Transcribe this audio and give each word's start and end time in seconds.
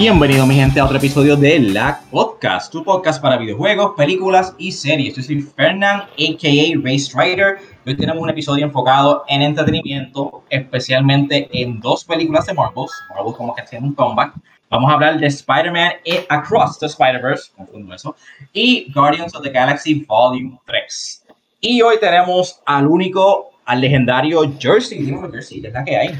Bienvenido 0.00 0.46
mi 0.46 0.54
gente 0.54 0.80
a 0.80 0.86
otro 0.86 0.96
episodio 0.96 1.36
de 1.36 1.58
La 1.58 2.00
Podcast, 2.10 2.72
tu 2.72 2.82
podcast 2.82 3.20
para 3.20 3.36
videojuegos, 3.36 3.92
películas 3.98 4.54
y 4.56 4.72
series. 4.72 5.14
Yo 5.14 5.22
soy 5.22 5.42
Fernand, 5.42 6.04
a.k.a. 6.04 6.80
Race 6.82 7.12
Rider. 7.14 7.58
Hoy 7.84 7.94
tenemos 7.98 8.22
un 8.22 8.30
episodio 8.30 8.64
enfocado 8.64 9.24
en 9.28 9.42
entretenimiento, 9.42 10.42
especialmente 10.48 11.50
en 11.52 11.80
dos 11.80 12.02
películas 12.02 12.46
de 12.46 12.54
Marvel. 12.54 12.86
Marvel 13.10 13.34
como 13.34 13.54
que 13.54 13.62
tiene 13.64 13.88
un 13.88 13.92
comeback. 13.92 14.32
Vamos 14.70 14.90
a 14.90 14.94
hablar 14.94 15.20
de 15.20 15.26
Spider-Man 15.26 15.92
Across 16.30 16.78
the 16.78 16.86
Spider-Verse, 16.86 17.52
eso, 17.94 18.16
y 18.54 18.90
Guardians 18.94 19.34
of 19.34 19.42
the 19.42 19.50
Galaxy 19.50 20.06
Volume 20.08 20.58
3. 20.64 21.26
Y 21.60 21.82
hoy 21.82 21.96
tenemos 22.00 22.58
al 22.64 22.86
único, 22.86 23.50
al 23.66 23.82
legendario 23.82 24.50
Jersey. 24.58 25.04
Jersey, 25.30 25.60
¿qué 25.60 25.72
que 25.84 25.96
hay? 25.98 26.18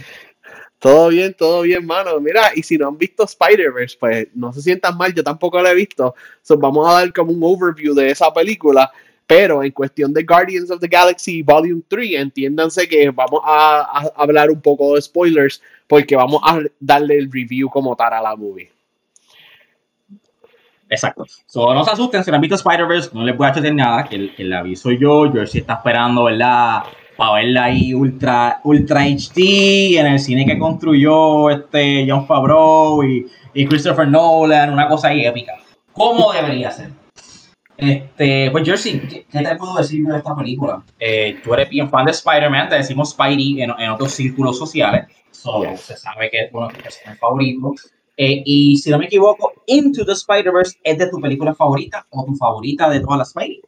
Todo 0.81 1.09
bien, 1.09 1.35
todo 1.35 1.61
bien, 1.61 1.85
mano. 1.85 2.19
Mira, 2.21 2.53
y 2.55 2.63
si 2.63 2.79
no 2.79 2.89
han 2.89 2.97
visto 2.97 3.25
Spider-Verse, 3.25 3.99
pues 4.01 4.29
no 4.35 4.51
se 4.51 4.63
sientan 4.63 4.97
mal, 4.97 5.15
yo 5.15 5.23
tampoco 5.23 5.61
lo 5.61 5.69
he 5.69 5.75
visto. 5.75 6.15
Vamos 6.57 6.89
a 6.89 6.95
dar 6.95 7.13
como 7.13 7.33
un 7.33 7.41
overview 7.43 7.95
de 7.95 8.11
esa 8.11 8.33
película. 8.33 8.91
Pero 9.27 9.63
en 9.63 9.71
cuestión 9.73 10.13
de 10.13 10.25
Guardians 10.25 10.71
of 10.71 10.81
the 10.81 10.89
Galaxy 10.89 11.43
Volume 11.43 11.83
3, 11.87 12.15
entiéndanse 12.15 12.89
que 12.89 13.11
vamos 13.11 13.43
a, 13.45 14.11
hablar 14.17 14.51
un 14.51 14.61
poco 14.61 14.95
de 14.95 15.03
spoilers 15.03 15.63
porque 15.87 16.17
vamos 16.17 16.41
a 16.45 16.61
darle 16.81 17.19
el 17.19 17.31
review 17.31 17.69
como 17.69 17.95
tal 17.95 18.15
a 18.15 18.23
la 18.23 18.35
movie. 18.35 18.71
Exacto. 20.89 21.27
So, 21.47 21.75
no 21.75 21.85
se 21.85 21.91
asusten, 21.91 22.25
si 22.25 22.31
no 22.31 22.37
han 22.37 22.41
visto 22.41 22.57
Spider-Verse, 22.57 23.11
no 23.13 23.23
les 23.23 23.37
voy 23.37 23.47
a 23.47 23.51
hacer 23.51 23.73
nada, 23.73 24.05
que 24.05 24.33
el 24.37 24.53
aviso 24.53 24.91
yo, 24.91 25.33
yo 25.33 25.47
sí 25.47 25.59
está 25.59 25.75
esperando, 25.75 26.25
¿verdad? 26.25 26.85
Para 27.21 27.35
verla 27.35 27.65
ahí 27.65 27.93
ultra, 27.93 28.63
ultra 28.65 29.03
HD 29.03 29.99
en 29.99 30.07
el 30.07 30.19
cine 30.19 30.47
que 30.47 30.59
construyó 30.59 31.51
este 31.51 32.07
John 32.09 32.27
Favreau 32.27 33.05
y, 33.05 33.27
y 33.53 33.67
Christopher 33.67 34.09
Nolan, 34.09 34.73
una 34.73 34.89
cosa 34.89 35.09
ahí 35.09 35.27
épica. 35.27 35.53
¿Cómo 35.93 36.33
debería 36.33 36.71
ser? 36.71 36.93
Este, 37.77 38.51
pues 38.51 38.65
Jersey, 38.65 39.01
¿qué, 39.01 39.27
te 39.31 39.57
puedo 39.57 39.77
decir 39.77 40.03
de 40.07 40.17
esta 40.17 40.35
película? 40.35 40.83
Eh, 40.99 41.39
tú 41.45 41.53
eres 41.53 41.69
bien 41.69 41.91
fan 41.91 42.07
de 42.07 42.13
Spider-Man, 42.13 42.71
te 42.71 42.77
decimos 42.77 43.11
Spidey 43.11 43.61
en, 43.61 43.71
en 43.79 43.91
otros 43.91 44.13
círculos 44.13 44.57
sociales, 44.59 45.05
so, 45.31 45.63
se 45.77 45.99
sabe 45.99 46.31
que 46.31 46.45
es 46.45 46.51
uno 46.55 46.69
de 46.69 46.75
tus 46.75 47.19
favoritos. 47.19 47.91
Eh, 48.17 48.43
y 48.47 48.79
si 48.79 48.89
no 48.89 48.99
me 48.99 49.05
equivoco, 49.05 49.53
Into 49.67 50.07
the 50.07 50.13
Spider-Verse 50.13 50.79
es 50.83 50.97
de 50.97 51.11
tu 51.11 51.21
película 51.21 51.55
favorita 51.55 52.07
o 52.09 52.25
tu 52.25 52.35
favorita 52.35 52.89
de 52.89 53.01
todas 53.01 53.19
las 53.19 53.31
Spidey 53.31 53.61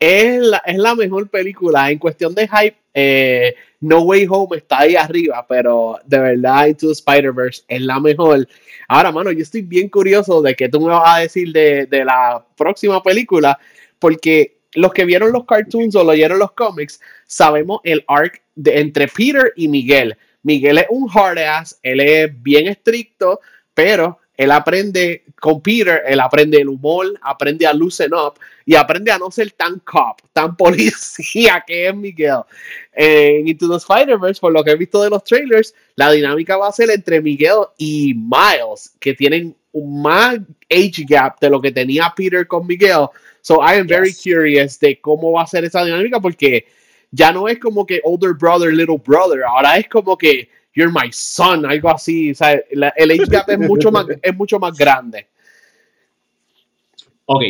es 0.00 0.40
la, 0.40 0.62
es 0.64 0.78
la 0.78 0.94
mejor 0.94 1.28
película. 1.28 1.90
En 1.90 1.98
cuestión 1.98 2.34
de 2.34 2.48
hype, 2.48 2.76
eh, 2.94 3.54
No 3.80 4.00
Way 4.00 4.26
Home 4.30 4.56
está 4.56 4.80
ahí 4.80 4.96
arriba, 4.96 5.44
pero 5.46 5.98
de 6.06 6.18
verdad 6.18 6.66
Into 6.66 6.90
Spider-Verse 6.90 7.64
es 7.68 7.82
la 7.82 8.00
mejor. 8.00 8.48
Ahora, 8.88 9.12
mano, 9.12 9.30
yo 9.30 9.42
estoy 9.42 9.60
bien 9.60 9.90
curioso 9.90 10.40
de 10.40 10.56
que 10.56 10.70
tú 10.70 10.80
me 10.80 10.88
vas 10.88 11.18
a 11.18 11.20
decir 11.20 11.52
de, 11.52 11.86
la 12.04 12.44
próxima 12.56 13.02
película, 13.02 13.58
porque 13.98 14.56
los 14.74 14.92
que 14.92 15.04
vieron 15.04 15.32
los 15.32 15.44
cartoons 15.44 15.94
o 15.94 16.10
leyeron 16.10 16.38
los 16.38 16.52
cómics, 16.52 17.00
sabemos 17.26 17.80
el 17.84 18.02
arc 18.08 18.42
de, 18.54 18.80
entre 18.80 19.06
Peter 19.06 19.52
y 19.54 19.68
Miguel. 19.68 20.16
Miguel 20.42 20.78
es 20.78 20.86
un 20.88 21.10
hard 21.12 21.38
ass, 21.38 21.78
él 21.82 22.00
es 22.00 22.42
bien 22.42 22.66
estricto, 22.66 23.40
pero 23.74 24.18
él 24.40 24.50
aprende 24.52 25.24
con 25.38 25.60
Peter, 25.60 26.02
él 26.06 26.18
aprende 26.18 26.56
el 26.56 26.70
humor, 26.70 27.12
aprende 27.20 27.66
a 27.66 27.74
loosen 27.74 28.14
up 28.14 28.38
y 28.64 28.74
aprende 28.74 29.12
a 29.12 29.18
no 29.18 29.30
ser 29.30 29.50
tan 29.50 29.80
cop, 29.80 30.18
tan 30.32 30.56
policía 30.56 31.62
que 31.66 31.88
es 31.88 31.94
Miguel. 31.94 32.38
En 32.94 33.46
Into 33.46 33.68
the 33.68 33.76
Spider-Verse, 33.76 34.40
por 34.40 34.50
lo 34.50 34.64
que 34.64 34.70
he 34.70 34.76
visto 34.76 35.02
de 35.02 35.10
los 35.10 35.22
trailers, 35.24 35.74
la 35.94 36.10
dinámica 36.10 36.56
va 36.56 36.68
a 36.68 36.72
ser 36.72 36.88
entre 36.88 37.20
Miguel 37.20 37.66
y 37.76 38.14
Miles, 38.14 38.94
que 38.98 39.12
tienen 39.12 39.54
un 39.72 40.00
más 40.00 40.38
age 40.70 41.04
gap 41.06 41.38
de 41.38 41.50
lo 41.50 41.60
que 41.60 41.70
tenía 41.70 42.10
Peter 42.16 42.46
con 42.46 42.66
Miguel. 42.66 43.08
So 43.42 43.56
I 43.56 43.74
am 43.78 43.86
very 43.86 44.14
curious 44.14 44.80
de 44.80 44.98
cómo 45.02 45.32
va 45.32 45.42
a 45.42 45.46
ser 45.46 45.66
esa 45.66 45.84
dinámica 45.84 46.18
porque 46.18 46.64
ya 47.10 47.30
no 47.30 47.46
es 47.46 47.58
como 47.58 47.84
que 47.84 48.00
older 48.04 48.32
brother, 48.32 48.72
little 48.72 49.02
brother, 49.04 49.42
ahora 49.42 49.76
es 49.76 49.86
como 49.86 50.16
que 50.16 50.48
You're 50.80 50.92
my 50.92 51.12
son, 51.12 51.66
algo 51.66 51.90
así. 51.90 52.30
O 52.30 52.34
sea, 52.34 52.52
el 52.70 53.10
age 53.10 53.24
es 53.48 53.58
mucho 53.58 53.92
más, 53.92 54.06
es 54.22 54.34
mucho 54.34 54.58
más 54.58 54.76
grande. 54.76 55.28
Ok, 57.26 57.42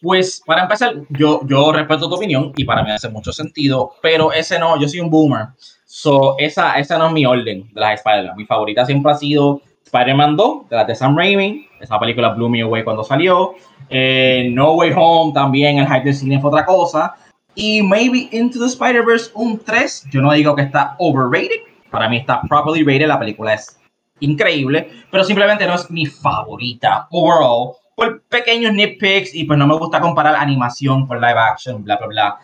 pues 0.00 0.40
para 0.46 0.62
empezar, 0.62 0.94
yo, 1.10 1.40
yo 1.44 1.72
respeto 1.72 2.08
tu 2.08 2.14
opinión 2.14 2.52
y 2.56 2.64
para 2.64 2.84
mí 2.84 2.90
hace 2.90 3.08
mucho 3.08 3.32
sentido, 3.32 3.94
pero 4.00 4.32
ese 4.32 4.58
no, 4.58 4.80
yo 4.80 4.88
soy 4.88 5.00
un 5.00 5.10
boomer. 5.10 5.48
So, 5.84 6.36
esa, 6.38 6.78
esa 6.78 6.98
no 6.98 7.08
es 7.08 7.12
mi 7.12 7.26
orden 7.26 7.68
de 7.72 7.80
las 7.80 7.94
Spider-Man. 7.94 8.36
Mi 8.36 8.44
favorita 8.44 8.86
siempre 8.86 9.10
ha 9.10 9.16
sido 9.16 9.60
Spider-Man 9.84 10.36
2, 10.36 10.68
de 10.68 10.76
la 10.76 10.84
de 10.84 10.94
Sam 10.94 11.16
Raimi. 11.16 11.66
Esa 11.80 11.98
película 11.98 12.28
blew 12.28 12.48
me 12.48 12.60
away 12.62 12.84
cuando 12.84 13.02
salió. 13.02 13.54
Eh, 13.90 14.50
no 14.52 14.74
Way 14.74 14.92
Home 14.94 15.32
también, 15.32 15.78
el 15.78 15.86
hype 15.86 16.04
del 16.04 16.14
cine 16.14 16.40
fue 16.40 16.50
otra 16.50 16.64
cosa. 16.64 17.16
Y 17.54 17.82
maybe 17.82 18.28
Into 18.30 18.60
the 18.60 18.66
Spider-Verse 18.66 19.30
un 19.34 19.58
3. 19.58 20.08
Yo 20.12 20.20
no 20.20 20.32
digo 20.32 20.54
que 20.54 20.62
está 20.62 20.94
overrated, 20.98 21.62
para 21.90 22.08
mí 22.08 22.18
está 22.18 22.40
properly 22.42 22.82
rated, 22.82 23.06
la 23.06 23.18
película 23.18 23.54
es 23.54 23.78
increíble, 24.20 24.90
pero 25.10 25.24
simplemente 25.24 25.66
no 25.66 25.74
es 25.74 25.90
mi 25.90 26.06
favorita 26.06 27.06
overall 27.10 27.74
por 27.94 28.22
pequeños 28.22 28.72
nitpicks 28.72 29.34
y 29.34 29.44
pues 29.44 29.58
no 29.58 29.66
me 29.66 29.76
gusta 29.76 30.00
comparar 30.00 30.36
animación 30.36 31.06
con 31.06 31.20
live 31.20 31.38
action, 31.38 31.82
bla, 31.82 31.96
bla, 31.96 32.06
bla. 32.06 32.38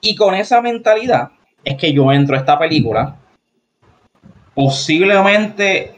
Y 0.00 0.16
con 0.16 0.34
esa 0.34 0.60
mentalidad 0.60 1.30
es 1.64 1.76
que 1.76 1.92
yo 1.92 2.10
entro 2.12 2.36
a 2.36 2.40
esta 2.40 2.58
película. 2.58 3.16
Posiblemente 4.54 5.96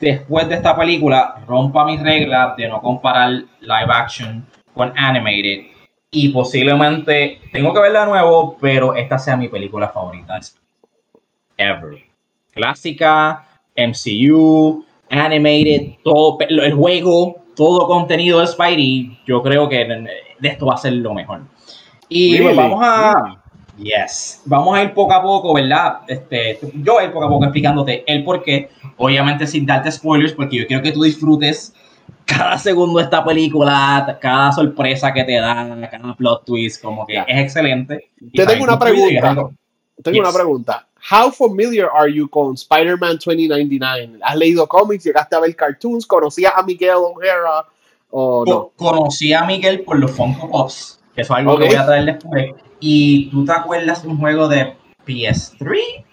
después 0.00 0.48
de 0.48 0.56
esta 0.56 0.74
película 0.76 1.42
rompa 1.46 1.84
mis 1.84 2.02
reglas 2.02 2.56
de 2.56 2.68
no 2.68 2.80
comparar 2.80 3.30
live 3.30 3.92
action 3.92 4.46
con 4.74 4.92
animated. 4.96 5.66
Y 6.10 6.30
posiblemente 6.30 7.40
tengo 7.52 7.72
que 7.72 7.80
verla 7.80 8.00
de 8.00 8.06
nuevo, 8.06 8.56
pero 8.60 8.96
esta 8.96 9.18
sea 9.18 9.36
mi 9.36 9.48
película 9.48 9.88
favorita 9.88 10.40
ever. 11.60 11.98
Clásica, 12.52 13.46
MCU, 13.76 14.84
animated, 15.10 15.98
todo 16.02 16.38
el 16.48 16.74
juego, 16.74 17.36
todo 17.54 17.86
contenido 17.86 18.40
de 18.40 18.46
Spidey, 18.46 19.18
yo 19.26 19.42
creo 19.42 19.68
que 19.68 19.84
de 19.84 20.48
esto 20.48 20.66
va 20.66 20.74
a 20.74 20.78
ser 20.78 20.94
lo 20.94 21.14
mejor. 21.14 21.42
Y 22.08 22.40
vamos 22.40 22.80
a 22.82 23.40
Yes. 23.82 24.42
Vamos 24.44 24.76
a 24.76 24.82
ir 24.82 24.92
poco 24.92 25.12
a 25.12 25.22
poco, 25.22 25.54
¿verdad? 25.54 26.00
Este, 26.06 26.58
yo 26.74 26.94
voy 26.94 27.04
a 27.04 27.06
ir 27.06 27.12
poco 27.12 27.24
a 27.24 27.28
poco 27.28 27.44
explicándote 27.44 28.04
el 28.06 28.24
por 28.24 28.42
qué. 28.42 28.68
Obviamente 28.98 29.46
sin 29.46 29.64
darte 29.64 29.90
spoilers, 29.90 30.34
porque 30.34 30.58
yo 30.58 30.66
quiero 30.66 30.82
que 30.82 30.92
tú 30.92 31.02
disfrutes 31.02 31.74
cada 32.26 32.58
segundo 32.58 32.98
de 32.98 33.04
esta 33.04 33.24
película, 33.24 34.18
cada 34.20 34.52
sorpresa 34.52 35.12
que 35.12 35.24
te 35.24 35.40
dan, 35.40 35.88
cada 35.90 36.14
plot 36.14 36.44
twist, 36.44 36.82
como 36.82 37.06
que 37.06 37.18
es 37.18 37.24
excelente. 37.28 38.10
Te 38.34 38.46
tengo 38.46 38.64
una 38.64 38.78
pregunta. 38.78 39.50
Tengo 40.02 40.20
una 40.20 40.32
pregunta. 40.32 40.86
How 41.08 41.30
familiar 41.30 41.88
are 41.92 42.12
you 42.12 42.28
con 42.28 42.54
Spider-Man 42.54 43.18
2099? 43.24 44.18
¿Has 44.22 44.36
leído 44.36 44.66
cómics? 44.66 45.04
¿Llegaste 45.04 45.36
a 45.36 45.40
ver 45.40 45.56
cartoons? 45.56 46.06
¿Conocías 46.06 46.52
a 46.54 46.62
Miguel 46.62 46.96
O'Hara 46.96 47.66
o 48.10 48.44
no? 48.46 48.72
Conocí 48.76 49.32
a 49.32 49.44
Miguel 49.44 49.82
por 49.82 49.98
los 49.98 50.10
Funko 50.10 50.50
Pops, 50.50 51.00
que 51.14 51.22
eso 51.22 51.32
es 51.32 51.38
algo 51.38 51.58
que 51.58 51.66
voy 51.66 51.74
a 51.74 51.86
traer 51.86 52.04
después. 52.04 52.50
¿Y 52.80 53.30
tú 53.30 53.44
te 53.44 53.52
acuerdas 53.52 54.02
de 54.02 54.08
un 54.08 54.18
juego 54.18 54.48
de 54.48 54.76
PS3? 55.06 56.04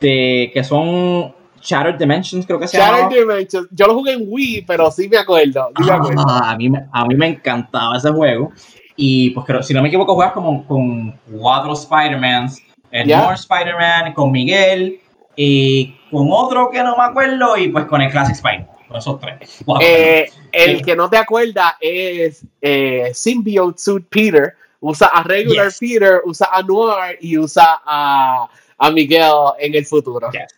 De, 0.00 0.50
que 0.52 0.64
son 0.64 1.34
Shattered 1.60 1.98
Dimensions, 1.98 2.46
creo 2.46 2.58
que 2.58 2.68
se 2.68 2.78
llama. 2.78 2.98
Shattered 2.98 3.20
Dimensions. 3.20 3.68
Yo 3.70 3.86
lo 3.86 3.94
jugué 3.94 4.12
en 4.12 4.24
Wii, 4.26 4.62
pero 4.66 4.90
sí 4.90 5.08
me 5.08 5.18
acuerdo. 5.18 5.70
Ah, 5.74 6.52
a, 6.52 6.56
mí, 6.56 6.70
a 6.92 7.04
mí 7.04 7.14
me 7.14 7.28
encantaba 7.28 7.96
ese 7.96 8.10
juego. 8.10 8.52
Y 8.96 9.30
pues 9.30 9.44
creo, 9.46 9.62
si 9.62 9.74
no 9.74 9.82
me 9.82 9.88
equivoco, 9.88 10.14
juegas 10.14 10.32
como 10.32 10.66
con 10.66 11.18
cuatro 11.30 11.72
Spider-Mans 11.72 12.62
el 12.94 13.08
More 13.08 13.34
Spider-Man, 13.34 14.12
con 14.14 14.30
Miguel 14.30 15.00
y 15.34 15.96
con 16.10 16.28
otro 16.30 16.70
que 16.70 16.82
no 16.82 16.96
me 16.96 17.02
acuerdo 17.02 17.56
y 17.56 17.68
pues 17.68 17.86
con 17.86 18.00
el 18.00 18.10
Classic 18.10 18.36
Spider. 18.36 18.66
Con 18.86 18.96
esos 18.98 19.20
tres. 19.20 19.64
Eh, 19.80 20.30
el 20.52 20.82
que 20.82 20.94
no 20.94 21.10
te 21.10 21.16
acuerdas 21.16 21.74
es 21.80 22.46
eh, 22.60 23.10
Symbiote 23.12 23.78
Suit 23.78 24.06
Peter. 24.08 24.54
Usa 24.80 25.08
a 25.08 25.22
Regular 25.22 25.72
Peter, 25.80 26.20
usa 26.26 26.48
a 26.52 26.62
Noir 26.62 27.18
y 27.20 27.38
usa 27.38 27.80
a, 27.84 28.46
a 28.78 28.90
Miguel 28.90 29.32
en 29.58 29.74
el 29.74 29.86
futuro. 29.86 30.30
Yes. 30.30 30.54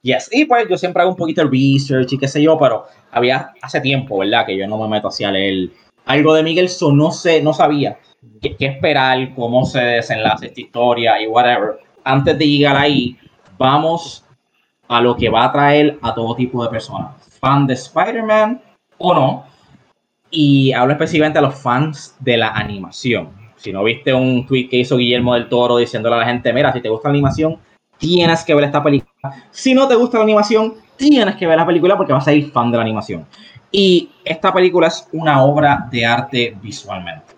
yes. 0.00 0.28
Y 0.32 0.46
pues 0.46 0.66
yo 0.68 0.76
siempre 0.78 1.02
hago 1.02 1.10
un 1.10 1.16
poquito 1.16 1.44
de 1.44 1.50
research 1.50 2.12
y 2.14 2.18
qué 2.18 2.26
sé 2.26 2.42
yo, 2.42 2.58
pero 2.58 2.86
había 3.10 3.52
hace 3.60 3.80
tiempo, 3.80 4.18
¿verdad? 4.18 4.46
Que 4.46 4.56
yo 4.56 4.66
no 4.66 4.78
me 4.78 4.88
meto 4.88 5.08
hacia 5.08 5.30
leer 5.30 5.68
algo 6.06 6.34
de 6.34 6.42
Miguel, 6.42 6.68
so 6.68 6.92
no 6.92 7.10
sé, 7.10 7.42
no 7.42 7.52
sabía 7.52 7.98
qué, 8.40 8.66
esperar, 8.66 9.34
cómo 9.34 9.64
se 9.64 9.80
desenlace 9.80 10.46
esta 10.46 10.60
historia 10.60 11.20
y 11.20 11.26
whatever. 11.26 11.78
Antes 12.04 12.38
de 12.38 12.48
llegar 12.48 12.76
ahí, 12.76 13.16
vamos 13.58 14.24
a 14.88 15.00
lo 15.00 15.16
que 15.16 15.28
va 15.28 15.44
a 15.44 15.52
traer 15.52 15.98
a 16.02 16.14
todo 16.14 16.34
tipo 16.34 16.62
de 16.62 16.70
personas. 16.70 17.14
Fan 17.40 17.66
de 17.66 17.74
Spider-Man 17.74 18.60
o 18.98 19.14
no. 19.14 19.44
Y 20.30 20.72
hablo 20.72 20.92
específicamente 20.92 21.38
a 21.38 21.42
los 21.42 21.54
fans 21.54 22.16
de 22.20 22.36
la 22.38 22.48
animación. 22.48 23.30
Si 23.56 23.72
no 23.72 23.84
viste 23.84 24.12
un 24.12 24.46
tweet 24.46 24.68
que 24.68 24.78
hizo 24.78 24.96
Guillermo 24.96 25.34
del 25.34 25.48
Toro 25.48 25.76
diciéndole 25.76 26.16
a 26.16 26.18
la 26.18 26.24
gente, 26.24 26.52
mira, 26.52 26.72
si 26.72 26.80
te 26.80 26.88
gusta 26.88 27.08
la 27.08 27.14
animación, 27.14 27.58
tienes 27.98 28.42
que 28.44 28.54
ver 28.54 28.64
esta 28.64 28.82
película. 28.82 29.12
Si 29.50 29.74
no 29.74 29.86
te 29.86 29.94
gusta 29.94 30.18
la 30.18 30.24
animación, 30.24 30.74
tienes 30.96 31.36
que 31.36 31.46
ver 31.46 31.58
la 31.58 31.66
película 31.66 31.96
porque 31.96 32.12
vas 32.12 32.26
a 32.26 32.32
ir 32.32 32.50
fan 32.50 32.70
de 32.70 32.78
la 32.78 32.82
animación. 32.82 33.26
Y 33.72 34.10
esta 34.22 34.52
película 34.52 34.88
es 34.88 35.08
una 35.12 35.42
obra 35.42 35.88
de 35.90 36.04
arte 36.04 36.56
visualmente. 36.60 37.34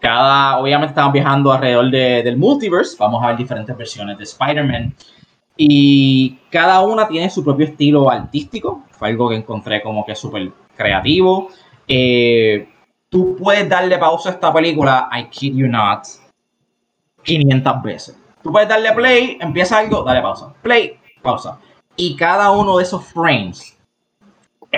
Cada, 0.00 0.58
obviamente 0.58 0.92
estamos 0.92 1.12
viajando 1.12 1.52
alrededor 1.52 1.90
del 1.90 2.36
multiverse, 2.36 2.96
vamos 2.98 3.22
a 3.22 3.28
ver 3.28 3.36
diferentes 3.36 3.76
versiones 3.76 4.16
de 4.18 4.24
Spider-Man. 4.24 4.94
Y 5.56 6.38
cada 6.50 6.80
una 6.80 7.06
tiene 7.06 7.30
su 7.30 7.44
propio 7.44 7.66
estilo 7.66 8.10
artístico. 8.10 8.84
Fue 8.90 9.08
algo 9.08 9.28
que 9.28 9.36
encontré 9.36 9.82
como 9.82 10.04
que 10.04 10.14
súper 10.14 10.50
creativo. 10.76 11.48
Eh, 11.86 12.68
tú 13.08 13.36
puedes 13.36 13.68
darle 13.68 13.98
pausa 13.98 14.30
a 14.30 14.32
esta 14.32 14.52
película, 14.52 15.08
I 15.12 15.28
kid 15.28 15.54
you 15.54 15.68
not, 15.68 16.06
500 17.22 17.82
veces. 17.82 18.18
Tú 18.42 18.50
puedes 18.50 18.68
darle 18.68 18.92
play, 18.92 19.38
empieza 19.40 19.78
algo, 19.78 20.02
dale 20.02 20.22
pausa. 20.22 20.52
Play, 20.62 20.98
pausa. 21.22 21.58
Y 21.96 22.16
cada 22.16 22.50
uno 22.50 22.78
de 22.78 22.82
esos 22.82 23.04
frames 23.06 23.73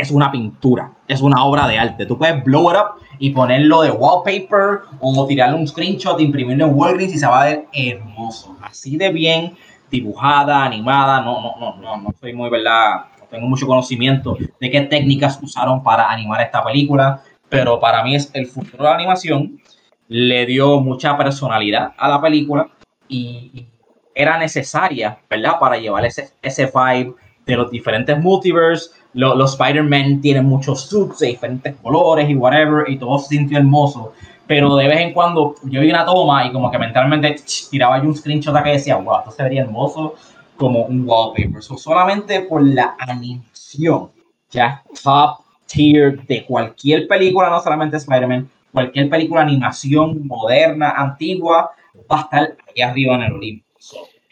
es 0.00 0.10
una 0.10 0.30
pintura, 0.30 0.92
es 1.08 1.20
una 1.20 1.44
obra 1.44 1.66
de 1.66 1.78
arte. 1.78 2.06
Tú 2.06 2.18
puedes 2.18 2.42
blow 2.44 2.70
it 2.70 2.76
up 2.76 3.02
y 3.18 3.30
ponerlo 3.30 3.82
de 3.82 3.90
wallpaper 3.90 4.80
o 5.00 5.26
tirarle 5.26 5.56
un 5.56 5.66
screenshot, 5.66 6.20
imprimirlo 6.20 6.66
en 6.66 6.74
Walgreens 6.74 7.14
y 7.14 7.18
se 7.18 7.26
va 7.26 7.42
a 7.42 7.44
ver 7.46 7.66
hermoso. 7.72 8.56
Así 8.62 8.96
de 8.96 9.10
bien 9.10 9.56
dibujada, 9.90 10.64
animada. 10.64 11.20
No, 11.20 11.40
no, 11.40 11.54
no, 11.58 11.76
no, 11.76 11.96
no 11.96 12.14
soy 12.20 12.32
muy, 12.32 12.50
¿verdad? 12.50 13.06
No 13.18 13.26
tengo 13.26 13.46
mucho 13.46 13.66
conocimiento 13.66 14.36
de 14.60 14.70
qué 14.70 14.80
técnicas 14.82 15.38
usaron 15.42 15.82
para 15.82 16.10
animar 16.10 16.40
esta 16.40 16.62
película, 16.62 17.22
pero 17.48 17.80
para 17.80 18.02
mí 18.02 18.14
es 18.14 18.30
el 18.34 18.46
futuro 18.46 18.84
de 18.84 18.90
la 18.90 18.96
animación. 18.96 19.60
Le 20.08 20.46
dio 20.46 20.80
mucha 20.80 21.16
personalidad 21.16 21.92
a 21.96 22.08
la 22.08 22.20
película 22.20 22.68
y 23.08 23.66
era 24.14 24.38
necesaria, 24.38 25.18
¿verdad? 25.28 25.58
Para 25.60 25.76
llevar 25.76 26.04
ese, 26.04 26.30
ese 26.42 26.66
vibe 26.66 27.14
de 27.44 27.56
los 27.56 27.70
diferentes 27.70 28.18
multiverse. 28.18 28.90
Los, 29.16 29.36
los 29.36 29.52
Spider-Man 29.52 30.20
tienen 30.20 30.44
muchos 30.44 30.82
suits 30.82 31.18
de 31.18 31.28
diferentes 31.28 31.74
colores 31.82 32.30
y 32.30 32.36
whatever, 32.36 32.88
y 32.88 32.98
todo 32.98 33.18
se 33.18 33.36
sintió 33.36 33.58
hermoso. 33.58 34.12
Pero 34.46 34.76
de 34.76 34.86
vez 34.86 35.00
en 35.00 35.12
cuando 35.12 35.56
yo 35.64 35.80
vi 35.80 35.90
una 35.90 36.04
toma 36.04 36.46
y 36.46 36.52
como 36.52 36.70
que 36.70 36.78
mentalmente 36.78 37.36
tiraba 37.68 38.00
yo 38.00 38.04
un 38.08 38.14
screenshot 38.14 38.62
que 38.62 38.70
decía, 38.70 38.96
wow, 38.96 39.18
esto 39.18 39.32
se 39.32 39.42
vería 39.42 39.62
hermoso 39.62 40.14
como 40.56 40.84
un 40.84 41.04
wallpaper. 41.06 41.62
solamente 41.62 42.42
por 42.42 42.62
la 42.62 42.94
animación, 42.98 44.10
ya 44.50 44.82
top 45.02 45.40
tier 45.66 46.24
de 46.26 46.44
cualquier 46.44 47.08
película, 47.08 47.50
no 47.50 47.60
solamente 47.60 47.96
Spider-Man, 47.96 48.48
cualquier 48.72 49.08
película 49.08 49.42
animación 49.42 50.26
moderna, 50.26 50.90
antigua, 50.90 51.70
va 52.10 52.18
a 52.18 52.22
estar 52.22 52.56
ahí 52.68 52.82
arriba 52.82 53.14
en 53.16 53.22
el 53.22 53.32
Olimpo. 53.32 53.66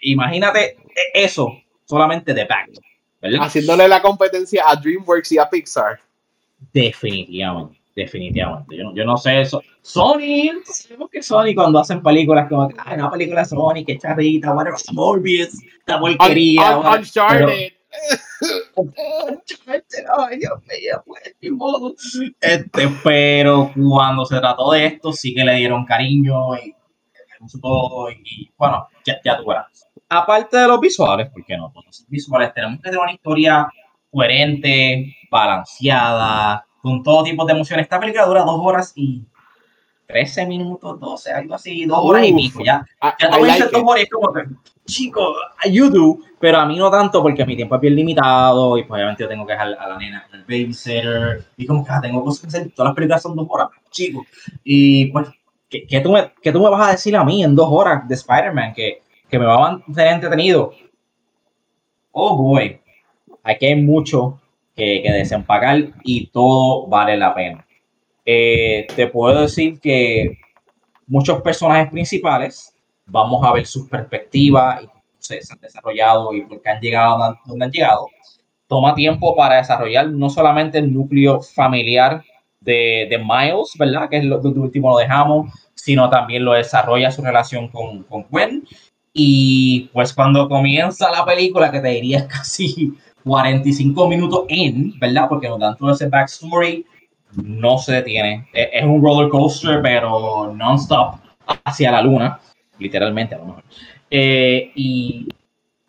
imagínate 0.02 0.76
eso 1.12 1.52
solamente 1.84 2.34
de 2.34 2.46
back. 3.32 3.43
Haciéndole 3.43 3.88
la 3.88 4.03
competencia 4.03 4.65
a 4.67 4.76
DreamWorks 4.76 5.32
y 5.32 5.38
a 5.38 5.49
Pixar. 5.49 6.00
Definitivamente, 6.73 7.79
definitivamente. 7.94 8.76
Yo, 8.76 8.94
yo 8.94 9.05
no 9.05 9.17
sé 9.17 9.41
eso. 9.41 9.62
Sony, 9.82 10.50
sabemos 10.65 11.11
que 11.11 11.23
Sony 11.23 11.55
cuando 11.55 11.79
hacen 11.79 12.03
películas 12.03 12.49
como 12.49 12.69
que, 12.69 12.76
una 12.94 13.11
película 13.11 13.41
de 13.41 13.47
Sony, 13.47 13.85
que 13.87 13.99
charrita, 13.99 14.53
whatever, 14.55 14.79
Morbius, 14.93 15.62
esta 15.79 16.00
porquería. 16.00 16.79
Un, 16.79 16.87
un, 16.87 16.94
Uncharted. 16.99 17.73
Ay, 20.19 20.38
Dios 20.38 20.61
mío, 20.62 21.03
pues, 21.06 21.35
Este, 22.41 22.88
pero 23.03 23.70
cuando 23.75 24.25
se 24.25 24.38
trató 24.41 24.73
de 24.73 24.87
esto, 24.87 25.12
sí 25.12 25.35
que 25.35 25.44
le 25.44 25.55
dieron 25.56 25.85
cariño 25.85 26.56
y, 26.56 26.75
y, 28.25 28.50
bueno, 28.56 28.88
ya, 29.05 29.20
ya 29.25 29.37
tú 29.37 29.47
verás 29.47 29.83
aparte 30.14 30.56
de 30.56 30.69
los 30.69 30.81
visuales, 30.81 31.28
porque 31.32 31.56
no, 31.56 31.72
los 31.75 32.06
visuales 32.08 32.52
tenemos 32.55 32.78
que 32.78 32.90
tener 32.90 33.00
una 33.00 33.12
historia 33.12 33.69
coherente, 34.11 35.16
balanceada, 35.31 36.64
con 36.81 37.02
todo 37.02 37.25
tipo 37.25 37.44
de 37.44 37.52
emociones. 37.52 37.84
Esta 37.84 37.99
película 37.99 38.26
dura 38.26 38.43
dos 38.43 38.61
horas 38.62 38.93
y 38.94 39.25
13 40.06 40.46
minutos, 40.46 41.00
12, 41.00 41.32
algo 41.32 41.55
así, 41.55 41.87
dos 41.87 41.99
horas 42.02 42.26
y 42.26 42.32
pico. 42.32 42.62
Ya, 42.62 42.87
ya 43.02 43.31
te 43.31 43.40
like 43.40 43.69
dos 43.72 43.82
horas, 43.84 44.02
es 44.02 44.11
como 44.11 44.32
que, 44.32 44.43
chico, 44.87 45.34
YouTube, 45.70 46.25
pero 46.38 46.58
a 46.58 46.67
mí 46.67 46.76
no 46.76 46.90
tanto 46.90 47.22
porque 47.22 47.44
mi 47.46 47.56
tiempo 47.56 47.75
es 47.75 47.81
bien 47.81 47.96
limitado 47.96 48.76
y 48.76 48.84
pues 48.84 48.99
obviamente 48.99 49.22
yo 49.22 49.28
tengo 49.28 49.46
que 49.46 49.55
dejar 49.55 49.69
a 49.78 49.88
la 49.88 49.99
nena 49.99 50.28
el 50.32 50.43
babysitter 50.43 51.44
y 51.56 51.67
como 51.67 51.84
que 51.84 51.90
ah, 51.90 52.00
tengo 52.00 52.22
cosas 52.22 52.43
que 52.43 52.46
hacer. 52.49 52.72
Todas 52.75 52.90
las 52.90 52.94
películas 52.94 53.22
son 53.22 53.34
dos 53.34 53.46
horas, 53.49 53.69
chico. 53.90 54.26
Y 54.62 55.06
pues, 55.06 55.28
¿qué, 55.69 55.87
qué, 55.87 56.00
tú 56.00 56.12
me, 56.12 56.32
¿qué 56.43 56.52
tú 56.52 56.62
me 56.62 56.69
vas 56.70 56.88
a 56.88 56.93
decir 56.93 57.17
a 57.17 57.25
mí 57.25 57.43
en 57.43 57.56
dos 57.56 57.69
horas 57.70 58.06
de 58.06 58.14
Spider-Man? 58.14 58.75
Que 58.75 59.04
que 59.34 59.38
me 59.40 59.46
va 59.46 59.54
a 59.56 59.70
mantener 59.72 60.12
entretenido. 60.12 60.72
Oh 62.12 62.36
boy, 62.36 62.81
aquí 63.42 63.66
hay 63.66 63.82
mucho 63.82 64.40
que, 64.76 65.02
que 65.02 65.10
desempacar 65.10 65.90
y 66.04 66.28
todo 66.28 66.86
vale 66.86 67.16
la 67.16 67.34
pena. 67.34 67.66
Eh, 68.25 68.86
te 68.94 69.08
puedo 69.08 69.40
decir 69.40 69.81
que 69.81 70.38
muchos 71.08 71.42
personajes 71.42 71.90
principales, 71.90 72.76
vamos 73.06 73.44
a 73.44 73.52
ver 73.52 73.66
sus 73.66 73.88
perspectivas 73.88 74.84
y 74.84 74.88
se, 75.19 75.40
han 75.50 75.58
desarrollado 75.60 76.32
y 76.32 76.42
por 76.42 76.62
qué 76.62 76.70
han 76.70 76.81
llegado 76.81 77.36
donde 77.44 77.64
han 77.64 77.72
llegado. 77.72 78.06
Toma 78.69 78.94
tiempo 78.94 79.34
para 79.34 79.56
desarrollar 79.56 80.10
no 80.10 80.31
solamente 80.31 80.78
el 80.78 80.94
núcleo 80.94 81.42
familiar 81.42 82.22
de, 82.60 83.08
de 83.10 83.19
Miles, 83.19 83.72
¿verdad? 83.76 84.08
Que 84.08 84.19
es 84.19 84.25
lo, 84.25 84.38
último 84.38 84.90
lo 84.90 84.98
dejamos, 84.98 85.52
sino 85.75 86.08
también 86.08 86.44
lo 86.44 86.52
desarrolla 86.52 87.10
su 87.10 87.20
relación 87.20 87.66
con, 87.66 88.04
con 88.04 88.26
Gwen 88.31 88.62
y 89.16 89.88
pues 89.93 90.12
cuando 90.12 90.49
comienza 90.49 91.08
la 91.12 91.25
película, 91.25 91.70
que 91.70 91.81
te 91.81 91.88
diría 91.88 92.26
casi 92.28 92.93
45 93.22 94.08
minutos 94.08 94.44
en, 94.49 94.99
¿verdad? 94.99 95.28
Porque 95.28 95.49
nos 95.49 95.61
dan 95.61 95.76
todo 95.76 95.93
ese 95.93 96.08
backstory, 96.08 96.84
no 97.37 97.78
se 97.78 97.93
detiene. 97.93 98.49
E-, 98.52 98.70
es, 98.72 98.84
un 98.84 99.00
roller 99.00 99.31
coaster, 99.31 99.81
pero 99.81 100.52
non-stop 100.52 101.14
hacia 101.64 101.93
la 101.93 102.02
luna, 102.02 102.40
literalmente 102.78 103.37
a 103.37 103.38
lo 103.38 103.46
mejor. 103.46 103.65
Eh, 104.10 104.72
y 104.74 105.29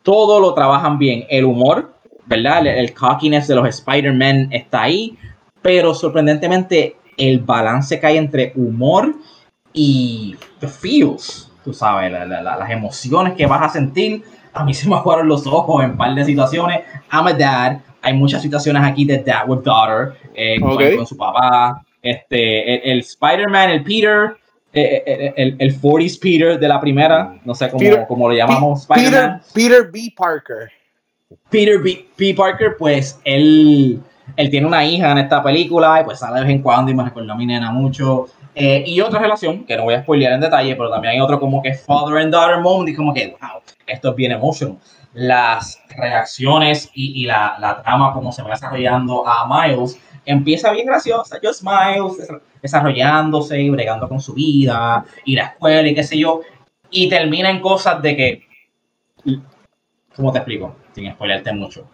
todo 0.03 0.39
lo 0.39 0.53
trabajan 0.53 1.00
bien. 1.00 1.25
El 1.27 1.45
humor, 1.45 1.95
¿verdad? 2.27 2.59
El, 2.59 2.67
el 2.67 2.93
cockiness 2.93 3.47
de 3.47 3.55
los 3.55 3.67
Spider-Man 3.67 4.50
está 4.51 4.83
ahí, 4.83 5.17
pero 5.63 5.95
sorprendentemente 5.95 6.97
el 7.17 7.39
balance 7.39 8.00
que 8.00 8.05
hay 8.05 8.17
entre 8.17 8.53
humor 8.55 9.15
y 9.73 10.35
the 10.59 10.67
feels 10.67 11.50
tú 11.65 11.74
sabes, 11.74 12.12
las 12.12 12.69
emociones 12.69 13.34
que 13.34 13.48
vas 13.48 13.63
a 13.63 13.69
sentir. 13.69 14.24
A 14.53 14.63
mí 14.63 14.74
se 14.75 14.88
me 14.88 14.95
jugaron 14.98 15.27
los 15.27 15.45
ojos 15.48 15.84
en 15.84 15.91
un 15.91 15.98
par 15.98 16.13
de 16.13 16.24
situaciones. 16.24 16.81
I'm 17.12 17.27
a 17.27 17.34
dad. 17.34 17.77
Hay 18.01 18.13
muchas 18.13 18.43
situaciones 18.43 18.84
aquí 18.84 19.03
de 19.03 19.17
dad 19.17 19.50
with 19.50 19.63
daughter, 19.63 20.13
eh, 20.36 20.60
con, 20.62 21.07
su 21.07 21.17
papá. 21.17 21.84
Este, 22.03 22.91
el, 22.91 23.00
Spider-Man, 23.00 23.72
el 23.72 23.84
Peter, 23.84 24.38
eh, 24.72 25.03
eh, 25.07 25.34
el, 25.38 25.55
el, 25.57 25.81
40s 25.81 26.19
Peter 26.19 26.60
de 26.60 26.67
la 26.67 26.79
primera, 26.79 27.36
no 27.43 27.55
sé 27.55 27.67
cómo, 27.72 28.07
cómo 28.07 28.29
lo 28.29 28.36
llamamos. 28.36 28.86
Peter, 28.86 29.39
Peter 29.55 29.89
B. 29.91 30.13
Parker. 30.15 30.69
Peter 31.50 31.79
B. 31.79 32.05
B. 32.15 32.36
Parker, 32.36 32.75
pues 32.77 33.19
él, 33.24 34.00
él 34.36 34.50
tiene 34.51 34.67
una 34.67 34.86
hija 34.86 35.12
en 35.12 35.17
esta 35.17 35.41
película 35.41 36.01
y 36.01 36.03
pues 36.03 36.19
sale 36.19 36.36
de 36.36 36.45
vez 36.45 36.53
en 36.53 36.62
cuando 36.62 36.91
y 36.91 36.93
me 36.93 37.05
recuerda 37.05 37.34
a 37.34 37.36
mi 37.36 37.48
nena 37.48 37.72
mucho. 37.72 38.27
Eh, 38.55 38.83
y 38.88 39.01
otra 39.01 39.19
relación, 39.19 39.65
que 39.65 39.75
no 39.75 39.83
voy 39.83 39.95
a 39.95 40.01
spoilear 40.01 40.31
en 40.31 40.39
detalle, 40.39 40.75
pero 40.77 40.89
también 40.89 41.13
hay 41.13 41.19
otro 41.19 41.39
como 41.41 41.62
que 41.62 41.74
father 41.74 42.17
and 42.17 42.31
daughter 42.31 42.62
moment, 42.62 42.89
y 42.89 42.95
como 42.95 43.13
que, 43.13 43.35
wow, 43.41 43.62
esto 43.85 44.09
es 44.12 44.15
bien 44.15 44.31
emotional. 44.31 44.77
Las 45.13 45.81
reacciones 45.89 46.89
y, 46.93 47.21
y 47.21 47.25
la, 47.25 47.57
la, 47.59 47.81
trama, 47.81 48.13
como 48.13 48.31
se 48.31 48.41
va 48.43 48.51
desarrollando 48.51 49.27
a 49.27 49.45
Miles, 49.45 50.00
empieza 50.25 50.71
bien 50.71 50.88
graciosa. 50.88 51.38
Yo 51.41 51.51
Miles 51.62 52.27
desarrollándose 52.62 53.62
y 53.62 53.69
bregando 53.69 54.07
con 54.07 54.21
su 54.21 54.33
vida, 54.33 55.05
y 55.25 55.35
la 55.35 55.47
escuela 55.47 55.88
y 55.88 55.93
qué 55.93 56.03
sé 56.03 56.17
yo, 56.17 56.41
y 56.89 57.09
termina 57.09 57.50
en 57.50 57.59
cosas 57.59 58.01
de 58.01 58.15
que, 58.15 58.47
¿cómo 60.15 60.31
te 60.31 60.38
explico? 60.38 60.77
Sin 60.93 61.12
spoilearte 61.12 61.51
mucho. 61.51 61.89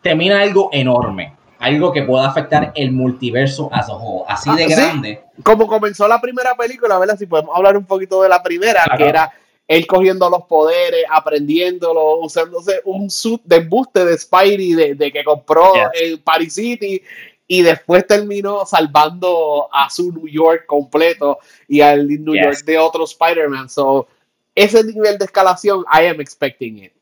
Termina 0.00 0.40
algo 0.40 0.70
enorme 0.72 1.34
algo 1.58 1.92
que 1.92 2.02
pueda 2.02 2.28
afectar 2.28 2.72
el 2.74 2.92
multiverso 2.92 3.68
as 3.72 3.88
a 3.88 3.96
whole, 3.96 4.24
así 4.28 4.50
de 4.54 4.64
ah, 4.64 4.68
grande. 4.68 5.20
Como 5.42 5.66
comenzó 5.66 6.06
la 6.06 6.20
primera 6.20 6.54
película, 6.54 6.98
¿verdad? 6.98 7.18
Si 7.18 7.26
podemos 7.26 7.56
hablar 7.56 7.76
un 7.76 7.84
poquito 7.84 8.22
de 8.22 8.28
la 8.28 8.42
primera, 8.42 8.84
que 8.96 9.04
era 9.04 9.32
él 9.66 9.86
cogiendo 9.86 10.30
los 10.30 10.44
poderes, 10.44 11.04
aprendiéndolo, 11.10 12.20
usándose 12.20 12.80
un 12.84 13.10
suit 13.10 13.42
de 13.44 13.56
embuste 13.56 14.04
de 14.04 14.16
Spidey 14.16 14.94
de, 14.94 15.12
que 15.12 15.24
compró 15.24 15.72
en 15.92 16.18
Paris 16.22 16.54
City 16.54 17.02
y 17.48 17.62
después 17.62 18.06
terminó 18.06 18.64
salvando 18.64 19.68
a 19.72 19.88
su 19.90 20.12
New 20.12 20.28
York 20.28 20.66
completo 20.66 21.38
y 21.68 21.80
al 21.80 22.06
New 22.06 22.34
York 22.34 22.64
de 22.64 22.78
otro 22.78 23.04
Spider-Man. 23.04 23.68
So, 23.68 24.06
ese 24.54 24.82
nivel 24.84 25.18
de 25.18 25.24
escalación, 25.24 25.84
I 25.92 26.06
am 26.06 26.20
expecting 26.20 26.78
it. 26.78 26.92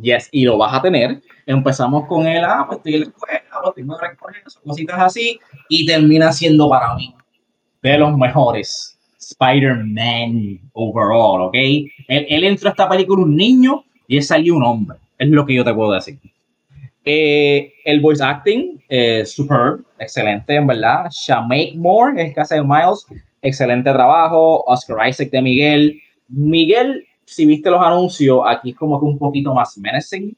Yes, 0.00 0.28
y 0.30 0.44
lo 0.44 0.56
vas 0.56 0.74
a 0.74 0.82
tener. 0.82 1.20
Empezamos 1.46 2.06
con 2.06 2.26
el, 2.26 2.44
ah, 2.44 2.64
pues 2.66 2.78
estoy 2.78 2.94
en 2.94 3.00
la 3.00 3.06
escuela, 3.06 3.42
lo 3.64 3.72
tengo 3.72 3.98
que 3.98 4.60
cositas 4.64 5.00
así, 5.00 5.40
y 5.68 5.84
termina 5.84 6.32
siendo 6.32 6.68
para 6.68 6.94
mí 6.94 7.14
de 7.82 7.98
los 7.98 8.16
mejores 8.16 8.98
Spider-Man 9.18 10.60
overall, 10.72 11.42
¿ok? 11.42 11.54
Él, 12.08 12.44
entró 12.44 12.68
a 12.68 12.72
esta 12.72 12.88
película 12.88 13.22
un 13.22 13.36
niño 13.36 13.84
y 14.06 14.16
él 14.16 14.22
salió 14.22 14.56
un 14.56 14.64
hombre, 14.64 14.98
es 15.18 15.28
lo 15.28 15.44
que 15.44 15.54
yo 15.54 15.64
te 15.64 15.74
puedo 15.74 15.92
decir. 15.92 16.18
Eh, 17.04 17.72
el 17.84 18.00
voice 18.00 18.22
acting, 18.22 18.82
eh, 18.88 19.24
superb, 19.24 19.84
excelente, 19.98 20.54
en 20.54 20.66
verdad. 20.66 21.10
Shamake 21.10 21.74
Moore, 21.76 22.22
el 22.22 22.34
que 22.34 22.40
hace 22.40 22.62
Miles, 22.62 23.06
excelente 23.40 23.90
trabajo. 23.90 24.64
Oscar 24.66 25.08
Isaac 25.08 25.30
de 25.30 25.42
Miguel. 25.42 26.00
Miguel, 26.28 27.06
si 27.30 27.46
viste 27.46 27.70
los 27.70 27.80
anuncios, 27.80 28.40
aquí 28.44 28.70
es 28.70 28.76
como 28.76 28.98
que 28.98 29.06
un 29.06 29.16
poquito 29.16 29.54
más 29.54 29.78
menacing. 29.78 30.36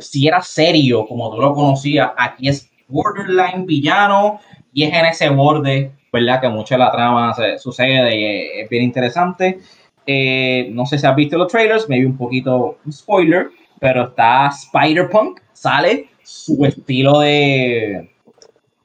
Si 0.00 0.26
era 0.26 0.42
serio, 0.42 1.06
como 1.06 1.30
tú 1.30 1.40
lo 1.40 1.54
conocías, 1.54 2.10
aquí 2.16 2.48
es 2.48 2.68
borderline 2.88 3.64
villano 3.64 4.40
y 4.72 4.82
es 4.82 4.92
en 4.92 5.06
ese 5.06 5.28
borde, 5.28 5.92
¿verdad? 6.12 6.40
Que 6.40 6.48
mucha 6.48 6.74
de 6.74 6.80
la 6.80 6.90
trama 6.90 7.32
se, 7.34 7.58
sucede 7.58 8.16
y 8.18 8.60
es, 8.60 8.68
bien 8.68 8.82
interesante. 8.82 9.60
Eh, 10.04 10.68
no 10.72 10.84
sé 10.84 10.98
si 10.98 11.06
has 11.06 11.14
visto 11.14 11.38
los 11.38 11.46
trailers, 11.46 11.88
maybe 11.88 12.06
un 12.06 12.16
poquito 12.16 12.78
spoiler, 12.90 13.50
pero 13.78 14.08
está 14.08 14.48
Spider-Punk, 14.48 15.40
sale 15.52 16.08
su 16.24 16.64
estilo 16.64 17.20
de, 17.20 18.10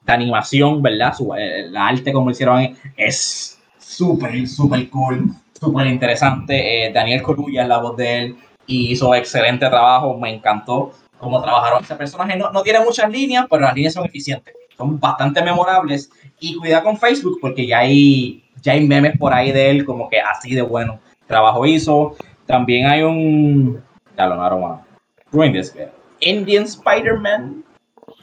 de 0.06 0.14
animación, 0.14 0.84
¿verdad? 0.84 1.16
Su, 1.16 1.34
eh, 1.34 1.66
la 1.72 1.88
arte 1.88 2.14
como 2.14 2.30
hicieron 2.30 2.78
es 2.96 3.60
súper, 3.80 4.48
súper 4.48 4.88
cool, 4.92 5.34
súper 5.66 5.88
interesante. 5.88 6.88
Eh, 6.88 6.92
Daniel 6.94 7.22
Corulla 7.22 7.64
es 7.64 7.68
la 7.68 7.80
voz 7.80 7.98
de 7.98 8.18
él 8.18 8.38
y 8.68 8.92
hizo 8.92 9.14
excelente 9.16 9.68
trabajo, 9.68 10.18
me 10.18 10.34
encantó 10.34 10.92
cómo 11.18 11.42
trabajaron 11.42 11.84
ese 11.84 11.96
personaje. 11.96 12.38
No, 12.38 12.52
no 12.52 12.62
tiene 12.62 12.80
muchas 12.80 13.10
líneas, 13.10 13.46
pero 13.50 13.64
las 13.64 13.76
líneas 13.76 13.94
son 13.94 14.06
eficientes, 14.06 14.54
son 14.78 15.00
bastante 15.00 15.42
memorables. 15.44 16.10
Y 16.40 16.56
cuida 16.56 16.84
con 16.84 16.98
Facebook 16.98 17.40
porque 17.42 17.66
ya 17.66 17.80
hay, 17.80 18.44
ya 18.62 18.74
hay 18.74 18.88
memes 18.88 19.18
por 19.18 19.34
ahí 19.34 19.52
de 19.52 19.72
él, 19.72 19.86
como 19.86 20.10
que 20.10 20.20
así 20.20 20.54
de 20.54 20.62
bueno 20.62 21.00
trabajo 21.28 21.66
hizo. 21.66 22.16
También 22.46 22.88
hay 22.88 23.02
un. 23.02 23.82
Ya 24.18 24.28
lo, 24.28 24.36
no, 24.36 24.86
ruin 25.32 25.54
this. 25.54 25.76
Indian 26.20 26.64
Spider-Man. 26.64 27.64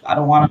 I 0.08 0.14
don't 0.14 0.28
wanna. 0.28 0.50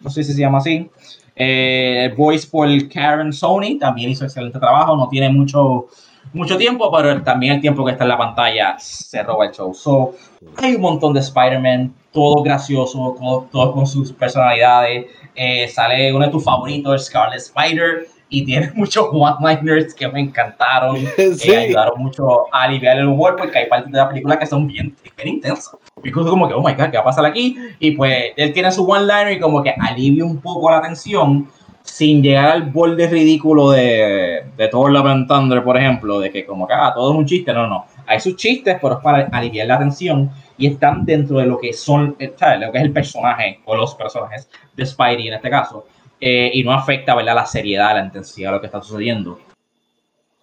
No 0.00 0.10
sé 0.10 0.22
si 0.22 0.34
se 0.34 0.40
llama 0.40 0.58
así. 0.58 0.90
Eh, 1.36 2.14
voice 2.16 2.46
por 2.48 2.68
Karen 2.88 3.32
Sony 3.32 3.78
también 3.78 4.10
hizo 4.10 4.24
excelente 4.24 4.58
trabajo. 4.58 4.96
No 4.96 5.08
tiene 5.08 5.28
mucho, 5.28 5.88
mucho 6.32 6.56
tiempo, 6.56 6.90
pero 6.92 7.22
también 7.22 7.54
el 7.54 7.60
tiempo 7.60 7.84
que 7.84 7.92
está 7.92 8.04
en 8.04 8.10
la 8.10 8.18
pantalla 8.18 8.76
se 8.78 9.22
roba 9.22 9.46
el 9.46 9.52
show. 9.52 9.74
So, 9.74 10.14
hay 10.56 10.74
un 10.74 10.82
montón 10.82 11.12
de 11.12 11.20
Spider-Man, 11.20 11.94
todos 12.12 12.44
graciosos, 12.44 13.16
todos 13.16 13.50
todo 13.50 13.72
con 13.72 13.86
sus 13.86 14.12
personalidades. 14.12 15.06
Eh, 15.34 15.68
sale 15.68 16.12
uno 16.14 16.26
de 16.26 16.30
tus 16.30 16.44
favoritos, 16.44 17.06
Scarlet 17.06 17.40
Spider 17.40 18.06
y 18.28 18.44
tiene 18.44 18.72
muchos 18.74 19.08
one-liners 19.12 19.94
que 19.94 20.08
me 20.08 20.20
encantaron, 20.20 20.96
sí. 21.16 21.38
que 21.42 21.56
ayudaron 21.56 22.02
mucho 22.02 22.52
a 22.52 22.64
aliviar 22.64 22.98
el 22.98 23.06
humor, 23.06 23.36
porque 23.36 23.58
hay 23.58 23.66
partes 23.66 23.92
de 23.92 23.98
la 23.98 24.08
película 24.08 24.38
que 24.38 24.46
son 24.46 24.66
bien, 24.66 24.94
bien 25.16 25.28
intensas. 25.28 25.76
Y 26.02 26.10
como 26.10 26.48
que, 26.48 26.54
oh 26.54 26.62
my 26.62 26.74
god, 26.74 26.90
¿qué 26.90 26.96
va 26.96 27.02
a 27.02 27.04
pasar 27.04 27.24
aquí? 27.24 27.56
Y 27.78 27.92
pues 27.92 28.32
él 28.36 28.52
tiene 28.52 28.70
su 28.72 28.84
one-liner 28.84 29.32
y 29.32 29.40
como 29.40 29.62
que 29.62 29.74
alivia 29.78 30.24
un 30.24 30.40
poco 30.40 30.70
la 30.70 30.82
tensión 30.82 31.48
sin 31.82 32.22
llegar 32.22 32.46
al 32.46 32.62
borde 32.70 33.06
ridículo 33.06 33.70
de, 33.70 34.44
de 34.56 34.68
Thor 34.68 34.90
Love 34.90 35.06
and 35.06 35.28
Thunder, 35.28 35.62
por 35.62 35.76
ejemplo, 35.76 36.18
de 36.18 36.30
que 36.30 36.44
como 36.46 36.66
que 36.66 36.72
ah, 36.74 36.92
todo 36.94 37.12
es 37.12 37.18
un 37.18 37.26
chiste. 37.26 37.52
No, 37.52 37.66
no. 37.66 37.86
Hay 38.06 38.20
sus 38.20 38.36
chistes, 38.36 38.78
pero 38.80 38.94
es 38.94 39.00
para 39.00 39.28
aliviar 39.32 39.66
la 39.66 39.78
tensión 39.78 40.30
y 40.56 40.66
están 40.66 41.04
dentro 41.04 41.38
de 41.38 41.46
lo 41.46 41.58
que 41.58 41.72
son, 41.72 42.16
¿sabes? 42.36 42.60
Lo 42.60 42.72
que 42.72 42.78
es 42.78 42.84
el 42.84 42.92
personaje 42.92 43.60
o 43.64 43.76
los 43.76 43.94
personajes 43.94 44.48
de 44.74 44.86
Spidey 44.86 45.28
en 45.28 45.34
este 45.34 45.50
caso. 45.50 45.86
Eh, 46.20 46.50
y 46.54 46.64
no 46.64 46.72
afecta 46.72 47.14
¿verdad? 47.14 47.34
la 47.34 47.46
seriedad, 47.46 47.94
la 47.94 48.04
intensidad 48.04 48.48
de 48.48 48.54
lo 48.54 48.60
que 48.60 48.66
está 48.66 48.80
sucediendo. 48.80 49.38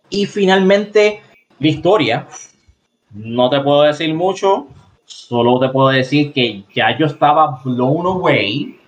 Y 0.10 0.26
finalmente, 0.28 1.22
la 1.60 1.68
historia. 1.68 2.28
No 3.14 3.50
te 3.50 3.60
puedo 3.60 3.82
decir 3.82 4.14
mucho, 4.14 4.68
solo 5.06 5.60
te 5.60 5.70
puedo 5.70 5.90
decir 5.90 6.34
que 6.34 6.64
ya 6.74 6.98
yo 6.98 7.06
estaba 7.06 7.60
blown 7.64 8.06
away 8.06 8.80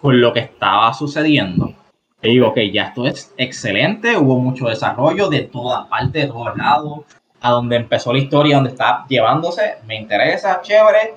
con 0.00 0.20
lo 0.20 0.32
que 0.32 0.40
estaba 0.40 0.92
sucediendo. 0.94 1.72
Te 2.20 2.28
digo 2.28 2.52
que 2.54 2.70
ya 2.70 2.84
esto 2.84 3.06
es 3.06 3.34
excelente, 3.36 4.16
hubo 4.16 4.38
mucho 4.38 4.68
desarrollo 4.68 5.28
de 5.28 5.42
toda 5.42 5.88
parte, 5.88 6.20
de 6.20 6.26
todos 6.26 6.56
lados, 6.56 7.00
a 7.40 7.50
donde 7.50 7.76
empezó 7.76 8.12
la 8.12 8.18
historia, 8.18 8.56
donde 8.56 8.70
está 8.70 9.04
llevándose, 9.08 9.76
me 9.86 9.96
interesa, 9.96 10.60
chévere. 10.62 11.14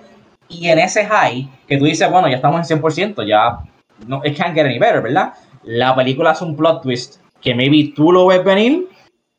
Y 0.49 0.67
en 0.67 0.79
ese 0.79 1.05
high, 1.05 1.49
que 1.67 1.77
tú 1.77 1.85
dices, 1.85 2.09
bueno, 2.11 2.27
ya 2.27 2.35
estamos 2.35 2.69
en 2.69 2.81
100%, 2.81 3.25
ya 3.25 3.59
no, 4.07 4.21
it 4.23 4.37
can't 4.37 4.53
get 4.53 4.65
any 4.65 4.79
better, 4.79 5.01
¿verdad? 5.01 5.33
La 5.63 5.95
película 5.95 6.31
hace 6.31 6.43
un 6.43 6.55
plot 6.55 6.81
twist 6.81 7.21
que 7.41 7.53
maybe 7.53 7.93
tú 7.95 8.11
lo 8.11 8.27
ves 8.27 8.43
venir. 8.43 8.87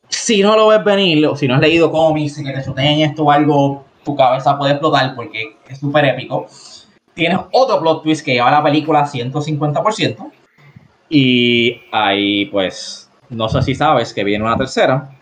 Si 0.09 0.43
no 0.43 0.57
lo 0.57 0.69
ves 0.69 0.83
venir, 0.83 1.27
o 1.27 1.37
si 1.37 1.47
no 1.47 1.55
has 1.55 1.61
leído 1.61 1.91
cómics 1.91 2.39
y 2.39 2.45
que 2.45 2.53
te 2.53 2.65
choteen 2.65 3.01
esto 3.01 3.25
o 3.25 3.31
algo, 3.31 3.85
tu 4.05 4.17
cabeza 4.17 4.57
puede 4.57 4.73
explotar 4.73 5.15
porque 5.15 5.57
es 5.69 5.79
súper 5.79 6.05
épico. 6.05 6.47
Tienes 7.15 7.39
otro 7.53 7.81
plot 7.81 8.03
twist 8.03 8.25
que 8.25 8.35
lleva 8.35 8.51
la 8.51 8.63
película 8.63 9.01
a 9.01 9.07
150%. 9.07 10.33
Y 11.09 11.81
ahí, 11.91 12.47
pues, 12.47 13.11
no 13.29 13.49
sé 13.49 13.63
si 13.63 13.75
sabes 13.75 14.15
que 14.15 14.25
viene 14.25 14.45
una 14.45 14.57
tercera. 14.57 15.19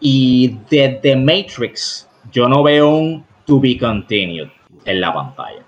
Y 0.00 0.58
de 0.70 0.98
The 1.02 1.16
Matrix, 1.16 2.08
yo 2.32 2.48
no 2.48 2.62
veo 2.62 2.88
un 2.88 3.24
to 3.44 3.60
be 3.60 3.78
continued 3.78 4.48
en 4.84 5.00
la 5.00 5.12
pantalla. 5.12 5.64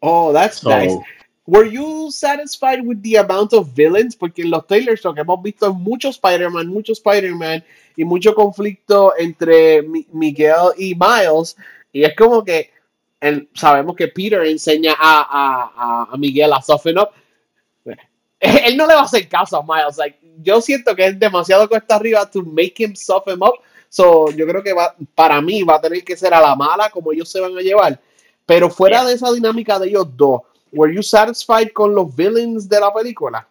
Oh, 0.00 0.32
that's 0.32 0.58
so, 0.58 0.70
nice. 0.70 0.96
Were 1.46 1.68
you 1.68 2.10
satisfied 2.12 2.86
with 2.86 3.02
the 3.02 3.16
amount 3.16 3.52
of 3.52 3.74
villains? 3.74 4.14
Porque 4.14 4.42
en 4.42 4.50
los 4.50 4.66
trailers 4.66 5.04
lo 5.04 5.12
que 5.12 5.22
hemos 5.22 5.42
visto 5.42 5.68
es 5.68 5.74
mucho 5.74 6.10
Spider-Man, 6.10 6.68
mucho 6.68 6.92
Spider-Man 6.92 7.64
y 8.00 8.04
mucho 8.06 8.34
conflicto 8.34 9.12
entre 9.18 9.82
Miguel 9.82 10.72
y 10.78 10.94
Miles. 10.94 11.54
Y 11.92 12.02
es 12.02 12.16
como 12.16 12.42
que 12.42 12.70
el, 13.20 13.46
sabemos 13.52 13.94
que 13.94 14.08
Peter 14.08 14.42
enseña 14.46 14.94
a, 14.98 16.06
a, 16.08 16.08
a, 16.10 16.16
Miguel 16.16 16.50
a 16.50 16.62
soften 16.62 16.98
up. 16.98 17.10
Él 18.40 18.74
no 18.74 18.86
le 18.86 18.94
va 18.94 19.00
a 19.00 19.04
hacer 19.04 19.28
caso 19.28 19.58
a 19.58 19.62
Miles. 19.62 19.98
Like, 19.98 20.18
yo 20.42 20.62
siento 20.62 20.96
que 20.96 21.08
es 21.08 21.18
demasiado 21.18 21.68
cuesta 21.68 21.96
arriba 21.96 22.24
to 22.30 22.42
make 22.42 22.82
him 22.82 22.96
soften 22.96 23.38
up. 23.42 23.60
So, 23.90 24.30
yo 24.30 24.46
creo 24.46 24.62
que 24.62 24.72
va, 24.72 24.94
para 25.14 25.38
mí 25.42 25.62
va 25.62 25.74
a 25.74 25.80
tener 25.82 26.02
que 26.02 26.16
ser 26.16 26.32
a 26.32 26.40
la 26.40 26.56
mala 26.56 26.88
como 26.88 27.12
ellos 27.12 27.28
se 27.28 27.38
van 27.38 27.54
a 27.54 27.60
llevar. 27.60 28.00
Pero 28.46 28.70
fuera 28.70 29.04
de 29.04 29.12
esa 29.12 29.30
dinámica 29.30 29.78
de 29.78 29.88
ellos 29.88 30.06
dos, 30.16 30.40
¿were 30.72 30.94
you 30.94 31.02
satisfied 31.02 31.70
con 31.74 31.94
los 31.94 32.16
villains 32.16 32.66
de 32.66 32.80
la 32.80 32.94
película? 32.94 33.46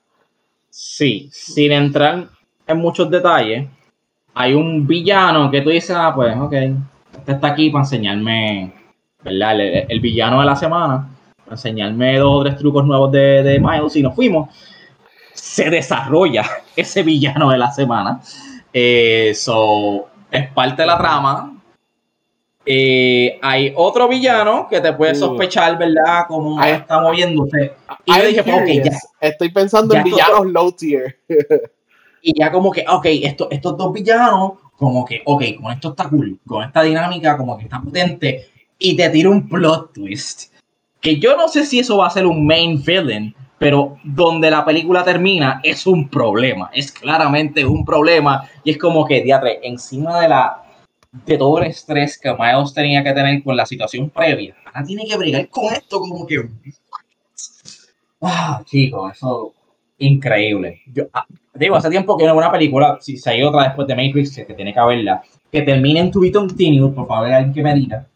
Sí, 0.71 1.29
sin 1.31 1.71
entrar 1.71 2.29
en 2.65 2.77
muchos 2.77 3.11
detalles, 3.11 3.67
hay 4.33 4.53
un 4.53 4.87
villano 4.87 5.49
que 5.51 5.61
tú 5.61 5.69
dices, 5.69 5.95
ah, 5.97 6.13
pues, 6.13 6.35
ok, 6.37 6.53
este 6.53 7.31
está 7.31 7.47
aquí 7.47 7.69
para 7.69 7.83
enseñarme, 7.83 8.73
¿verdad? 9.23 9.59
El, 9.59 9.99
villano 9.99 10.39
de 10.39 10.45
la 10.45 10.55
semana, 10.55 11.09
para 11.43 11.55
enseñarme 11.55 12.17
dos 12.17 12.35
o 12.35 12.43
tres 12.43 12.57
trucos 12.57 12.85
nuevos 12.85 13.11
de, 13.11 13.43
de 13.43 13.59
Miles 13.59 13.95
y 13.95 14.03
nos 14.03 14.15
fuimos. 14.15 14.49
Se 15.33 15.69
desarrolla 15.69 16.45
ese 16.75 17.03
villano 17.03 17.49
de 17.49 17.57
la 17.57 17.71
semana. 17.71 18.21
Eh, 18.71 19.33
so, 19.35 20.07
es 20.31 20.47
parte 20.51 20.83
de 20.83 20.87
la 20.87 20.97
trama, 20.97 21.59
eh, 22.71 23.39
hay 23.41 23.73
otro 23.75 24.07
villano 24.07 24.67
que 24.69 24.79
te 24.79 24.93
puede 24.93 25.13
uh. 25.13 25.15
sospechar, 25.15 25.75
¿verdad? 25.75 26.25
Cómo 26.27 26.61
está 26.61 26.99
moviéndose. 26.99 27.73
Y 28.05 28.15
yo 28.15 28.27
dije, 28.27 28.83
ya. 28.83 28.97
Estoy 29.19 29.49
pensando 29.51 29.95
en 29.95 30.03
villanos 30.03 30.45
low 30.45 30.71
tier. 30.71 31.17
y 32.21 32.37
ya 32.39 32.51
como 32.51 32.71
que, 32.71 32.85
ok, 32.87 33.05
esto, 33.05 33.47
estos 33.51 33.77
dos 33.77 33.93
villanos, 33.93 34.53
como 34.77 35.05
que, 35.05 35.21
ok, 35.25 35.43
con 35.61 35.71
esto 35.71 35.89
está 35.89 36.09
cool, 36.09 36.39
con 36.45 36.63
esta 36.63 36.83
dinámica 36.83 37.37
como 37.37 37.57
que 37.57 37.65
está 37.65 37.81
potente, 37.81 38.47
y 38.77 38.95
te 38.95 39.09
tira 39.09 39.29
un 39.29 39.47
plot 39.47 39.93
twist. 39.93 40.53
Que 41.01 41.19
yo 41.19 41.35
no 41.35 41.47
sé 41.47 41.65
si 41.65 41.79
eso 41.79 41.97
va 41.97 42.07
a 42.07 42.11
ser 42.11 42.25
un 42.25 42.45
main 42.45 42.81
villain, 42.83 43.35
pero 43.57 43.97
donde 44.03 44.49
la 44.49 44.63
película 44.63 45.03
termina 45.03 45.59
es 45.63 45.85
un 45.85 46.09
problema, 46.09 46.69
es 46.73 46.91
claramente 46.91 47.65
un 47.65 47.83
problema, 47.83 48.49
y 48.63 48.71
es 48.71 48.77
como 48.77 49.05
que, 49.05 49.21
diatre, 49.21 49.59
encima 49.63 50.21
de 50.21 50.29
la 50.29 50.63
de 51.11 51.37
todo 51.37 51.59
el 51.59 51.67
estrés 51.67 52.19
que 52.19 52.33
Miles 52.33 52.73
tenía 52.73 53.03
que 53.03 53.13
tener 53.13 53.43
con 53.43 53.57
la 53.57 53.65
situación 53.65 54.09
previa. 54.09 54.55
Ahora 54.65 54.85
tiene 54.85 55.05
que 55.05 55.17
brigar 55.17 55.49
con 55.49 55.65
esto 55.73 55.99
como 55.99 56.25
que... 56.27 56.47
Ah, 58.21 58.61
chicos, 58.65 59.13
eso 59.13 59.53
increíble. 59.97 60.81
Yo, 60.93 61.05
ah, 61.13 61.25
digo, 61.59 61.75
hace 61.75 61.89
tiempo 61.89 62.17
que 62.17 62.25
no 62.25 62.35
una 62.35 62.51
película, 62.51 62.97
si 63.01 63.17
se 63.17 63.29
ha 63.29 63.35
ido 63.35 63.49
otra 63.49 63.63
después 63.63 63.87
de 63.87 63.95
Matrix, 63.95 64.35
que 64.35 64.53
tiene 64.53 64.73
que 64.73 64.81
verla, 64.81 65.21
que 65.51 65.61
termine 65.61 65.99
en 65.99 66.11
To 66.11 66.19
Be 66.19 66.31
Continued, 66.31 66.93
por 66.93 67.07
favor, 67.07 67.27
alguien 67.27 67.53
que 67.53 67.63
me 67.63 67.75
diga. 67.75 68.07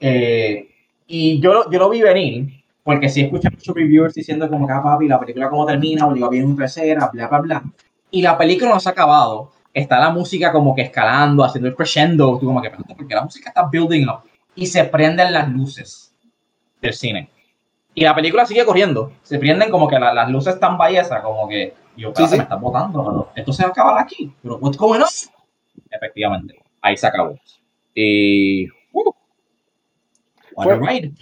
Eh, 0.00 0.68
y 1.06 1.40
yo, 1.40 1.70
yo 1.70 1.78
lo 1.78 1.90
vi 1.90 2.02
venir, 2.02 2.48
porque 2.82 3.08
si 3.08 3.22
escuchan 3.22 3.52
muchos 3.54 3.74
reviewers 3.74 4.14
diciendo 4.14 4.48
como 4.48 4.66
que, 4.66 4.72
ah, 4.72 4.82
papi, 4.82 5.08
la 5.08 5.18
película 5.18 5.50
cómo 5.50 5.66
termina, 5.66 6.06
obliga 6.06 6.28
bien 6.28 6.44
un 6.44 6.56
tercera, 6.56 7.10
bla, 7.12 7.28
bla, 7.28 7.40
bla. 7.40 7.64
Y 8.10 8.22
la 8.22 8.38
película 8.38 8.70
no 8.70 8.80
se 8.80 8.88
ha 8.88 8.92
acabado 8.92 9.50
está 9.74 9.98
la 9.98 10.10
música 10.10 10.52
como 10.52 10.74
que 10.74 10.82
escalando, 10.82 11.44
haciendo 11.44 11.68
el 11.68 11.74
crescendo, 11.74 12.38
tú 12.38 12.46
como 12.46 12.62
que, 12.62 12.70
porque 12.70 13.14
la 13.14 13.24
música 13.24 13.48
está 13.48 13.66
building 13.66 14.06
up 14.08 14.20
y 14.54 14.66
se 14.66 14.84
prenden 14.84 15.32
las 15.32 15.48
luces 15.48 16.14
del 16.80 16.94
cine. 16.94 17.28
Y 17.92 18.04
la 18.04 18.14
película 18.14 18.46
sigue 18.46 18.64
corriendo, 18.64 19.12
se 19.22 19.38
prenden 19.38 19.70
como 19.70 19.88
que 19.88 19.98
las 19.98 20.30
luces 20.30 20.54
están 20.54 20.78
ballesas, 20.78 21.22
como 21.22 21.48
que 21.48 21.74
yo, 21.96 22.12
sí, 22.14 22.22
me 22.36 22.42
está 22.42 22.56
botando, 22.56 23.30
esto 23.34 23.52
se 23.52 23.62
va 23.62 23.68
a 23.68 23.72
acabar 23.72 24.02
aquí, 24.02 24.32
pero 24.42 24.56
what's 24.58 24.76
going 24.76 25.00
on? 25.00 25.08
Efectivamente, 25.90 26.60
ahí 26.80 26.96
se 26.96 27.06
acabó. 27.06 27.38
Y 27.94 28.68
uh, 28.92 29.12
what 30.56 30.70
a 30.70 30.76
ride. 30.76 31.12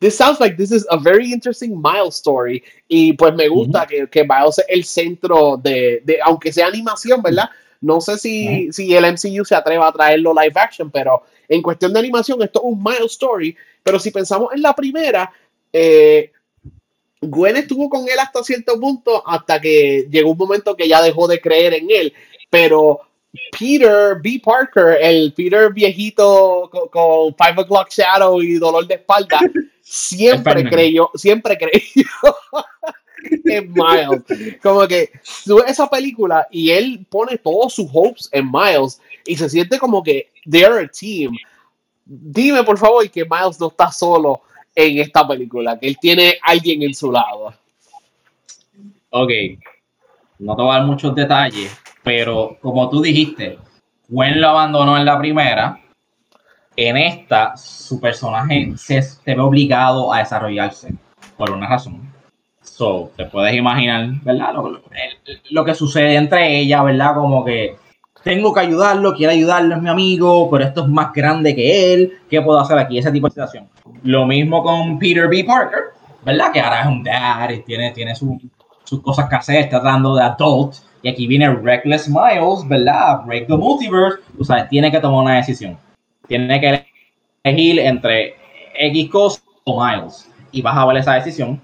This 0.00 0.16
sounds 0.16 0.38
like 0.38 0.56
this 0.56 0.70
is 0.70 0.86
a 0.90 0.98
very 0.98 1.32
interesting 1.32 1.80
Miles 1.80 2.16
story. 2.16 2.62
Y 2.88 3.14
pues 3.14 3.34
me 3.34 3.48
gusta 3.48 3.86
que, 3.86 4.06
que 4.08 4.22
Miles 4.22 4.58
es 4.58 4.66
el 4.68 4.84
centro 4.84 5.56
de, 5.56 6.02
de, 6.04 6.18
aunque 6.22 6.52
sea 6.52 6.66
animación, 6.66 7.22
¿verdad? 7.22 7.48
No 7.80 8.00
sé 8.00 8.18
si, 8.18 8.72
si 8.72 8.94
el 8.94 9.04
MCU 9.04 9.44
se 9.44 9.54
atreva 9.54 9.88
a 9.88 9.92
traerlo 9.92 10.34
live 10.34 10.52
action, 10.56 10.90
pero 10.90 11.22
en 11.48 11.62
cuestión 11.62 11.92
de 11.92 12.00
animación, 12.00 12.42
esto 12.42 12.60
es 12.60 12.64
un 12.64 12.82
Miles 12.82 13.12
story. 13.12 13.56
Pero 13.82 13.98
si 13.98 14.10
pensamos 14.10 14.52
en 14.52 14.62
la 14.62 14.74
primera, 14.74 15.32
eh, 15.72 16.30
Gwen 17.28 17.56
estuvo 17.56 17.88
con 17.88 18.08
él 18.08 18.18
hasta 18.18 18.42
cierto 18.42 18.78
punto, 18.78 19.22
hasta 19.26 19.60
que 19.60 20.06
llegó 20.10 20.30
un 20.30 20.38
momento 20.38 20.76
que 20.76 20.88
ya 20.88 21.02
dejó 21.02 21.26
de 21.26 21.40
creer 21.40 21.74
en 21.74 21.86
él. 21.90 22.12
Pero 22.50 23.00
Peter 23.58 24.16
B. 24.22 24.40
Parker, 24.44 24.98
el 25.00 25.32
Peter 25.32 25.72
viejito 25.72 26.70
con, 26.90 27.34
Five 27.34 27.62
O'Clock 27.62 27.90
Shadow 27.90 28.40
y 28.40 28.54
dolor 28.54 28.86
de 28.86 28.94
espalda, 28.94 29.40
siempre 29.80 30.68
creyó, 30.68 31.10
siempre 31.14 31.58
creyó 31.58 32.06
en 33.44 33.72
Miles. 33.72 34.58
Como 34.62 34.86
que 34.86 35.10
sube 35.22 35.64
esa 35.66 35.88
película 35.88 36.46
y 36.50 36.70
él 36.70 37.06
pone 37.10 37.38
todos 37.38 37.74
sus 37.74 37.88
hopes 37.92 38.28
en 38.32 38.50
Miles 38.50 39.00
y 39.26 39.36
se 39.36 39.48
siente 39.48 39.78
como 39.78 40.02
que 40.02 40.30
they're 40.48 40.84
a 40.84 40.88
team. 40.88 41.32
Dime 42.04 42.62
por 42.62 42.78
favor 42.78 43.08
que 43.10 43.24
Miles 43.24 43.58
no 43.58 43.68
está 43.68 43.90
solo 43.90 44.42
en 44.74 44.98
esta 44.98 45.26
película, 45.26 45.78
que 45.78 45.88
él 45.88 45.98
tiene 46.00 46.34
alguien 46.42 46.82
en 46.82 46.94
su 46.94 47.12
lado. 47.12 47.54
Ok, 49.10 49.30
no 50.38 50.56
te 50.56 50.62
voy 50.62 50.70
a 50.72 50.78
dar 50.78 50.86
muchos 50.86 51.14
detalles, 51.14 51.76
pero 52.02 52.58
como 52.60 52.90
tú 52.90 53.00
dijiste, 53.00 53.58
Gwen 54.08 54.40
lo 54.40 54.48
abandonó 54.48 54.98
en 54.98 55.04
la 55.04 55.18
primera. 55.18 55.80
En 56.76 56.96
esta, 56.96 57.56
su 57.56 58.00
personaje 58.00 58.72
se, 58.76 59.00
ve 59.24 59.38
obligado 59.40 60.12
a 60.12 60.18
desarrollarse 60.18 60.92
por 61.36 61.52
una 61.52 61.68
razón. 61.68 62.12
So, 62.62 63.12
te 63.16 63.26
puedes 63.26 63.54
imaginar, 63.54 64.08
¿verdad? 64.22 64.54
Lo, 64.54 64.82
lo, 65.50 65.64
que 65.64 65.74
sucede 65.74 66.16
entre 66.16 66.58
ella, 66.58 66.82
¿verdad? 66.82 67.14
Como 67.14 67.44
que 67.44 67.76
tengo 68.24 68.54
que 68.54 68.60
ayudarlo, 68.60 69.14
quiero 69.14 69.32
ayudarlo, 69.32 69.76
es 69.76 69.82
mi 69.82 69.90
amigo, 69.90 70.50
pero 70.50 70.64
esto 70.64 70.82
es 70.82 70.88
más 70.88 71.12
grande 71.12 71.54
que 71.54 71.92
él. 71.92 72.12
¿Qué 72.28 72.40
puedo 72.40 72.58
hacer 72.58 72.78
aquí? 72.78 72.98
Ese 72.98 73.12
tipo 73.12 73.26
de 73.26 73.32
situación. 73.32 73.68
Lo 74.02 74.26
mismo 74.26 74.62
con 74.62 74.98
Peter 74.98 75.28
B. 75.28 75.44
Parker, 75.44 75.92
¿verdad? 76.24 76.50
Que 76.50 76.60
ahora 76.60 76.80
es 76.80 76.86
un 76.86 77.04
dad 77.04 77.50
y 77.50 77.60
tiene, 77.60 77.92
tiene 77.92 78.14
sus 78.14 79.02
cosas 79.02 79.28
que 79.28 79.36
hacer, 79.36 79.56
está 79.56 79.80
tratando 79.80 80.16
de 80.16 80.22
adult. 80.22 80.74
Y 81.02 81.08
aquí 81.10 81.26
viene 81.26 81.54
Reckless 81.54 82.08
Miles, 82.08 82.66
¿verdad? 82.66 83.24
Break 83.26 83.46
the 83.46 83.56
Multiverse. 83.56 84.20
O 84.40 84.44
sea, 84.44 84.66
tiene 84.66 84.90
que 84.90 85.00
tomar 85.00 85.22
una 85.22 85.36
decisión. 85.36 85.76
Tiene 86.26 86.58
que 86.60 86.86
elegir 87.44 87.78
entre 87.78 88.36
X 88.74 89.10
cosas 89.10 89.44
o 89.64 89.84
Miles. 89.84 90.30
Y 90.50 90.62
vas 90.62 90.78
a 90.78 90.86
ver 90.86 90.96
esa 90.96 91.14
decisión. 91.14 91.60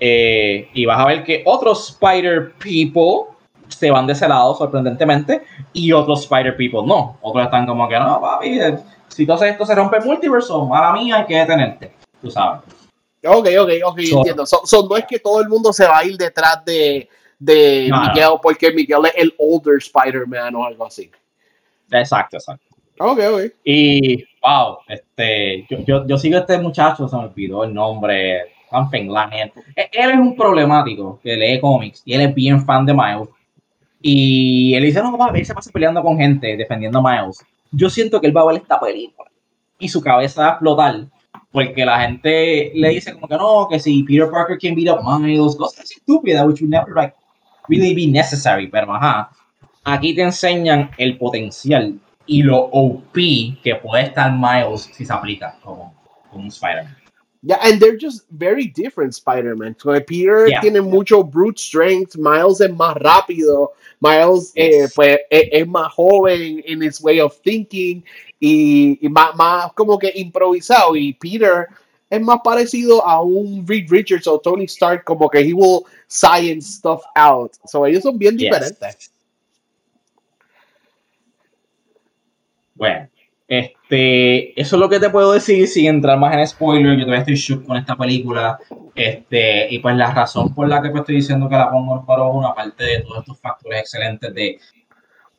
Eh, 0.00 0.68
y 0.74 0.86
vas 0.86 0.98
a 0.98 1.06
ver 1.06 1.22
que 1.22 1.42
otros 1.46 1.90
Spider 1.90 2.52
People 2.58 3.33
se 3.68 3.90
van 3.90 4.06
de 4.06 4.12
ese 4.12 4.28
lado, 4.28 4.54
sorprendentemente, 4.54 5.42
y 5.72 5.92
otros 5.92 6.22
Spider 6.22 6.56
People 6.56 6.82
no. 6.86 7.18
Otros 7.22 7.44
están 7.44 7.66
como 7.66 7.88
que, 7.88 7.98
no, 7.98 8.20
papi, 8.20 8.60
si 9.08 9.26
todo 9.26 9.44
esto 9.44 9.64
se 9.64 9.74
rompe 9.74 9.98
el 9.98 10.04
multiverso, 10.04 10.66
mala 10.66 10.92
mía, 10.92 11.16
hay 11.16 11.26
que 11.26 11.36
detenerte, 11.36 11.92
tú 12.20 12.30
sabes. 12.30 12.62
Ok, 13.26 13.48
ok, 13.58 13.70
ok, 13.84 13.98
entiendo. 13.98 14.44
no 14.88 14.96
es 14.96 15.06
que 15.06 15.18
todo 15.18 15.40
el 15.40 15.48
mundo 15.48 15.72
se 15.72 15.86
va 15.86 15.98
a 15.98 16.04
ir 16.04 16.16
detrás 16.16 16.64
de, 16.64 17.08
de 17.38 17.90
Miguel 17.90 18.32
porque 18.42 18.70
Miguel 18.72 19.06
es 19.06 19.14
el 19.16 19.34
older 19.38 19.78
Spider-Man 19.78 20.54
o 20.54 20.64
algo 20.64 20.86
así. 20.86 21.10
Exacto, 21.90 22.36
exacto. 22.36 22.64
Ok, 22.98 23.18
ok. 23.32 23.52
Y, 23.64 24.24
wow, 24.42 24.78
este, 24.88 25.66
yo, 25.70 25.78
yo, 25.86 26.06
yo 26.06 26.18
sigo 26.18 26.36
a 26.36 26.40
este 26.40 26.58
muchacho, 26.58 27.08
se 27.08 27.16
me 27.16 27.24
olvidó 27.24 27.64
el 27.64 27.72
nombre, 27.72 28.54
something 28.74 29.08
Él 29.76 30.10
es 30.10 30.18
un 30.18 30.36
problemático 30.36 31.20
que 31.22 31.36
lee 31.36 31.60
cómics 31.60 32.02
y 32.04 32.14
él 32.14 32.22
es 32.22 32.34
bien 32.34 32.64
fan 32.64 32.84
de 32.84 32.94
Miles. 32.94 33.28
Y 34.06 34.74
él 34.74 34.84
dice, 34.84 35.02
no, 35.02 35.16
va, 35.16 35.30
él 35.34 35.46
se 35.46 35.54
pasa 35.54 35.70
peleando 35.72 36.02
con 36.02 36.18
gente, 36.18 36.58
defendiendo 36.58 36.98
a 36.98 37.02
Miles. 37.22 37.42
Yo 37.72 37.88
siento 37.88 38.20
que 38.20 38.26
él 38.26 38.36
va 38.36 38.42
a 38.42 38.46
ver 38.48 38.56
esta 38.56 38.78
película 38.78 39.30
y 39.78 39.88
su 39.88 40.02
cabeza 40.02 40.42
va 40.42 40.48
a 40.48 40.50
explotar 40.50 41.06
porque 41.50 41.86
la 41.86 42.00
gente 42.00 42.70
le 42.74 42.88
dice 42.90 43.14
como 43.14 43.26
que 43.26 43.36
no, 43.36 43.66
que 43.66 43.80
si 43.80 44.02
Peter 44.02 44.30
Parker 44.30 44.58
can 44.60 44.74
beat 44.74 44.94
up 44.94 45.00
Miles, 45.02 45.56
cosas 45.56 45.90
estúpidas, 45.90 46.46
which 46.46 46.60
would 46.60 46.70
never 46.70 46.94
like 46.94 47.14
really 47.66 47.94
be 47.94 48.06
necessary, 48.06 48.66
pero 48.66 48.94
ajá, 48.94 49.30
aquí 49.84 50.14
te 50.14 50.20
enseñan 50.20 50.90
el 50.98 51.16
potencial 51.16 51.98
y 52.26 52.42
lo 52.42 52.58
OP 52.58 53.14
que 53.14 53.74
puede 53.82 54.02
estar 54.04 54.30
Miles 54.32 54.90
si 54.92 55.06
se 55.06 55.12
aplica 55.14 55.56
como, 55.62 55.94
como 56.30 56.42
un 56.42 56.48
Spider-Man. 56.48 57.03
Yeah, 57.46 57.58
and 57.62 57.78
they're 57.78 57.98
just 57.98 58.24
very 58.30 58.68
different 58.68 59.14
Spider-Man. 59.14 59.76
Peter 60.06 60.48
tiene 60.62 60.80
mucho 60.80 61.22
brute 61.22 61.58
strength, 61.58 62.16
Miles 62.16 62.62
es 62.62 62.70
más 62.70 62.96
rápido, 62.96 63.74
Miles 64.00 64.52
eh, 64.56 64.88
pues, 64.94 65.18
e, 65.30 65.50
es, 65.52 65.68
más 65.68 65.92
joven 65.92 66.62
en 66.64 66.82
his 66.82 67.02
way 67.02 67.20
of 67.20 67.36
thinking 67.42 68.02
y, 68.40 68.98
más, 69.10 69.36
más, 69.36 69.74
como 69.74 69.98
que 69.98 70.10
improvisado. 70.14 70.96
Y 70.96 71.12
Peter 71.12 71.68
es 72.08 72.20
más 72.22 72.40
parecido 72.42 73.04
a 73.06 73.20
un 73.20 73.66
Reed 73.66 73.90
Richards 73.90 74.26
o 74.26 74.38
Tony 74.38 74.64
Stark, 74.64 75.04
como 75.04 75.28
que 75.28 75.40
he 75.40 75.52
will 75.52 75.84
science 76.08 76.78
stuff 76.78 77.02
out. 77.14 77.52
So 77.66 77.84
ellos 77.84 78.04
son 78.04 78.16
bien 78.16 78.38
diferentes. 78.38 79.12
Bueno, 82.74 83.06
este, 83.46 84.58
eso 84.58 84.76
es 84.76 84.80
lo 84.80 84.88
que 84.88 84.98
te 84.98 85.10
puedo 85.10 85.32
decir 85.32 85.68
sin 85.68 85.86
entrar 85.86 86.18
más 86.18 86.34
en 86.34 86.46
spoiler. 86.46 86.96
Yo 86.96 87.04
todavía 87.04 87.20
estoy 87.20 87.36
shook 87.36 87.66
con 87.66 87.76
esta 87.76 87.96
película. 87.96 88.58
Este, 88.94 89.66
y 89.70 89.78
pues 89.80 89.96
la 89.96 90.12
razón 90.12 90.54
por 90.54 90.68
la 90.68 90.80
que 90.80 90.88
estoy 90.88 91.16
diciendo 91.16 91.48
que 91.48 91.56
la 91.56 91.70
pongo 91.70 91.98
en 91.98 92.06
paro 92.06 92.30
una 92.30 92.54
parte 92.54 92.84
de 92.84 93.00
todos 93.00 93.20
estos 93.20 93.40
factores 93.40 93.80
excelentes 93.80 94.32
de 94.34 94.58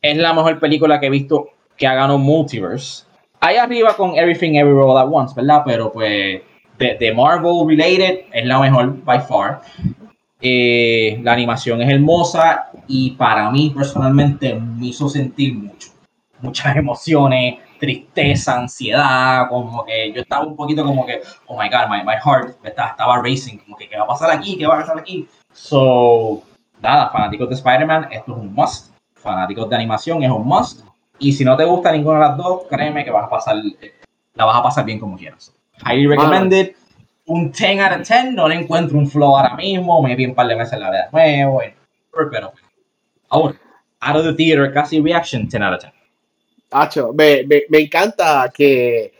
es 0.02 0.16
la 0.16 0.34
mejor 0.34 0.60
película 0.60 1.00
que 1.00 1.06
he 1.06 1.10
visto 1.10 1.48
que 1.76 1.86
ha 1.86 1.94
ganado 1.94 2.18
Multiverse. 2.18 3.04
Ahí 3.40 3.56
arriba 3.56 3.96
con 3.96 4.16
Everything 4.16 4.54
Everywhere 4.54 4.90
All 4.90 4.98
At 4.98 5.08
Once, 5.10 5.34
¿verdad? 5.34 5.62
Pero 5.64 5.92
pues 5.92 6.42
de, 6.78 7.14
Marvel 7.14 7.66
related 7.66 8.20
es 8.32 8.46
la 8.46 8.60
mejor 8.60 9.02
by 9.04 9.20
far. 9.20 9.62
Eh, 10.40 11.18
la 11.22 11.32
animación 11.32 11.82
es 11.82 11.90
hermosa 11.90 12.70
y 12.86 13.12
para 13.12 13.50
mí 13.50 13.72
personalmente 13.74 14.54
me 14.54 14.86
hizo 14.86 15.08
sentir 15.08 15.54
mucho. 15.54 15.90
Muchas 16.40 16.76
emociones, 16.76 17.56
tristeza, 17.78 18.58
ansiedad, 18.58 19.48
como 19.48 19.84
que 19.84 20.12
yo 20.12 20.22
estaba 20.22 20.44
un 20.44 20.56
poquito 20.56 20.84
como 20.84 21.06
que, 21.06 21.20
oh 21.46 21.60
my 21.60 21.68
god, 21.68 21.88
my, 21.88 22.02
my 22.04 22.16
heart 22.22 22.56
estaba, 22.64 22.90
estaba 22.90 23.22
racing, 23.22 23.58
como 23.58 23.76
que, 23.76 23.88
¿qué 23.88 23.96
va 23.96 24.04
a 24.04 24.08
pasar 24.08 24.30
aquí? 24.30 24.56
¿Qué 24.56 24.66
va 24.66 24.76
a 24.76 24.80
pasar 24.80 24.98
aquí? 24.98 25.28
So, 25.52 26.42
nada, 26.80 27.10
fanáticos 27.10 27.48
de 27.48 27.54
Spider-Man, 27.54 28.08
esto 28.10 28.32
es 28.32 28.38
un 28.38 28.54
must. 28.54 28.92
Fanáticos 29.14 29.68
de 29.68 29.76
animación 29.76 30.22
es 30.22 30.30
un 30.30 30.46
must. 30.46 30.84
Y 31.18 31.32
si 31.32 31.44
no 31.44 31.56
te 31.56 31.64
gusta 31.64 31.92
ninguna 31.92 32.18
de 32.18 32.28
las 32.28 32.36
dos, 32.36 32.62
créeme 32.68 33.04
que 33.04 33.10
vas 33.10 33.24
a 33.24 33.30
pasar, 33.30 33.56
la 34.34 34.44
vas 34.44 34.56
a 34.56 34.62
pasar 34.62 34.84
bien 34.84 35.00
como 35.00 35.16
quieras. 35.16 35.54
Highly 35.84 36.06
recommended. 36.06 36.74
Un 37.28 37.50
10 37.50 37.80
out 37.80 38.00
of 38.00 38.06
10, 38.06 38.34
no 38.34 38.48
le 38.48 38.54
encuentro 38.54 38.96
un 38.96 39.08
flow 39.08 39.36
ahora 39.36 39.56
mismo, 39.56 40.00
me 40.00 40.14
vi 40.14 40.26
un 40.26 40.34
par 40.34 40.46
de 40.46 40.54
veces 40.54 40.78
la 40.78 40.90
vez 40.90 41.00
de 41.06 41.10
nuevo, 41.10 41.60
pero 42.30 42.52
ahora, 43.28 43.56
out 44.00 44.16
of 44.16 44.24
the 44.24 44.32
theater, 44.34 44.72
casi 44.72 45.00
reaction, 45.00 45.48
10 45.48 45.62
out 45.62 45.74
of 45.74 45.80
10 45.80 45.95
me, 47.14 47.44
me, 47.68 47.78
encanta 47.78 48.52
que, 48.54 49.12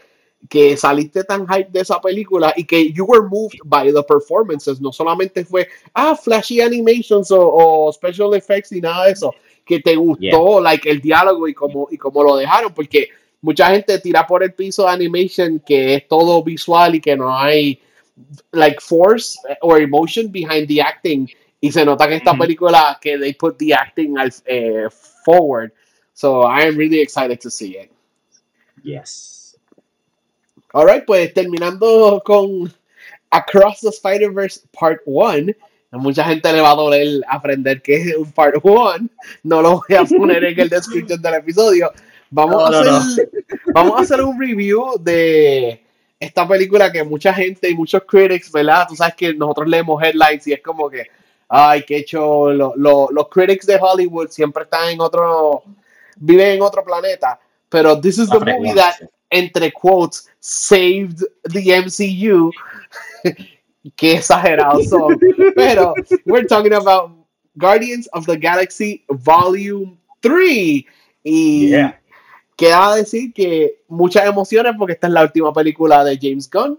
que 0.49 0.77
saliste 0.77 1.25
tan 1.25 1.47
hype 1.47 1.71
de 1.71 1.81
esa 1.81 2.01
película 2.01 2.53
y 2.57 2.65
que 2.65 2.93
you 2.93 3.05
were 3.05 3.27
moved 3.29 3.59
by 3.65 3.93
the 3.93 4.03
performances. 4.03 4.81
No 4.81 4.93
solamente 4.93 5.45
fue, 5.45 5.69
ah, 5.95 6.17
flashy 6.17 6.61
animations 6.61 7.29
o, 7.31 7.91
special 7.93 8.35
effects 8.35 8.73
y 8.73 8.81
nada 8.81 9.07
de 9.07 9.13
eso. 9.13 9.35
Que 9.65 9.81
te 9.81 9.97
gustó, 9.97 10.61
like, 10.61 10.89
el 10.89 11.01
diálogo 11.01 11.49
y 11.49 11.55
cómo, 11.55 11.89
y 11.91 11.97
cómo 11.97 12.23
lo 12.23 12.37
dejaron. 12.37 12.73
Porque 12.73 13.09
mucha 13.41 13.69
gente 13.69 13.99
tira 13.99 14.27
por 14.27 14.43
el 14.43 14.55
piso 14.55 14.85
de 14.85 14.91
animation 14.91 15.61
que 15.67 15.95
es 15.95 16.09
todo 16.09 16.43
visual 16.43 16.95
y 16.95 17.01
que 17.01 17.17
no 17.17 17.37
hay, 17.37 17.81
like, 18.53 18.81
force 18.81 19.39
or 19.63 19.81
emotion 19.81 20.31
behind 20.31 20.69
the 20.69 20.81
acting. 20.81 21.29
Y 21.61 21.73
se 21.73 21.85
nota 21.85 22.07
que 22.07 22.17
esta 22.17 22.37
película, 22.37 22.99
que 23.01 23.19
they 23.19 23.33
put 23.33 23.57
the 23.57 23.75
acting 23.75 24.17
al, 24.19 24.33
eh, 24.45 24.87
forward. 25.25 25.73
So 26.17 26.45
I 26.45 26.63
am 26.63 26.79
really 26.79 27.01
excited 27.01 27.43
to 27.43 27.51
see 27.51 27.77
it. 27.77 27.93
Yes. 28.83 29.55
Alright, 30.73 31.05
pues 31.05 31.35
terminando 31.35 32.23
con 32.25 32.73
Across 33.31 33.81
the 33.83 33.93
Spider-Verse 33.93 34.67
Part 34.73 35.03
1. 35.05 35.55
A 35.93 35.99
mucha 35.99 36.25
gente 36.25 36.51
le 36.51 36.63
va 36.63 36.71
a 36.71 36.75
doler 36.75 37.21
aprender 37.29 37.83
que 37.83 37.97
es 37.97 38.17
un 38.17 38.33
Part 38.33 38.57
1. 38.63 39.11
No 39.43 39.61
lo 39.61 39.83
voy 39.87 39.97
a 39.97 40.05
poner 40.19 40.43
en 40.43 40.59
el 40.59 40.71
description 40.71 41.21
del 41.21 41.35
episodio. 41.35 41.93
Vamos, 42.31 42.75
a 42.75 42.97
hacer, 42.97 43.31
vamos 43.75 43.99
a 43.99 44.03
hacer 44.03 44.23
un 44.23 44.41
review 44.41 44.99
de 44.99 45.85
esta 46.19 46.49
película 46.49 46.91
que 46.91 47.05
mucha 47.05 47.35
gente 47.35 47.69
y 47.69 47.75
muchos 47.75 48.03
critics, 48.05 48.51
¿verdad? 48.51 48.87
Tú 48.89 48.97
sabes 48.97 49.15
que 49.15 49.35
nosotros 49.35 49.69
leemos 49.69 50.03
headlines 50.03 50.47
y 50.47 50.55
es 50.55 50.63
como 50.63 50.89
que, 50.89 51.05
ay, 51.47 51.85
qué 51.87 51.99
hecho, 51.99 52.51
los 52.53 53.29
critics 53.31 53.67
de 53.67 53.79
Hollywood 53.79 54.31
siempre 54.31 54.63
están 54.65 54.89
en 54.89 55.01
otro 55.03 55.63
vive 56.17 56.55
en 56.55 56.63
otro 56.63 56.83
planeta. 56.85 57.39
Pero 57.69 58.01
this 58.01 58.19
is 58.19 58.29
the 58.29 58.39
movie 58.39 58.75
that 58.75 58.97
entre 59.31 59.73
quotes, 59.73 60.29
saved 60.41 61.25
the 61.45 61.71
MCU. 61.71 62.51
Qué 63.97 64.15
exagerados 64.15 64.89
son. 64.89 65.19
Pero, 65.55 65.95
we're 66.25 66.47
talking 66.47 66.73
about 66.73 67.13
Guardians 67.57 68.09
of 68.13 68.27
the 68.27 68.37
Galaxy 68.37 69.05
Volume 69.09 69.99
3. 70.21 70.85
Y 71.25 71.69
Yeah. 71.71 72.01
queda 72.57 72.97
decir 72.97 73.33
que 73.33 73.81
muchas 73.89 74.27
emociones 74.27 74.75
porque 74.79 74.95
esta 74.95 75.09
es 75.09 75.13
la 75.13 75.23
última 75.23 75.53
película 75.53 76.05
de 76.05 76.19
James 76.21 76.49
Gunn. 76.51 76.79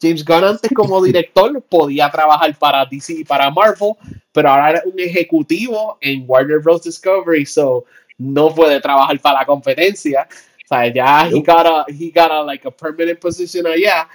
James 0.00 0.24
Gunn 0.24 0.44
antes 0.44 0.70
como 0.72 1.02
director 1.04 1.60
podía 1.62 2.08
trabajar 2.10 2.56
para 2.56 2.86
DC 2.86 3.12
y 3.12 3.24
para 3.24 3.50
Marvel, 3.50 3.94
pero 4.32 4.50
ahora 4.50 4.70
era 4.70 4.82
un 4.84 4.98
ejecutivo 4.98 5.98
en 6.00 6.24
Warner 6.26 6.60
Bros. 6.60 6.84
Discovery, 6.84 7.44
so 7.44 7.84
no 8.18 8.54
puede 8.54 8.80
trabajar 8.80 9.18
para 9.20 9.40
la 9.40 9.46
competencia. 9.46 10.28
O 10.30 10.68
sea, 10.68 10.92
ya 10.92 11.28
he 11.28 11.40
got 11.40 11.66
a, 11.66 11.84
he 11.88 12.10
got 12.10 12.30
a, 12.30 12.42
like 12.42 12.66
a 12.66 12.70
permanent 12.70 13.18
position 13.18 13.66
allá. 13.66 14.08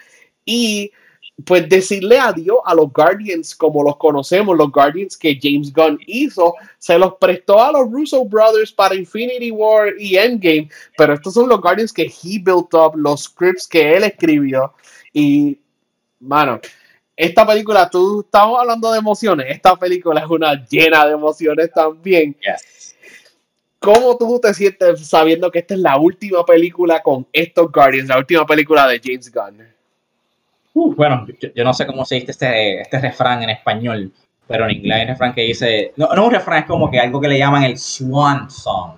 Y 0.45 0.91
pues 1.45 1.67
decirle 1.67 2.19
adiós 2.19 2.59
a 2.63 2.75
los 2.75 2.91
Guardians 2.93 3.55
como 3.55 3.83
los 3.83 3.97
conocemos, 3.97 4.55
los 4.55 4.71
Guardians 4.71 5.17
que 5.17 5.39
James 5.41 5.73
Gunn 5.73 5.97
hizo, 6.05 6.53
se 6.77 6.97
los 6.99 7.15
prestó 7.15 7.59
a 7.59 7.71
los 7.71 7.89
Russo 7.91 8.23
Brothers 8.23 8.71
para 8.71 8.93
Infinity 8.93 9.49
War 9.49 9.93
y 9.97 10.15
Endgame, 10.15 10.69
pero 10.95 11.13
estos 11.13 11.33
son 11.33 11.49
los 11.49 11.59
Guardians 11.59 11.91
que 11.91 12.03
he 12.03 12.39
built 12.39 12.73
up, 12.73 12.95
los 12.95 13.23
scripts 13.23 13.67
que 13.67 13.95
él 13.97 14.03
escribió 14.03 14.73
y, 15.11 15.59
mano, 16.19 16.59
esta 17.15 17.45
película, 17.45 17.89
tú 17.89 18.21
estamos 18.21 18.59
hablando 18.59 18.91
de 18.91 18.99
emociones, 18.99 19.47
esta 19.49 19.75
película 19.75 20.21
es 20.21 20.27
una 20.27 20.53
llena 20.67 21.05
de 21.05 21.13
emociones 21.13 21.71
también. 21.71 22.35
Yes. 22.41 22.82
¿Cómo 23.83 24.15
tú 24.15 24.39
te 24.39 24.53
sientes 24.53 25.05
sabiendo 25.05 25.51
que 25.51 25.59
esta 25.59 25.73
es 25.73 25.81
la 25.81 25.97
última 25.97 26.45
película 26.45 27.01
con 27.01 27.27
estos 27.33 27.69
Guardians, 27.69 28.07
la 28.07 28.17
última 28.17 28.45
película 28.45 28.87
de 28.87 29.01
James 29.03 29.29
Gunn? 29.29 29.61
Uh, 30.73 30.95
bueno, 30.95 31.27
yo, 31.53 31.63
no 31.65 31.73
sé 31.73 31.85
cómo 31.85 32.05
se 32.05 32.15
dice 32.15 32.31
este, 32.31 32.79
este 32.79 33.01
refrán 33.01 33.43
en 33.43 33.49
español, 33.49 34.09
pero 34.47 34.63
en 34.63 34.77
inglés 34.77 34.95
hay 34.95 35.01
un 35.01 35.07
refrán 35.09 35.33
que 35.33 35.41
dice, 35.41 35.91
no, 35.97 36.07
no 36.15 36.27
un 36.27 36.31
refrán, 36.31 36.59
es 36.59 36.65
como 36.65 36.89
que 36.89 36.97
algo 36.97 37.19
que 37.19 37.27
le 37.27 37.37
llaman 37.37 37.63
el 37.63 37.77
swan 37.77 38.49
song, 38.49 38.93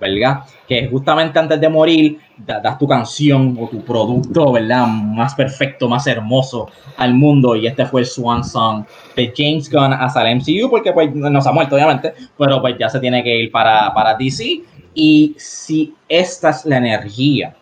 ¿verdad? 0.00 0.40
Que 0.68 0.88
justamente 0.88 1.38
antes 1.38 1.60
de 1.60 1.68
morir 1.68 2.18
da- 2.36 2.60
das 2.60 2.78
tu 2.78 2.86
canción 2.86 3.56
o 3.60 3.66
tu 3.68 3.82
producto, 3.82 4.52
¿verdad? 4.52 4.86
Más 4.86 5.34
perfecto, 5.34 5.88
más 5.88 6.06
hermoso 6.06 6.68
al 6.96 7.14
mundo 7.14 7.56
y 7.56 7.66
este 7.66 7.86
fue 7.86 8.02
el 8.02 8.06
swan 8.06 8.44
song 8.44 8.84
de 9.14 9.32
James 9.36 9.70
Gunn 9.70 9.92
hasta 9.92 10.22
el 10.22 10.36
MCU 10.36 10.68
porque 10.68 10.92
pues 10.92 11.14
no 11.14 11.40
se 11.40 11.48
ha 11.48 11.52
muerto 11.52 11.76
obviamente, 11.76 12.12
pero 12.36 12.60
pues 12.60 12.76
ya 12.78 12.88
se 12.88 13.00
tiene 13.00 13.22
que 13.22 13.34
ir 13.44 13.50
para, 13.50 13.92
para 13.94 14.14
DC 14.16 14.60
y 14.94 15.34
si 15.38 15.94
esta 16.08 16.50
es 16.50 16.64
la 16.66 16.78
energía 16.78 17.54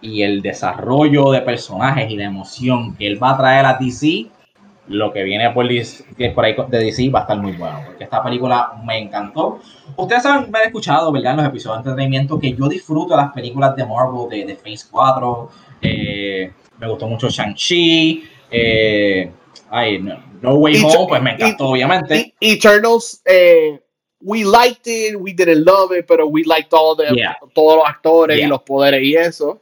y 0.00 0.22
el 0.22 0.42
desarrollo 0.42 1.30
de 1.30 1.42
personajes 1.42 2.10
y 2.10 2.16
la 2.16 2.24
emoción 2.24 2.96
que 2.96 3.06
él 3.06 3.22
va 3.22 3.30
a 3.30 3.36
traer 3.38 3.66
a 3.66 3.74
DC, 3.74 4.26
lo 4.88 5.12
que 5.12 5.22
viene 5.22 5.50
por, 5.50 5.66
por 6.34 6.44
ahí 6.44 6.56
de 6.68 6.78
DC 6.78 7.08
va 7.10 7.20
a 7.20 7.22
estar 7.22 7.38
muy 7.38 7.52
bueno, 7.52 7.80
porque 7.86 8.04
esta 8.04 8.22
película 8.22 8.72
me 8.84 8.98
encantó. 8.98 9.60
Ustedes 9.96 10.22
saben, 10.24 10.50
me 10.50 10.58
han 10.58 10.66
escuchado, 10.66 11.12
¿verdad? 11.12 11.32
En 11.32 11.36
los 11.38 11.46
episodios 11.46 11.84
de 11.84 11.90
entretenimiento 11.90 12.38
que 12.38 12.52
yo 12.54 12.68
disfruto 12.68 13.16
las 13.16 13.32
películas 13.32 13.76
de 13.76 13.86
Marvel, 13.86 14.28
de, 14.28 14.44
de 14.44 14.56
Phase 14.56 14.86
4, 14.90 15.50
eh, 15.82 16.52
me 16.78 16.88
gustó 16.88 17.06
mucho 17.06 17.28
Shang-Chi, 17.28 18.24
eh, 18.50 19.30
ay, 19.70 19.98
no, 20.00 20.18
No 20.42 20.54
Way 20.54 20.74
Y- 20.76 20.84
Home, 20.84 21.06
pues 21.08 21.22
me 21.22 21.32
encantó, 21.34 21.68
obviamente. 21.68 22.34
E- 22.40 22.52
Eternals, 22.54 23.22
eh, 23.24 23.80
we 24.20 24.44
liked 24.44 24.86
it, 24.86 25.14
we 25.18 25.32
didn't 25.32 25.64
love 25.64 25.96
it, 25.96 26.06
pero 26.06 26.26
we 26.26 26.42
liked 26.44 26.72
all 26.72 26.96
the, 26.96 27.14
Yeah. 27.14 27.36
todos 27.54 27.76
los 27.78 27.86
actores 27.88 28.38
y 28.40 28.46
los 28.46 28.62
poderes 28.62 29.02
y 29.02 29.14
eso. 29.14 29.60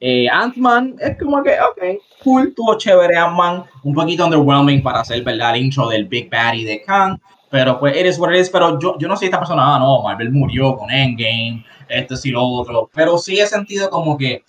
Eh, 0.00 0.28
Ant-Man 0.28 0.96
es 1.00 1.16
como 1.18 1.42
que, 1.42 1.52
ok, 1.60 2.00
cool, 2.24 2.54
tuvo 2.54 2.76
chévere 2.76 3.16
Ant-Man, 3.16 3.64
un 3.84 3.94
poquito 3.94 4.24
underwhelming 4.24 4.82
para 4.82 5.00
hacer, 5.00 5.22
¿verdad? 5.22 5.54
El 5.54 5.64
intro 5.66 5.88
del 5.88 6.06
Big 6.06 6.30
Baddy 6.30 6.64
de 6.64 6.82
Kang, 6.82 7.18
pero 7.50 7.78
pues, 7.78 7.96
is 7.96 8.18
what 8.18 8.32
it 8.32 8.40
is, 8.40 8.50
pero 8.50 8.78
yo, 8.80 8.96
yo 8.98 9.06
no 9.06 9.16
sé 9.16 9.26
esta 9.26 9.38
persona, 9.38 9.76
ah, 9.76 9.78
no, 9.78 10.02
Marvel 10.02 10.32
murió 10.32 10.76
con 10.76 10.90
Endgame, 10.90 11.64
esto 11.88 12.16
sí 12.16 12.30
lo 12.30 12.42
otro, 12.42 12.90
pero 12.92 13.18
sí 13.18 13.38
he 13.38 13.46
sentido 13.46 13.90
como 13.90 14.16
que, 14.16 14.42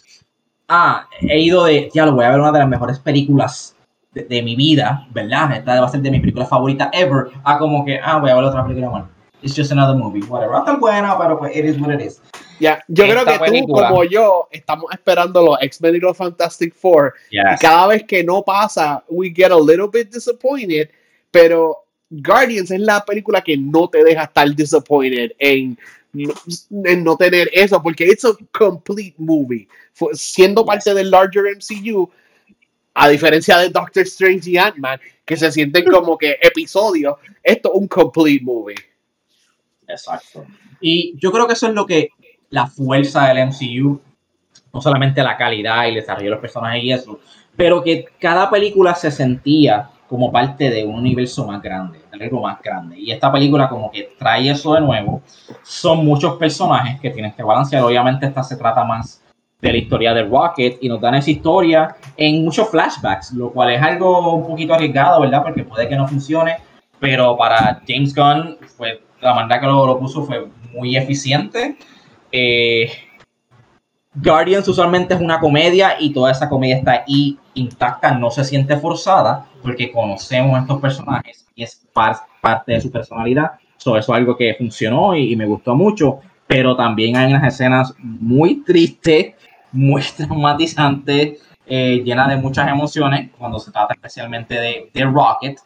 ah, 0.70 1.06
he 1.22 1.40
ido 1.40 1.66
de, 1.66 1.90
ya 1.94 2.06
lo 2.06 2.14
voy 2.14 2.26
a 2.26 2.32
ver 2.32 2.40
una 2.40 2.52
de 2.52 2.60
las 2.60 2.68
mejores 2.70 2.98
películas 3.00 3.76
de, 4.14 4.24
de 4.24 4.42
mi 4.42 4.56
vida, 4.56 5.06
¿verdad? 5.12 5.58
Esta 5.58 5.80
va 5.80 5.86
a 5.86 5.90
ser 5.90 6.02
de 6.02 6.12
mis 6.12 6.22
películas 6.22 6.50
favoritas 6.50 6.90
ever, 6.94 7.28
a 7.44 7.58
como 7.58 7.86
que, 7.86 8.00
ah, 8.04 8.18
voy 8.18 8.32
a 8.32 8.36
ver 8.36 8.44
otra 8.46 8.64
película 8.64 8.90
de. 8.90 9.16
It's 9.42 9.56
just 9.56 9.72
another 9.72 9.96
movie, 9.96 10.24
whatever. 10.28 10.56
A 10.56 10.60
estar 10.60 10.80
buena, 10.80 11.16
pero 11.20 11.38
pues, 11.38 11.56
it 11.56 11.66
is 11.66 11.80
what 11.80 11.94
it 11.94 12.02
is. 12.02 12.20
Ya, 12.60 12.84
Yo 12.88 13.04
creo 13.06 13.26
que 13.26 13.40
película- 13.40 13.88
tú, 13.90 13.94
como 13.94 14.04
yo, 14.06 14.48
estamos 14.52 14.86
esperando 14.94 15.42
los 15.44 15.58
X-Men 15.62 15.96
y 15.96 16.00
los 16.00 16.16
Fantastic 16.16 16.74
Four. 16.74 17.14
Y 17.56 17.58
cada 17.60 17.88
vez 17.88 18.04
que 18.04 18.24
no 18.24 18.42
pasa, 18.44 19.04
we 19.10 19.30
get 19.30 19.52
a 19.52 19.60
little 19.60 19.88
bit 19.92 20.10
disappointed. 20.12 20.90
Pero 21.32 21.84
Guardians 22.10 22.72
es 22.72 22.80
la 22.80 23.04
película 23.04 23.42
que 23.42 23.58
no 23.58 23.90
te 23.90 24.04
deja 24.04 24.24
estar 24.24 24.54
disappointed 24.56 25.32
en, 25.40 25.78
en 26.14 27.04
no 27.04 27.18
tener 27.18 27.50
eso, 27.52 27.82
porque 27.84 28.06
it's 28.06 28.24
a 28.24 28.32
complete 28.52 29.16
movie. 29.18 29.68
Fue- 29.94 30.14
siendo 30.14 30.66
parte 30.66 30.94
del 30.94 31.12
larger 31.12 31.44
MCU, 31.58 32.10
a 32.94 33.10
diferencia 33.10 33.58
de 33.58 33.70
Doctor 33.70 34.04
Strange 34.04 34.50
y 34.50 34.58
Ant-Man, 34.58 35.00
que 35.26 35.36
se 35.36 35.52
sienten 35.52 35.84
como 35.92 36.18
que 36.18 36.38
episodios, 36.42 37.16
esto 37.44 37.74
es 37.74 37.80
un 37.82 37.88
complete 37.90 38.42
movie. 38.46 38.76
Exacto. 39.88 40.46
Y 40.80 41.18
yo 41.20 41.32
creo 41.32 41.48
que 41.48 41.54
eso 41.54 41.68
es 41.68 41.74
lo 41.74 41.86
que 41.86 42.10
la 42.56 42.68
fuerza 42.68 43.28
del 43.28 43.48
MCU, 43.48 44.00
no 44.74 44.82
solamente 44.82 45.22
la 45.22 45.36
calidad 45.36 45.84
y 45.84 45.90
el 45.90 45.96
desarrollo 45.96 46.28
de 46.28 46.32
los 46.32 46.40
personajes 46.40 46.82
y 46.82 46.92
eso, 46.94 47.20
pero 47.54 47.84
que 47.84 48.06
cada 48.18 48.50
película 48.50 48.96
se 48.96 49.12
sentía 49.12 49.90
como 50.08 50.32
parte 50.32 50.70
de 50.70 50.86
un 50.86 50.96
universo 50.96 51.46
más 51.46 51.62
grande, 51.62 52.00
de 52.10 52.24
algo 52.24 52.42
más 52.42 52.62
grande. 52.62 52.98
Y 52.98 53.12
esta 53.12 53.30
película 53.30 53.68
como 53.68 53.92
que 53.92 54.16
trae 54.18 54.50
eso 54.50 54.74
de 54.74 54.80
nuevo. 54.80 55.22
Son 55.64 56.06
muchos 56.06 56.36
personajes 56.38 57.02
que 57.02 57.10
tienes 57.10 57.36
que 57.36 57.44
balancear. 57.44 57.84
Obviamente 57.84 58.26
esta 58.26 58.42
se 58.42 58.56
trata 58.56 58.86
más 58.86 59.22
de 59.62 59.72
la 59.72 59.78
historia 59.78 60.14
de 60.14 60.24
Rocket 60.24 60.78
y 60.80 60.88
nos 60.88 61.02
dan 61.02 61.16
esa 61.16 61.32
historia 61.32 61.98
en 62.16 62.46
muchos 62.46 62.70
flashbacks, 62.70 63.34
lo 63.34 63.52
cual 63.52 63.72
es 63.74 63.82
algo 63.82 64.36
un 64.36 64.48
poquito 64.48 64.74
arriesgado, 64.74 65.20
¿verdad? 65.20 65.44
Porque 65.44 65.64
puede 65.64 65.90
que 65.90 65.98
no 65.98 66.08
funcione, 66.08 66.58
pero 67.02 67.36
para 67.36 67.82
James 67.86 68.16
Gunn 68.16 68.58
fue 68.78 69.02
la 69.20 69.34
manera 69.34 69.60
que 69.60 69.66
lo, 69.66 69.86
lo 69.86 70.00
puso 70.00 70.24
fue 70.24 70.48
muy 70.74 70.96
eficiente. 70.96 71.78
Eh, 72.32 72.90
Guardians 74.16 74.68
usualmente 74.68 75.14
es 75.14 75.20
una 75.20 75.40
comedia 75.40 75.98
y 76.00 76.14
toda 76.14 76.32
esa 76.32 76.48
comedia 76.48 76.78
está 76.78 77.04
ahí 77.06 77.38
intacta, 77.54 78.14
no 78.14 78.32
se 78.32 78.46
siente 78.46 78.78
forzada 78.78 79.46
porque 79.62 79.92
conocemos 79.92 80.56
a 80.58 80.62
estos 80.62 80.80
personajes 80.80 81.46
y 81.54 81.64
es 81.64 81.82
par- 81.92 82.22
parte 82.42 82.74
de 82.74 82.82
su 82.82 82.92
personalidad. 82.92 83.52
So, 83.78 83.98
eso 83.98 84.14
es 84.14 84.18
algo 84.18 84.38
que 84.38 84.56
funcionó 84.56 85.16
y, 85.16 85.36
me 85.36 85.46
gustó 85.46 85.76
mucho, 85.76 86.20
pero 86.48 86.76
también 86.78 87.18
hay 87.18 87.28
unas 87.28 87.44
escenas 87.54 87.94
muy 87.98 88.64
tristes, 88.64 89.34
muy 89.72 90.02
traumatizantes, 90.18 91.42
eh, 91.68 92.02
llenas 92.06 92.30
de 92.30 92.38
muchas 92.38 92.70
emociones 92.70 93.32
cuando 93.38 93.60
se 93.60 93.72
trata 93.72 93.96
especialmente 93.96 94.56
de, 94.56 94.90
de 94.94 95.04
Rocket 95.04 95.58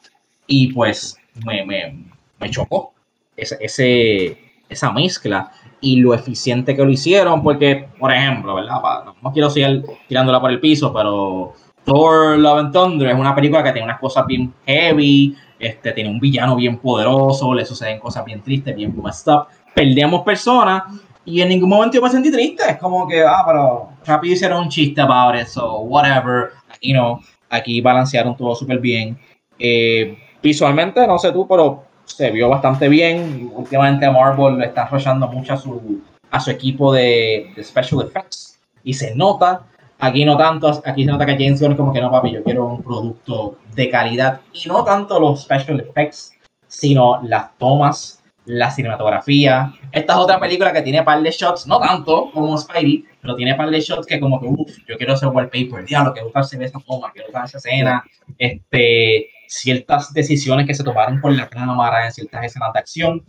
y 0.47 0.73
pues 0.73 1.17
me, 1.45 1.63
me, 1.65 2.03
me 2.39 2.49
chocó 2.49 2.93
ese, 3.37 3.57
ese, 3.61 4.37
esa 4.67 4.91
mezcla 4.91 5.51
y 5.81 5.97
lo 5.97 6.13
eficiente 6.13 6.75
que 6.75 6.83
lo 6.83 6.89
hicieron, 6.89 7.41
porque, 7.41 7.87
por 7.97 8.11
ejemplo, 8.11 8.55
¿verdad? 8.55 8.81
No, 9.21 9.31
quiero 9.31 9.49
seguir 9.49 9.83
tirándola 10.07 10.41
por 10.41 10.51
el 10.51 10.59
piso, 10.59 10.93
pero 10.93 11.53
Thor 11.83 12.37
Love 12.37 12.59
and 12.59 12.73
Thunder 12.73 13.09
es 13.09 13.15
una 13.15 13.33
película 13.33 13.63
que 13.63 13.71
tiene 13.71 13.85
unas 13.85 13.99
cosas 13.99 14.25
bien 14.27 14.53
heavy, 14.65 15.35
este, 15.57 15.91
tiene 15.91 16.09
un 16.09 16.19
villano 16.19 16.55
bien 16.55 16.77
poderoso, 16.77 17.53
le 17.53 17.65
suceden 17.65 17.99
cosas 17.99 18.25
bien 18.25 18.41
tristes, 18.41 18.75
bien 18.75 18.93
messed 19.01 19.31
up, 19.31 19.47
perdemos 19.73 20.23
personas 20.23 20.83
y 21.25 21.41
en 21.41 21.49
ningún 21.49 21.69
momento 21.69 21.95
yo 21.95 22.01
me 22.01 22.09
sentí 22.09 22.31
triste, 22.31 22.63
es 22.69 22.77
como 22.77 23.07
que, 23.07 23.23
ah, 23.23 23.43
pero 23.45 23.89
rápido 24.05 24.33
hicieron 24.33 24.63
un 24.63 24.69
chiste 24.69 24.99
about 24.99 25.39
it, 25.39 25.47
so 25.47 25.79
whatever, 25.81 26.51
you 26.81 26.93
know, 26.93 27.19
aquí 27.49 27.81
balancearon 27.81 28.35
todo 28.35 28.55
súper 28.55 28.79
bien. 28.79 29.17
Eh, 29.57 30.17
visualmente, 30.41 31.05
no 31.05 31.17
sé 31.17 31.31
tú, 31.31 31.47
pero 31.47 31.83
se 32.09 32.31
vio 32.31 32.49
bastante 32.49 32.89
bien. 32.89 33.51
Últimamente 33.53 34.09
Marvel 34.09 34.57
le 34.57 34.65
está 34.65 34.83
arrollando 34.83 35.27
mucho 35.27 35.53
a 35.53 35.57
su, 35.57 36.51
equipo 36.51 36.93
de, 36.93 37.53
special 37.61 38.05
effects 38.05 38.59
y 38.83 38.93
se 38.93 39.15
nota. 39.15 39.65
Aquí 39.99 40.23
no 40.23 40.37
tanto, 40.37 40.81
aquí 40.85 41.03
se 41.03 41.11
nota 41.11 41.25
que 41.25 41.33
James 41.33 41.61
como 41.75 41.91
que 41.91 42.01
no, 42.01 42.09
papi, 42.09 42.31
yo 42.31 42.43
quiero 42.43 42.65
un 42.65 42.81
producto 42.81 43.57
de 43.75 43.89
calidad 43.89 44.41
y 44.53 44.67
no 44.69 44.83
tanto 44.83 45.19
los 45.19 45.43
special 45.43 45.79
effects, 45.81 46.31
sino 46.67 47.21
las 47.23 47.57
tomas, 47.57 48.23
la 48.45 48.71
cinematografía. 48.71 49.73
Esta 49.91 50.13
es 50.13 50.19
otra 50.19 50.39
película 50.39 50.71
que 50.71 50.81
tiene 50.81 51.03
par 51.03 51.21
de 51.21 51.31
shots, 51.31 51.67
no 51.67 51.79
tanto 51.79 52.31
como 52.31 52.57
Spidey, 52.57 53.05
pero 53.21 53.35
tiene 53.35 53.55
par 53.55 53.69
de 53.69 53.81
shots 53.81 54.07
que 54.07 54.19
como 54.19 54.39
que, 54.39 54.47
uff, 54.47 54.77
yo 54.87 54.97
quiero 54.97 55.13
hacer 55.13 55.29
wallpaper, 55.29 55.85
diablo, 55.85 56.13
que 56.13 56.23
gusta 56.23 56.43
se 56.43 56.57
ve 56.57 56.65
esa 56.65 56.79
toma, 56.79 57.11
quiero 57.11 57.29
usar 57.29 57.45
esa 57.45 57.57
escena, 57.57 58.03
este, 58.37 59.29
ciertas 59.49 60.13
decisiones 60.13 60.67
que 60.67 60.75
se 60.75 60.83
tomaron 60.83 61.19
con 61.19 61.35
la 61.35 61.49
cámara 61.49 62.05
en 62.05 62.11
ciertas 62.11 62.45
escenas 62.45 62.71
de 62.71 62.79
acción, 62.79 63.25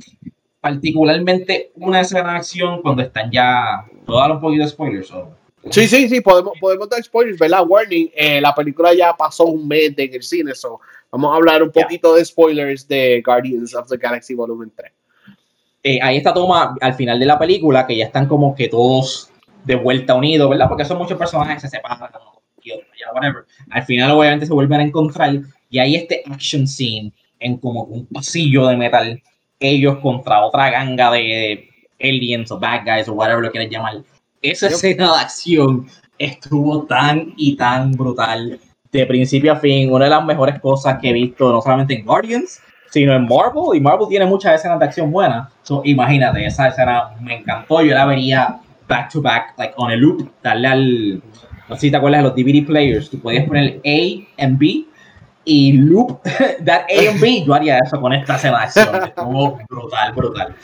particularmente 0.61 1.73
una 1.77 2.03
escena 2.03 2.33
de 2.33 2.37
acción 2.39 2.83
cuando 2.83 3.03
están 3.03 3.31
ya, 3.31 3.87
puedo 4.05 4.21
dar 4.21 4.31
un 4.31 4.41
poquito 4.41 4.63
de 4.65 4.69
spoilers, 4.69 5.11
o 5.13 5.35
Sí, 5.71 5.87
sí, 5.89 6.09
sí, 6.09 6.21
podemos, 6.23 6.55
podemos 6.59 6.89
dar 6.89 7.03
spoilers, 7.03 7.39
¿verdad? 7.39 7.65
Warning, 7.67 8.11
eh, 8.15 8.41
la 8.41 8.55
película 8.55 8.95
ya 8.95 9.15
pasó 9.15 9.45
un 9.45 9.69
mes 9.69 9.93
en 9.97 10.15
el 10.15 10.23
cine, 10.23 10.55
so 10.55 10.81
vamos 11.11 11.33
a 11.33 11.37
hablar 11.37 11.63
un 11.63 11.71
poquito 11.71 12.15
de 12.15 12.25
spoilers 12.25 12.89
de 12.89 13.23
Guardians 13.25 13.75
of 13.75 13.87
the 13.89 13.99
Galaxy 13.99 14.35
Volumen 14.35 14.73
3. 14.75 14.93
Eh, 15.83 15.99
hay 16.03 16.17
esta 16.17 16.33
toma 16.33 16.77
al 16.81 16.95
final 16.95 17.19
de 17.19 17.27
la 17.27 17.39
película 17.39 17.87
que 17.87 17.97
ya 17.97 18.07
están 18.07 18.27
como 18.27 18.55
que 18.55 18.69
todos 18.69 19.31
de 19.65 19.75
vuelta 19.75 20.15
unidos, 20.15 20.49
¿verdad? 20.49 20.69
Porque 20.69 20.85
son 20.85 20.99
muchos 20.99 21.19
personajes 21.19 21.57
que 21.57 21.61
se 21.61 21.69
separan, 21.77 22.11
ya, 22.65 22.75
whatever. 23.15 23.45
Al 23.71 23.83
final 23.83 24.11
obviamente 24.13 24.47
se 24.47 24.53
vuelven 24.53 24.81
a 24.81 24.85
encontrar 24.85 25.41
y 25.71 25.79
hay 25.79 25.95
este 25.95 26.23
action 26.31 26.67
scene 26.67 27.13
en 27.39 27.57
como 27.57 27.85
un 27.85 28.07
pasillo 28.07 28.67
de 28.67 28.77
metal, 28.77 29.23
ellos 29.59 29.99
contra 29.99 30.45
otra 30.45 30.71
ganga 30.71 31.11
de 31.13 31.69
aliens 32.01 32.51
o 32.51 32.59
bad 32.59 32.85
guys 32.85 33.09
o 33.09 33.15
whatever 33.15 33.43
lo 33.43 33.51
quieras 33.51 33.71
llamar. 33.71 34.03
Esa 34.43 34.69
escena 34.69 35.13
de 35.15 35.21
acción 35.21 35.87
estuvo 36.19 36.85
tan 36.85 37.33
y 37.37 37.57
tan 37.57 37.93
brutal 37.93 38.59
de 38.91 39.07
principio 39.07 39.53
a 39.53 39.57
fin. 39.57 39.93
Una 39.93 40.07
de 40.07 40.11
las 40.11 40.25
mejores 40.25 40.61
cosas 40.61 40.99
que 41.01 41.11
he 41.11 41.13
visto, 41.13 41.53
no 41.53 41.61
solamente 41.61 41.95
en 41.95 42.05
Guardians, 42.05 42.61
sino 42.91 43.15
en 43.15 43.27
Marvel. 43.27 43.75
Y 43.77 43.81
Marvel 43.81 44.09
tiene 44.09 44.27
muchas 44.27 44.55
escenas 44.55 44.79
de 44.79 44.87
acción 44.87 45.11
buenas. 45.11 45.53
So, 45.63 45.83
imagínate, 45.85 46.45
esa 46.45 46.69
escena 46.69 47.11
me 47.21 47.37
encantó. 47.37 47.83
Yo 47.83 47.95
la 47.95 48.07
vería 48.07 48.61
back 48.89 49.11
to 49.13 49.23
back, 49.23 49.55
like 49.59 49.75
on 49.77 49.91
a 49.91 49.97
loop, 49.97 50.31
darle 50.43 50.69
al. 50.69 51.23
No 51.69 51.77
sé 51.77 51.83
si 51.83 51.91
te 51.91 51.97
acuerdas 51.97 52.23
de 52.23 52.29
los 52.29 52.35
DVD 52.35 52.67
players. 52.67 53.11
Tú 53.11 53.21
podías 53.21 53.47
poner 53.47 53.81
A 53.85 54.43
and 54.43 54.59
B 54.59 54.87
y 55.45 55.73
loop 55.73 56.23
that 56.65 56.87
A. 56.89 57.45
Yo 57.45 57.55
haría 57.55 57.79
eso 57.79 58.01
con 58.01 58.13
esta 58.13 58.35
acción. 58.35 59.05
Estuvo 59.05 59.59
brutal, 59.69 60.13
brutal. 60.15 60.57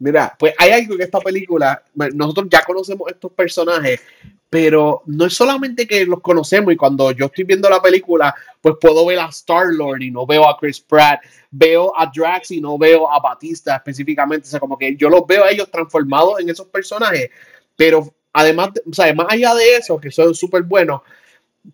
Mira, 0.00 0.34
pues 0.38 0.54
hay 0.58 0.70
algo 0.70 0.94
en 0.94 1.02
esta 1.02 1.20
película, 1.20 1.82
nosotros 2.14 2.46
ya 2.50 2.62
conocemos 2.62 3.10
estos 3.10 3.32
personajes, 3.32 4.00
pero 4.48 5.02
no 5.04 5.26
es 5.26 5.34
solamente 5.34 5.86
que 5.86 6.06
los 6.06 6.20
conocemos 6.20 6.72
y 6.72 6.76
cuando 6.76 7.12
yo 7.12 7.26
estoy 7.26 7.44
viendo 7.44 7.68
la 7.68 7.82
película, 7.82 8.34
pues 8.62 8.76
puedo 8.80 9.04
ver 9.04 9.18
a 9.18 9.26
Star-Lord 9.26 10.00
y 10.00 10.10
no 10.10 10.24
veo 10.24 10.48
a 10.48 10.56
Chris 10.58 10.80
Pratt, 10.80 11.20
veo 11.50 11.92
a 11.94 12.06
Drax 12.06 12.50
y 12.52 12.62
no 12.62 12.78
veo 12.78 13.12
a 13.12 13.20
Batista 13.20 13.76
específicamente, 13.76 14.48
o 14.48 14.50
sea, 14.50 14.58
como 14.58 14.78
que 14.78 14.96
yo 14.96 15.10
los 15.10 15.26
veo 15.26 15.44
a 15.44 15.50
ellos 15.50 15.70
transformados 15.70 16.40
en 16.40 16.48
esos 16.48 16.66
personajes, 16.68 17.30
pero 17.76 18.10
además, 18.32 18.70
o 18.90 18.94
sea, 18.94 19.14
más 19.14 19.26
allá 19.28 19.54
de 19.54 19.76
eso, 19.76 20.00
que 20.00 20.10
son 20.10 20.34
súper 20.34 20.62
buenos, 20.62 21.02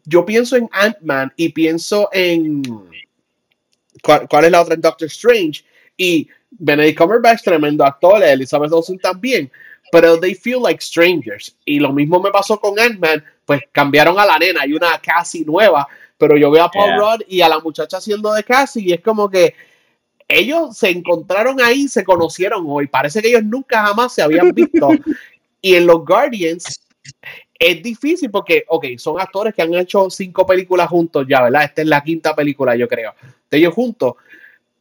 yo 0.05 0.25
pienso 0.25 0.57
en 0.57 0.69
Ant-Man 0.73 1.33
y 1.37 1.51
pienso 1.51 2.09
en... 2.13 2.63
¿cuál, 4.03 4.29
¿Cuál 4.29 4.45
es 4.47 4.51
la 4.51 4.63
otra? 4.63 4.75
En 4.75 4.81
Doctor 4.81 5.07
Strange 5.07 5.65
y 5.97 6.29
Benedict 6.51 6.99
Cumberbatch, 6.99 7.43
tremendo 7.43 7.85
actor, 7.85 8.23
Elizabeth 8.23 8.73
Olsen 8.73 8.99
también, 8.99 9.51
pero 9.93 10.19
they 10.19 10.35
feel 10.35 10.63
like 10.63 10.83
strangers. 10.83 11.57
Y 11.65 11.79
lo 11.79 11.93
mismo 11.93 12.21
me 12.21 12.31
pasó 12.31 12.59
con 12.61 12.79
Ant-Man, 12.79 13.25
pues 13.45 13.61
cambiaron 13.73 14.19
a 14.19 14.27
la 14.27 14.39
nena, 14.39 14.63
hay 14.63 14.73
una 14.73 14.99
Cassie 14.99 15.45
nueva, 15.45 15.87
pero 16.19 16.37
yo 16.37 16.51
veo 16.51 16.65
a 16.65 16.71
Paul 16.71 16.99
Rudd 16.99 17.23
y 17.29 17.41
a 17.41 17.49
la 17.49 17.61
muchacha 17.61 17.99
haciendo 17.99 18.33
de 18.33 18.45
Cassie 18.45 18.83
y 18.83 18.93
es 18.93 19.01
como 19.01 19.31
que 19.31 19.55
ellos 20.29 20.77
se 20.77 20.91
encontraron 20.91 21.61
ahí, 21.61 21.89
se 21.89 22.03
conocieron 22.03 22.65
hoy, 22.67 22.89
parece 22.89 23.23
que 23.23 23.29
ellos 23.29 23.45
nunca 23.45 23.87
jamás 23.87 24.15
se 24.15 24.23
habían 24.23 24.53
visto. 24.53 24.89
y 25.61 25.75
en 25.75 25.87
los 25.87 26.05
Guardians 26.05 26.81
es 27.59 27.83
difícil 27.83 28.31
porque, 28.31 28.65
ok, 28.69 28.87
son 28.99 29.21
actores 29.21 29.55
que 29.55 29.63
han 29.63 29.75
hecho 29.75 30.11
cinco 30.11 30.47
películas 30.47 30.89
juntos 30.89 31.27
ya, 31.29 31.43
¿verdad? 31.43 31.65
Esta 31.65 31.83
es 31.83 31.89
la 31.89 32.03
quinta 32.03 32.35
película, 32.35 32.77
yo 32.77 32.89
creo, 32.89 33.15
de 33.51 33.59
ellos 33.59 33.75
juntos, 33.75 34.15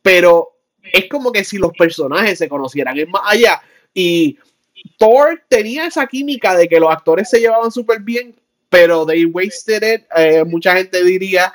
pero 0.01 0.51
es 0.83 1.07
como 1.09 1.31
que 1.31 1.43
si 1.43 1.57
los 1.57 1.71
personajes 1.73 2.37
se 2.37 2.49
conocieran, 2.49 2.97
es 2.97 3.07
más 3.07 3.23
allá. 3.25 3.61
Y 3.93 4.37
Thor 4.97 5.41
tenía 5.47 5.87
esa 5.87 6.05
química 6.05 6.55
de 6.55 6.67
que 6.67 6.79
los 6.79 6.91
actores 6.91 7.29
se 7.29 7.39
llevaban 7.39 7.71
súper 7.71 8.01
bien, 8.01 8.35
pero 8.69 9.05
they 9.05 9.25
wasted 9.25 9.83
it. 9.83 10.03
Eh, 10.15 10.43
mucha 10.43 10.75
gente 10.75 11.03
diría, 11.03 11.51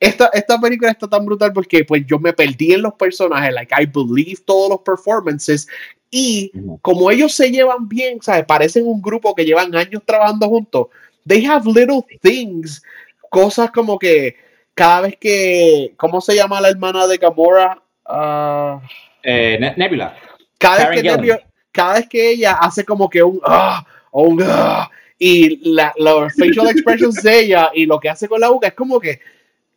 esta, 0.00 0.30
esta 0.32 0.60
película 0.60 0.90
está 0.90 1.08
tan 1.08 1.24
brutal 1.24 1.52
porque 1.52 1.84
pues 1.84 2.04
yo 2.06 2.18
me 2.18 2.32
perdí 2.32 2.72
en 2.72 2.82
los 2.82 2.94
personajes, 2.94 3.52
like 3.52 3.74
I 3.78 3.86
believe 3.86 4.42
todos 4.44 4.70
los 4.70 4.80
performances 4.80 5.68
y 6.10 6.52
como 6.82 7.10
ellos 7.10 7.34
se 7.34 7.50
llevan 7.50 7.88
bien, 7.88 8.20
¿sabes? 8.22 8.44
Parecen 8.44 8.86
un 8.86 9.02
grupo 9.02 9.34
que 9.34 9.44
llevan 9.44 9.74
años 9.74 10.02
trabajando 10.04 10.48
juntos. 10.48 10.88
They 11.26 11.44
have 11.44 11.66
little 11.66 12.04
things, 12.22 12.82
cosas 13.30 13.70
como 13.70 13.98
que 13.98 14.36
cada 14.74 15.02
vez 15.02 15.16
que, 15.18 15.94
¿cómo 15.96 16.20
se 16.20 16.34
llama 16.34 16.60
la 16.60 16.68
hermana 16.68 17.06
de 17.06 17.16
Gamora? 17.16 17.82
Uh, 18.08 18.80
eh, 19.22 19.74
Nebula. 19.76 20.16
Cada 20.58 20.88
vez, 20.88 21.02
que 21.02 21.08
Nebula, 21.08 21.40
cada 21.72 21.94
vez 21.94 22.08
que 22.08 22.30
ella 22.30 22.52
hace 22.52 22.84
como 22.84 23.10
que 23.10 23.22
un 23.22 23.40
ah, 23.44 23.84
un 24.12 24.42
ah, 24.42 24.90
y 25.18 25.72
la, 25.72 25.92
los 25.98 26.32
facial 26.34 26.68
expressions 26.68 27.22
de 27.22 27.40
ella 27.40 27.70
y 27.74 27.86
lo 27.86 27.98
que 27.98 28.08
hace 28.08 28.28
con 28.28 28.40
la 28.40 28.50
boca 28.50 28.68
es 28.68 28.74
como 28.74 29.00
que 29.00 29.20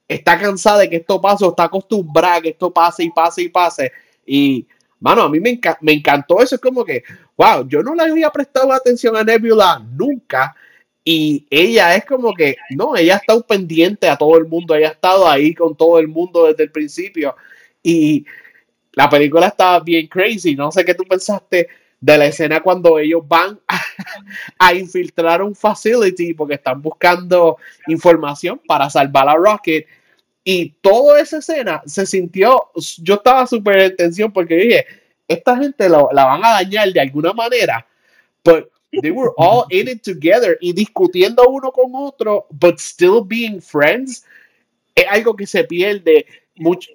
está 0.08 0.38
cansada 0.38 0.80
de 0.80 0.90
que 0.90 0.98
esto 0.98 1.22
pase 1.22 1.46
o 1.46 1.50
está 1.50 1.64
acostumbrada 1.64 2.36
a 2.36 2.42
que 2.42 2.50
esto 2.50 2.72
pase 2.72 3.04
y 3.04 3.12
pase 3.12 3.44
y 3.44 3.50
pase. 3.50 3.92
Y, 4.26 4.68
mano, 5.00 5.24
a 5.24 5.30
mí 5.30 5.40
me, 5.40 5.60
me 5.82 5.94
encantó 5.94 6.42
eso. 6.42 6.56
Es 6.56 6.62
como 6.62 6.84
que, 6.86 7.04
wow, 7.38 7.68
yo 7.68 7.82
no 7.84 7.96
le 7.96 8.04
había 8.04 8.30
prestado 8.30 8.72
atención 8.72 9.16
a 9.16 9.24
Nebula 9.24 9.82
nunca. 9.94 10.56
Y 11.04 11.48
ella 11.50 11.96
es 11.96 12.06
como 12.06 12.34
que, 12.34 12.58
no, 12.72 12.96
ella 12.96 13.16
ha 13.16 13.18
estado 13.18 13.46
pendiente 13.46 14.10
a 14.10 14.18
todo 14.18 14.38
el 14.38 14.46
mundo, 14.46 14.76
ella 14.76 14.90
ha 14.90 14.92
estado 14.92 15.28
ahí 15.28 15.56
con 15.56 15.76
todo 15.76 16.00
el 16.00 16.08
mundo 16.08 16.48
desde 16.48 16.64
el 16.64 16.72
principio. 16.72 17.36
Y 17.82 18.26
la 18.94 19.10
película 19.10 19.48
estaba 19.48 19.80
bien 19.80 20.08
crazy. 20.08 20.56
No 20.56 20.72
sé 20.72 20.84
qué 20.86 20.94
tú 20.94 21.04
pensaste 21.04 21.68
de 22.02 22.18
la 22.18 22.26
escena 22.26 22.62
cuando 22.62 22.98
ellos 23.00 23.22
van 23.28 23.60
a, 24.60 24.74
infiltrar 24.74 25.42
un 25.42 25.56
facility 25.56 26.34
porque 26.34 26.56
están 26.56 26.82
buscando 26.82 27.58
información 27.88 28.62
para 28.68 28.90
salvar 28.90 29.30
a 29.30 29.36
Rocket. 29.36 29.86
Y 30.52 30.72
toda 30.82 31.22
esa 31.22 31.38
escena 31.38 31.84
se 31.86 32.08
sintió, 32.08 32.72
yo 33.04 33.14
estaba 33.14 33.46
súper 33.46 33.78
en 33.82 33.96
tensión 33.96 34.34
porque 34.34 34.56
dije, 34.56 34.86
esta 35.28 35.56
gente 35.56 35.88
la 35.88 36.02
van 36.12 36.44
a 36.44 36.54
dañar 36.54 36.92
de 36.92 37.00
alguna 37.00 37.34
manera. 37.34 37.86
But 38.44 38.72
they 39.00 39.12
were 39.12 39.32
all 39.38 39.66
in 39.70 39.88
it 39.90 40.02
together 40.02 40.58
y 40.60 40.74
discutiendo 40.74 41.48
uno 41.48 41.72
con 41.72 41.92
otro, 41.94 42.48
but 42.50 42.80
still 42.80 43.22
being 43.24 43.62
friends. 43.62 44.26
Es 44.96 45.06
algo 45.08 45.36
que 45.36 45.46
se 45.46 45.66
pierde 45.66 46.26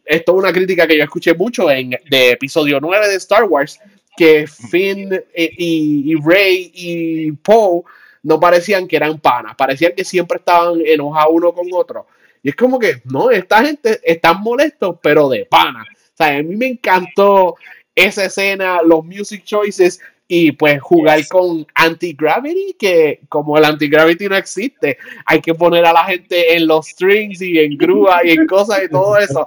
esto 0.04 0.32
es 0.32 0.38
una 0.38 0.52
crítica 0.52 0.88
que 0.88 0.98
yo 0.98 1.04
escuché 1.04 1.32
mucho 1.32 1.70
en 1.70 1.90
de 2.10 2.32
episodio 2.32 2.80
9 2.80 3.08
de 3.08 3.14
Star 3.14 3.44
Wars, 3.44 3.78
que 4.16 4.48
Finn 4.48 5.14
eh, 5.14 5.50
y, 5.56 6.16
Rey 6.16 6.72
y 6.74 7.30
Poe 7.30 7.82
no 8.24 8.40
parecían 8.40 8.88
que 8.88 8.96
eran 8.96 9.20
panas, 9.20 9.54
parecían 9.54 9.92
que 9.96 10.04
siempre 10.04 10.38
estaban 10.38 10.80
enojados 10.84 11.34
uno 11.34 11.52
con 11.54 11.68
otro. 11.72 12.08
Y 12.44 12.50
es 12.50 12.56
como 12.56 12.78
que, 12.78 13.00
no, 13.06 13.30
esta 13.30 13.64
gente 13.64 14.00
están 14.04 14.42
molestos, 14.42 14.98
pero 15.02 15.30
de 15.30 15.46
pana. 15.46 15.82
O 15.82 16.16
sea, 16.16 16.36
a 16.36 16.42
mí 16.42 16.54
me 16.54 16.66
encantó 16.66 17.56
esa 17.94 18.26
escena, 18.26 18.82
los 18.82 19.02
music 19.02 19.44
choices, 19.44 19.98
y 20.28 20.52
pues 20.52 20.80
jugar 20.82 21.26
con 21.28 21.66
anti-gravity, 21.74 22.76
que 22.78 23.20
como 23.30 23.56
el 23.56 23.64
anti-gravity 23.64 24.28
no 24.28 24.36
existe, 24.36 24.98
hay 25.24 25.40
que 25.40 25.54
poner 25.54 25.86
a 25.86 25.94
la 25.94 26.04
gente 26.04 26.54
en 26.54 26.66
los 26.66 26.86
strings 26.88 27.40
y 27.40 27.58
en 27.58 27.78
grúa 27.78 28.20
y 28.22 28.32
en 28.32 28.46
cosas 28.46 28.82
y 28.84 28.90
todo 28.90 29.16
eso. 29.16 29.46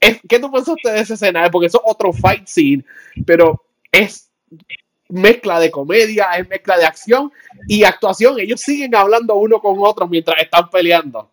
¿Qué 0.00 0.38
tú 0.38 0.52
pensaste 0.52 0.88
de 0.88 1.00
esa 1.00 1.14
escena? 1.14 1.50
Porque 1.50 1.66
eso 1.66 1.82
es 1.84 1.90
otro 1.90 2.12
fight 2.12 2.46
scene, 2.46 2.84
pero 3.26 3.64
es 3.90 4.30
mezcla 5.08 5.58
de 5.58 5.70
comedia, 5.72 6.30
es 6.38 6.48
mezcla 6.48 6.78
de 6.78 6.84
acción 6.84 7.32
y 7.66 7.82
actuación. 7.82 8.38
Ellos 8.38 8.60
siguen 8.60 8.94
hablando 8.94 9.34
uno 9.34 9.60
con 9.60 9.76
otro 9.80 10.06
mientras 10.06 10.40
están 10.40 10.70
peleando. 10.70 11.30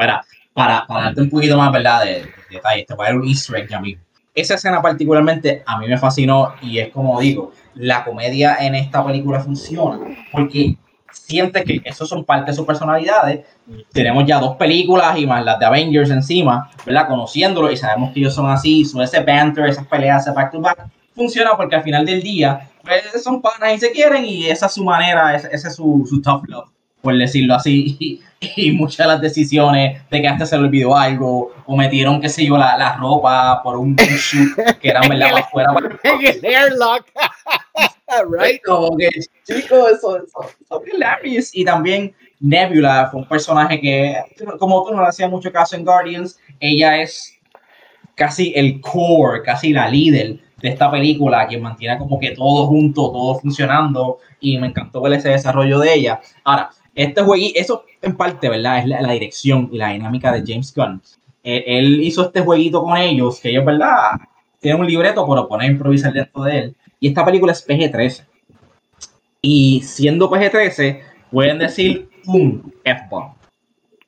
Para, 0.00 0.24
para, 0.54 0.86
para 0.86 1.04
darte 1.04 1.20
un 1.20 1.30
poquito 1.30 1.58
más, 1.58 1.70
¿verdad? 1.70 2.04
De, 2.04 2.26
detalle, 2.50 2.84
te 2.84 2.94
voy 2.94 3.06
a 3.06 3.10
dar 3.10 3.18
un 3.18 3.28
easter 3.28 3.56
egg 3.56 3.68
ya 3.68 3.80
mismo 3.80 4.02
esa 4.34 4.54
escena 4.54 4.80
particularmente 4.80 5.62
a 5.66 5.78
mí 5.78 5.88
me 5.88 5.98
fascinó 5.98 6.54
y 6.62 6.78
es 6.78 6.90
como 6.90 7.20
digo, 7.20 7.52
la 7.74 8.04
comedia 8.04 8.56
en 8.60 8.74
esta 8.74 9.04
película 9.04 9.40
funciona 9.40 9.98
porque 10.32 10.76
siente 11.12 11.64
que 11.64 11.80
esos 11.84 12.08
son 12.08 12.24
parte 12.24 12.50
de 12.50 12.56
sus 12.56 12.66
personalidades. 12.66 13.44
Tenemos 13.92 14.24
ya 14.26 14.38
dos 14.38 14.56
películas 14.56 15.18
y 15.18 15.26
más 15.26 15.44
las 15.44 15.58
de 15.58 15.66
Avengers 15.66 16.10
encima, 16.10 16.70
¿verdad? 16.86 17.08
Conociéndolo 17.08 17.70
y 17.70 17.76
sabemos 17.76 18.12
que 18.12 18.20
ellos 18.20 18.34
son 18.34 18.50
así, 18.50 18.84
son 18.84 19.02
ese 19.02 19.20
banter, 19.20 19.66
esas 19.66 19.86
peleas, 19.86 20.26
ese 20.26 20.34
back 20.34 20.52
to 20.52 20.60
back, 20.60 20.86
funciona 21.14 21.56
porque 21.56 21.76
al 21.76 21.82
final 21.82 22.06
del 22.06 22.22
día 22.22 22.70
pues, 22.82 23.22
son 23.22 23.42
panas 23.42 23.74
y 23.74 23.78
se 23.78 23.90
quieren 23.90 24.24
y 24.24 24.46
esa 24.46 24.66
es 24.66 24.72
su 24.72 24.84
manera, 24.84 25.34
ese, 25.34 25.48
es 25.52 25.74
su, 25.74 26.06
su 26.08 26.22
tough 26.22 26.44
love, 26.48 26.68
por 27.02 27.16
decirlo 27.16 27.54
así. 27.54 28.22
y 28.40 28.72
muchas 28.72 29.06
de 29.06 29.12
las 29.12 29.20
decisiones 29.20 30.00
de 30.10 30.22
que 30.22 30.28
hasta 30.28 30.46
se 30.46 30.56
le 30.56 30.64
olvidó 30.64 30.96
algo 30.96 31.52
o 31.66 31.76
metieron, 31.76 32.20
qué 32.20 32.28
sé 32.28 32.46
yo, 32.46 32.56
la, 32.56 32.76
la 32.76 32.96
ropa 32.96 33.60
por 33.62 33.76
un, 33.76 33.94
shoot 33.96 34.56
que 34.80 34.88
era 34.88 35.00
verdad 35.06 35.30
para 35.30 35.44
afuera. 35.44 35.98
En 36.04 36.26
el 36.26 36.44
airlock. 36.44 37.06
right? 38.38 38.60
Como 38.64 38.96
que, 38.96 39.10
chicos, 39.44 39.92
eso, 39.92 40.16
eso, 40.16 40.82
hilarious. 40.86 41.54
Y 41.54 41.64
también 41.64 42.14
Nebula 42.40 43.08
fue 43.10 43.20
un 43.20 43.28
personaje 43.28 43.80
que, 43.80 44.16
como 44.58 44.84
tú 44.84 44.94
no 44.94 45.02
le 45.02 45.08
hacías 45.08 45.30
mucho 45.30 45.52
caso 45.52 45.76
en 45.76 45.84
Guardians, 45.84 46.38
ella 46.58 47.00
es 47.00 47.38
casi 48.14 48.52
el 48.56 48.80
core, 48.80 49.42
casi 49.42 49.72
la 49.72 49.88
líder 49.88 50.38
de 50.56 50.68
esta 50.68 50.90
película, 50.90 51.46
quien 51.46 51.62
mantiene 51.62 51.98
como 51.98 52.18
que 52.18 52.30
todo 52.32 52.66
junto, 52.66 53.10
todo 53.12 53.38
funcionando, 53.38 54.18
y 54.40 54.58
me 54.58 54.68
encantó 54.68 55.02
ver 55.02 55.14
ese 55.14 55.30
desarrollo 55.30 55.78
de 55.78 55.94
ella. 55.94 56.20
Ahora, 56.44 56.70
este 56.94 57.22
jueguito, 57.22 57.58
eso 57.58 57.84
en 58.02 58.16
parte, 58.16 58.48
¿verdad? 58.48 58.78
Es 58.78 58.86
la, 58.86 59.12
dirección 59.12 59.68
y 59.72 59.78
la 59.78 59.90
dinámica 59.90 60.32
de 60.32 60.42
James 60.46 60.72
Gunn. 60.74 61.00
Él, 61.42 62.02
hizo 62.02 62.26
este 62.26 62.40
jueguito 62.40 62.82
con 62.82 62.96
ellos, 62.96 63.40
que 63.40 63.50
ellos, 63.50 63.64
¿verdad? 63.64 64.18
Tienen 64.60 64.80
un 64.80 64.86
libreto, 64.86 65.26
pero 65.26 65.48
pone 65.48 65.64
a 65.64 65.70
improvisar 65.70 66.12
dentro 66.12 66.42
de 66.42 66.58
él. 66.58 66.76
Y 66.98 67.08
esta 67.08 67.24
película 67.24 67.52
es 67.52 67.66
PG-13. 67.66 68.24
Y 69.42 69.80
siendo 69.82 70.30
PG-13, 70.30 71.00
pueden 71.30 71.58
decir 71.58 72.08
un 72.26 72.74
F-bomb. 72.84 73.34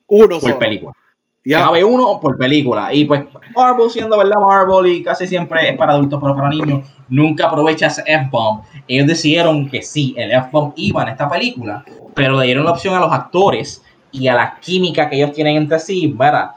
Uno 0.07 0.39
por 0.39 0.59
película. 0.59 0.93
Ya. 1.45 1.59
Cabe 1.59 1.83
uno 1.83 2.19
por 2.21 2.37
película. 2.37 2.93
Y 2.93 3.05
pues 3.05 3.23
Marvel 3.55 3.89
siendo 3.89 4.17
verdad 4.17 4.37
Marvel 4.39 4.91
y 4.91 5.03
casi 5.03 5.27
siempre 5.27 5.69
es 5.69 5.77
para 5.77 5.93
adultos 5.93 6.19
pero 6.21 6.35
para 6.35 6.49
niños, 6.49 6.87
nunca 7.09 7.47
aprovecha 7.47 7.87
ese 7.87 8.03
F-bomb. 8.05 8.63
Ellos 8.87 9.07
decidieron 9.07 9.69
que 9.69 9.81
sí, 9.81 10.13
el 10.17 10.31
F-bomb 10.31 10.73
iba 10.75 11.03
en 11.03 11.09
esta 11.09 11.27
película, 11.27 11.83
pero 12.13 12.39
le 12.39 12.45
dieron 12.45 12.65
la 12.65 12.71
opción 12.71 12.95
a 12.95 12.99
los 12.99 13.11
actores 13.11 13.83
y 14.11 14.27
a 14.27 14.35
la 14.35 14.59
química 14.59 15.09
que 15.09 15.17
ellos 15.17 15.33
tienen 15.33 15.57
entre 15.57 15.79
sí, 15.79 16.13
¿verdad? 16.15 16.51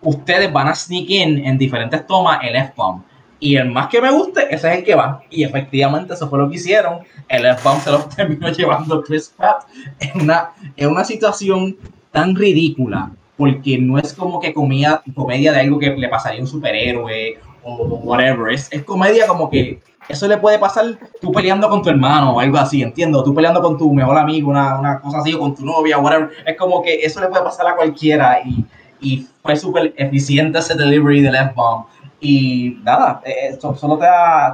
Ustedes 0.00 0.52
van 0.52 0.68
a 0.68 0.74
sneak 0.74 1.10
in 1.10 1.44
en 1.44 1.58
diferentes 1.58 2.06
tomas 2.06 2.40
el 2.42 2.54
F-bomb. 2.54 3.02
Y 3.40 3.56
el 3.56 3.70
más 3.70 3.88
que 3.88 4.02
me 4.02 4.10
guste, 4.10 4.52
ese 4.52 4.70
es 4.70 4.78
el 4.78 4.84
que 4.84 4.94
va. 4.94 5.22
Y 5.30 5.44
efectivamente 5.44 6.14
eso 6.14 6.28
fue 6.28 6.38
lo 6.38 6.48
que 6.48 6.56
hicieron. 6.56 7.00
El 7.28 7.46
F-bomb 7.46 7.80
se 7.80 7.90
lo 7.90 8.04
terminó 8.16 8.48
llevando 8.50 9.02
Chris 9.02 9.32
Pratt 9.36 9.64
en 10.00 10.22
una, 10.22 10.50
en 10.76 10.88
una 10.88 11.04
situación 11.04 11.76
tan 12.10 12.34
ridícula 12.34 13.10
porque 13.38 13.78
no 13.78 13.98
es 13.98 14.12
como 14.12 14.40
que 14.40 14.52
comedia, 14.52 15.00
comedia 15.14 15.52
de 15.52 15.60
algo 15.60 15.78
que 15.78 15.90
le 15.90 16.08
pasaría 16.08 16.40
a 16.40 16.42
un 16.42 16.48
superhéroe 16.48 17.38
o 17.68 18.00
whatever. 18.02 18.52
Es, 18.52 18.68
es 18.72 18.82
comedia 18.84 19.26
como 19.26 19.50
que 19.50 19.80
eso 20.08 20.26
le 20.26 20.38
puede 20.38 20.58
pasar 20.58 20.98
tú 21.20 21.30
peleando 21.32 21.68
con 21.68 21.82
tu 21.82 21.90
hermano 21.90 22.34
o 22.34 22.40
algo 22.40 22.56
así, 22.56 22.82
entiendo. 22.82 23.22
Tú 23.22 23.34
peleando 23.34 23.60
con 23.60 23.76
tu 23.76 23.92
mejor 23.92 24.16
amigo, 24.16 24.50
una, 24.50 24.78
una 24.78 25.00
cosa 25.00 25.18
así, 25.18 25.34
o 25.34 25.38
con 25.38 25.54
tu 25.54 25.64
novia, 25.64 25.98
whatever. 25.98 26.30
Es 26.46 26.56
como 26.56 26.82
que 26.82 26.94
eso 27.02 27.20
le 27.20 27.28
puede 27.28 27.44
pasar 27.44 27.66
a 27.66 27.76
cualquiera 27.76 28.40
y, 28.44 28.64
y 29.00 29.26
fue 29.42 29.54
súper 29.56 29.92
eficiente 29.96 30.58
ese 30.58 30.74
delivery 30.74 31.20
del 31.20 31.34
F-Bomb. 31.34 31.86
Y 32.20 32.78
nada, 32.82 33.20
eh, 33.24 33.50
esto 33.50 33.74
solo 33.74 33.98
te, 33.98 34.06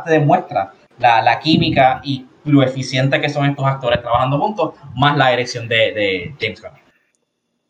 te 0.04 0.12
demuestra 0.18 0.72
la, 0.98 1.22
la, 1.22 1.38
química 1.38 2.00
y 2.02 2.26
lo 2.44 2.62
eficiente 2.62 3.20
que 3.20 3.28
son 3.28 3.46
estos 3.46 3.64
actores 3.64 4.02
trabajando 4.02 4.38
juntos, 4.38 4.74
más 4.94 5.16
la 5.16 5.30
dirección 5.30 5.68
de, 5.68 5.92
de 5.92 6.34
James 6.40 6.60
Gunn. 6.60 6.83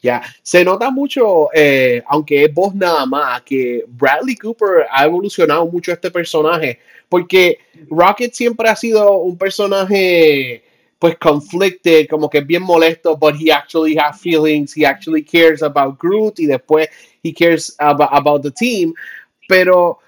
Ya, 0.04 0.22
se 0.42 0.62
nota 0.62 0.90
mucho, 0.90 1.48
eh, 1.54 2.02
aunque 2.08 2.44
es 2.44 2.52
voz 2.52 2.74
nada 2.74 3.06
más, 3.06 3.40
que 3.40 3.86
Bradley 3.88 4.36
Cooper 4.36 4.86
ha 4.90 5.06
evolucionado 5.06 5.64
mucho 5.64 5.92
este 5.92 6.10
personaje, 6.10 6.78
porque 7.08 7.56
Rocket 7.88 8.34
siempre 8.34 8.68
ha 8.68 8.76
sido 8.76 9.16
un 9.16 9.38
personaje 9.38 10.62
pues 10.98 11.16
conflicted, 11.16 12.06
como 12.06 12.28
que 12.28 12.36
es 12.40 12.46
bien 12.46 12.62
molesto, 12.62 13.16
but 13.16 13.34
he 13.40 13.50
actually 13.50 13.96
has 13.96 14.20
feelings, 14.20 14.76
he 14.76 14.84
actually 14.84 15.24
cares 15.24 15.62
about 15.62 15.98
Groot 15.98 16.38
y 16.38 16.44
después 16.44 16.86
he 17.22 17.32
cares 17.32 17.74
about, 17.78 18.42
the 18.42 18.50
team, 18.50 18.92
pero 19.48 20.00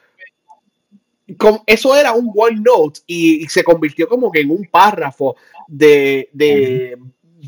eso 1.66 1.96
era 1.96 2.12
un 2.12 2.30
one 2.36 2.60
note 2.60 3.00
y, 3.06 3.46
se 3.48 3.64
convirtió 3.64 4.06
como 4.06 4.30
que 4.30 4.42
en 4.42 4.50
un 4.50 4.66
párrafo 4.66 5.36
de, 5.66 6.28
de 6.34 6.98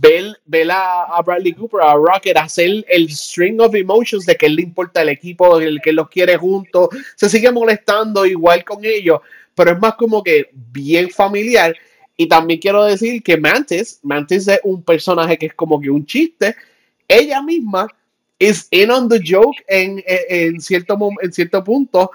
ver, 0.00 0.70
a, 0.70 1.20
Bradley 1.24 1.52
Cooper, 1.52 1.80
a 1.80 1.94
Rocket, 1.94 2.36
hacer 2.36 2.84
el 2.88 3.08
string 3.10 3.60
of 3.60 3.74
emotions 3.74 4.26
de 4.26 4.36
que 4.36 4.46
él 4.46 4.56
le 4.56 4.62
importa 4.62 5.02
el 5.02 5.08
equipo, 5.08 5.58
el 5.58 5.80
que 5.80 5.92
los 5.92 6.08
quiere 6.08 6.36
juntos, 6.36 6.88
se 7.16 7.28
sigue 7.28 7.50
molestando 7.50 8.26
igual 8.26 8.64
con 8.64 8.84
ellos, 8.84 9.20
pero 9.54 9.72
es 9.72 9.78
más 9.78 9.94
como 9.94 10.22
que 10.22 10.50
bien 10.52 11.10
familiar. 11.10 11.74
Y 12.16 12.26
también 12.26 12.60
quiero 12.60 12.84
decir 12.84 13.22
que 13.22 13.36
Mantis, 13.36 14.00
Mantis 14.02 14.48
es 14.48 14.60
un 14.64 14.82
personaje 14.82 15.38
que 15.38 15.46
es 15.46 15.54
como 15.54 15.80
que 15.80 15.90
un 15.90 16.04
chiste. 16.04 16.56
Ella 17.06 17.40
misma 17.42 17.86
es 18.38 18.66
in 18.70 18.90
on 18.90 19.08
the 19.08 19.20
joke 19.24 19.56
en, 19.66 20.02
en, 20.06 20.60
cierto, 20.60 20.98
en 21.20 21.32
cierto 21.32 21.62
punto. 21.62 22.10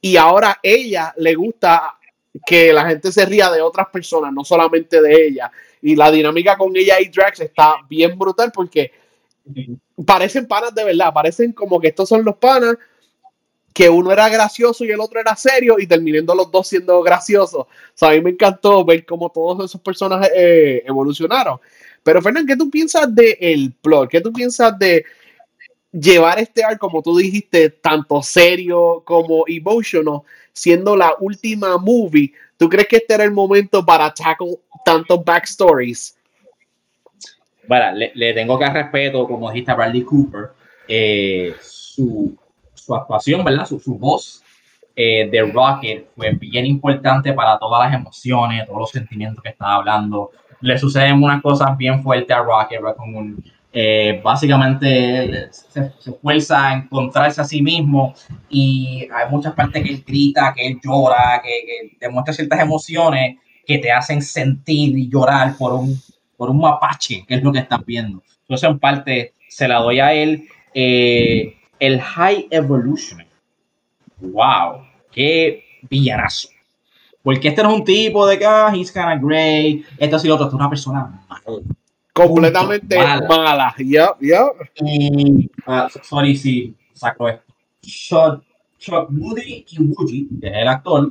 Y 0.00 0.16
ahora 0.16 0.58
ella 0.62 1.12
le 1.16 1.34
gusta 1.34 1.98
que 2.46 2.72
la 2.72 2.86
gente 2.88 3.10
se 3.10 3.24
ría 3.26 3.50
de 3.50 3.60
otras 3.60 3.88
personas, 3.88 4.32
no 4.32 4.44
solamente 4.44 5.00
de 5.00 5.26
ella. 5.26 5.50
Y 5.82 5.96
la 5.96 6.10
dinámica 6.10 6.56
con 6.56 6.76
ella 6.76 7.00
y 7.00 7.08
Drax 7.08 7.40
está 7.40 7.76
bien 7.88 8.18
brutal 8.18 8.50
porque 8.52 8.92
parecen 10.04 10.46
panas 10.46 10.74
de 10.74 10.84
verdad, 10.84 11.12
parecen 11.12 11.52
como 11.52 11.80
que 11.80 11.88
estos 11.88 12.08
son 12.08 12.24
los 12.24 12.36
panas 12.36 12.76
que 13.72 13.88
uno 13.88 14.10
era 14.10 14.28
gracioso 14.28 14.84
y 14.84 14.90
el 14.90 14.98
otro 14.98 15.20
era 15.20 15.36
serio 15.36 15.76
y 15.78 15.86
terminando 15.86 16.34
los 16.34 16.50
dos 16.50 16.66
siendo 16.66 17.00
graciosos. 17.00 17.60
O 17.60 17.68
sea, 17.94 18.08
a 18.08 18.12
mí 18.12 18.20
me 18.20 18.30
encantó 18.30 18.84
ver 18.84 19.06
cómo 19.06 19.30
todos 19.30 19.64
esos 19.64 19.80
personajes 19.80 20.30
eh, 20.34 20.82
evolucionaron. 20.84 21.60
Pero 22.02 22.20
Fernán, 22.20 22.44
¿qué 22.44 22.56
tú 22.56 22.70
piensas 22.70 23.14
del 23.14 23.36
el 23.38 23.72
plot? 23.80 24.10
¿Qué 24.10 24.20
tú 24.20 24.32
piensas 24.32 24.76
de 24.78 25.04
llevar 25.92 26.40
este 26.40 26.64
arco, 26.64 26.88
como 26.88 27.02
tú 27.02 27.16
dijiste, 27.18 27.70
tanto 27.70 28.20
serio 28.22 29.02
como 29.04 29.44
emotional, 29.46 30.22
siendo 30.52 30.96
la 30.96 31.14
última 31.20 31.78
movie? 31.78 32.32
¿Tú 32.58 32.68
crees 32.68 32.88
que 32.88 32.96
este 32.96 33.14
era 33.14 33.24
el 33.24 33.30
momento 33.30 33.86
para 33.86 34.12
tackle 34.12 34.58
tantos 34.84 35.24
backstories. 35.24 36.16
Bueno, 37.66 37.98
le, 38.14 38.32
tengo 38.32 38.58
que 38.58 38.70
respeto, 38.70 39.26
como 39.26 39.50
dijiste 39.50 39.70
a 39.70 39.74
Bradley 39.74 40.02
Cooper, 40.02 40.50
eh, 40.88 41.54
su, 41.60 42.34
su, 42.72 42.94
actuación, 42.94 43.44
¿verdad? 43.44 43.66
Su, 43.66 43.78
su 43.78 43.98
voz 43.98 44.42
eh, 44.96 45.28
de 45.30 45.42
Rocket 45.42 46.08
fue 46.16 46.30
bien 46.32 46.64
importante 46.64 47.34
para 47.34 47.58
todas 47.58 47.86
las 47.86 48.00
emociones, 48.00 48.66
todos 48.66 48.80
los 48.80 48.90
sentimientos 48.90 49.42
que 49.42 49.50
estaba 49.50 49.74
hablando. 49.74 50.30
Le 50.62 50.78
suceden 50.78 51.22
unas 51.22 51.42
cosas 51.42 51.76
bien 51.76 52.02
fuertes 52.02 52.34
a 52.34 52.42
Rocket, 52.42 52.80
como 52.96 53.36
eh, 53.72 54.20
básicamente 54.24 55.52
se, 55.52 55.92
se, 55.98 56.12
fuerza 56.12 56.68
a 56.68 56.74
encontrarse 56.74 57.40
a 57.40 57.44
sí 57.44 57.60
mismo 57.60 58.14
y 58.48 59.06
hay 59.12 59.30
muchas 59.30 59.52
partes 59.52 59.82
que 59.82 59.90
él 59.90 60.04
grita, 60.06 60.54
que 60.56 60.66
él 60.66 60.80
llora, 60.82 61.42
que, 61.42 61.96
demuestra 62.00 62.32
ciertas 62.32 62.60
emociones 62.60 63.36
que 63.66 63.78
te 63.78 63.92
hacen 63.92 64.22
sentir 64.22 64.96
y 64.96 65.10
llorar 65.10 65.56
por 65.58 65.74
un, 65.74 66.00
por 66.36 66.48
un 66.48 66.60
mapache, 66.60 67.24
que 67.28 67.34
es 67.34 67.42
lo 67.42 67.52
que 67.52 67.58
estás 67.58 67.84
viendo. 67.84 68.22
Entonces, 68.42 68.70
en 68.70 68.78
parte, 68.78 69.34
se 69.48 69.68
la 69.68 69.80
doy 69.80 70.00
a 70.00 70.14
él. 70.14 70.48
Eh, 70.72 71.54
el 71.78 72.00
High 72.00 72.48
Evolution. 72.50 73.24
¡Wow! 74.20 74.86
¡Qué 75.12 75.62
villanazo! 75.90 76.48
Porque 77.22 77.48
este 77.48 77.62
no 77.62 77.70
es 77.70 77.78
un 77.80 77.84
tipo 77.84 78.26
de 78.26 78.38
que, 78.38 78.46
ah, 78.46 78.72
he's 78.74 78.90
kind 78.90 79.12
of 79.16 79.20
gray, 79.20 79.84
esto 79.98 80.16
ha 80.16 80.18
sido 80.18 80.34
otro, 80.36 80.48
es 80.48 80.54
una 80.54 80.70
persona 80.70 81.22
mala. 81.28 81.62
Completamente 82.26 82.98
mala. 83.28 83.74
Yep, 83.78 84.20
yep. 84.20 84.70
Y, 84.84 85.50
uh, 85.66 85.88
sorry 86.02 86.36
si 86.36 86.74
saco 86.92 87.28
esto. 87.28 87.44
Chuck, 87.80 89.10
Moody 89.10 89.64
y 89.68 89.82
Woody, 89.82 90.28
que 90.40 90.48
es 90.48 90.54
el 90.54 90.68
actor, 90.68 91.10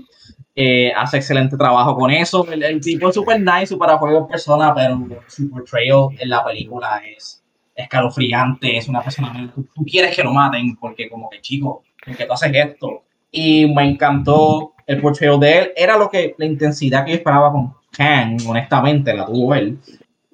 eh, 0.56 0.91
hace 0.96 1.17
excelente 1.17 1.58
trabajo 1.58 1.96
con 1.96 2.12
eso. 2.12 2.46
El, 2.52 2.82
tipo 2.82 3.10
es 3.10 3.15
súper 3.15 3.39
nice, 3.39 3.67
súper 3.67 3.89
apoyo 3.89 4.20
en 4.20 4.28
persona, 4.28 4.74
pero 4.74 5.08
su 5.28 5.50
portrayal 5.50 6.10
en 6.17 6.30
la 6.30 6.43
película 6.43 7.02
es 7.06 7.43
escalofriante. 7.76 8.78
Es 8.78 8.88
una 8.88 9.02
persona 9.02 9.52
tú, 9.54 9.67
tú 9.74 9.86
quieres 9.86 10.16
que 10.16 10.24
lo 10.24 10.34
maten 10.34 10.76
porque, 10.76 11.10
como 11.10 11.30
que 11.30 11.41
chico, 11.41 11.84
porque 12.03 12.26
tú 12.26 12.34
haces 12.34 12.51
esto. 12.53 13.03
Y 13.32 13.74
me 13.74 13.84
encantó 13.84 14.74
el 14.86 15.01
portrayal 15.01 15.39
de 15.39 15.58
él. 15.60 15.72
Era 15.76 15.97
lo 15.97 16.10
que 16.10 16.36
la 16.38 16.45
intensidad 16.45 17.05
que 17.05 17.12
yo 17.12 17.18
esperaba 17.18 17.51
con 17.51 17.74
Kang, 17.91 18.39
honestamente, 18.47 19.14
la 19.14 19.26
tuvo 19.26 19.53
él. 19.53 19.78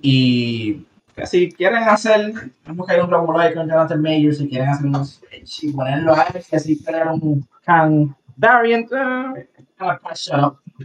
Y 0.06 0.86
si 1.24 1.49
quieren 1.54 1.84
hacer, 1.84 2.34
ir 2.66 2.72
un 3.01 3.10
regular 3.10 3.54
con 3.54 3.70
Jonathan 3.70 4.01
Mayer, 4.01 4.36
si 4.36 4.49
quieren 4.49 4.68
hacer 4.68 4.86
unos, 4.86 5.22
si 5.45 5.72
ponerlo 5.72 6.14
a 6.14 6.24
él, 6.24 6.43
que 6.47 6.60
si 6.60 6.84
crear 6.84 7.08
un 7.08 7.47
Kang 7.64 8.14
variant, 8.36 8.91
uh, 8.91 9.34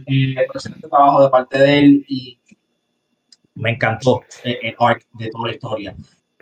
eh, 0.07 0.35
excelente 0.37 0.87
trabajo 0.87 1.23
de 1.23 1.29
parte 1.29 1.59
de 1.59 1.79
él 1.79 2.05
y 2.07 2.39
me 3.55 3.71
encantó 3.71 4.23
el, 4.45 4.73
arc 4.79 5.05
de 5.15 5.29
toda 5.29 5.47
la 5.47 5.53
historia. 5.53 5.95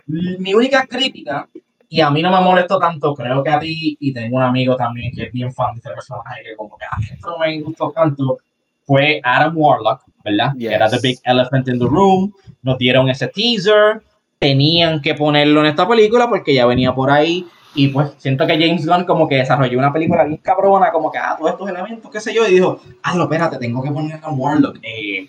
Mi 0.06 0.54
única 0.54 0.86
crítica, 0.86 1.48
y 1.88 2.00
a 2.00 2.10
mí 2.10 2.22
no 2.22 2.30
me 2.30 2.40
molestó 2.40 2.78
tanto, 2.78 3.12
creo 3.12 3.42
que 3.42 3.50
a 3.50 3.58
ti, 3.58 3.96
y 3.98 4.12
tengo 4.12 4.36
un 4.36 4.42
amigo 4.44 4.76
también 4.76 5.12
que 5.12 5.24
es 5.24 5.32
bien 5.32 5.52
fan 5.52 5.74
de 5.74 5.78
este 5.78 5.90
personaje, 5.90 6.44
que 6.44 6.54
como 6.54 6.78
que 6.78 6.84
a 6.84 7.12
esto 7.12 7.30
no 7.30 7.38
me 7.38 7.60
gustó 7.60 7.90
tanto, 7.90 8.38
fue 8.84 9.20
Adam 9.24 9.54
Warlock, 9.56 10.04
¿verdad? 10.30 10.52
Que 10.58 10.66
era 10.66 10.88
The 10.88 10.98
Big 11.02 11.18
Elephant 11.24 11.68
in 11.68 11.78
the 11.78 11.86
Room, 11.86 12.32
nos 12.62 12.78
dieron 12.78 13.08
ese 13.08 13.28
teaser, 13.28 14.02
tenían 14.38 15.00
que 15.00 15.14
ponerlo 15.14 15.60
en 15.60 15.66
esta 15.66 15.88
película 15.88 16.28
porque 16.28 16.54
ya 16.54 16.66
venía 16.66 16.94
por 16.94 17.10
ahí 17.10 17.46
y 17.74 17.88
pues 17.88 18.10
siento 18.18 18.46
que 18.46 18.58
James 18.58 18.86
Gunn 18.86 19.04
como 19.04 19.28
que 19.28 19.36
desarrolló 19.36 19.78
una 19.78 19.92
película 19.92 20.24
bien 20.24 20.38
cabrona, 20.38 20.90
como 20.90 21.12
que, 21.12 21.18
ah, 21.18 21.36
todos 21.38 21.52
estos 21.52 21.68
elementos, 21.68 22.10
qué 22.10 22.20
sé 22.20 22.34
yo, 22.34 22.46
y 22.46 22.54
dijo, 22.54 22.80
ah, 23.02 23.14
no, 23.14 23.24
espérate, 23.24 23.58
tengo 23.58 23.82
que 23.82 23.90
poner 23.90 24.18
a 24.22 24.30
Warlock. 24.30 24.78
Eh, 24.82 25.28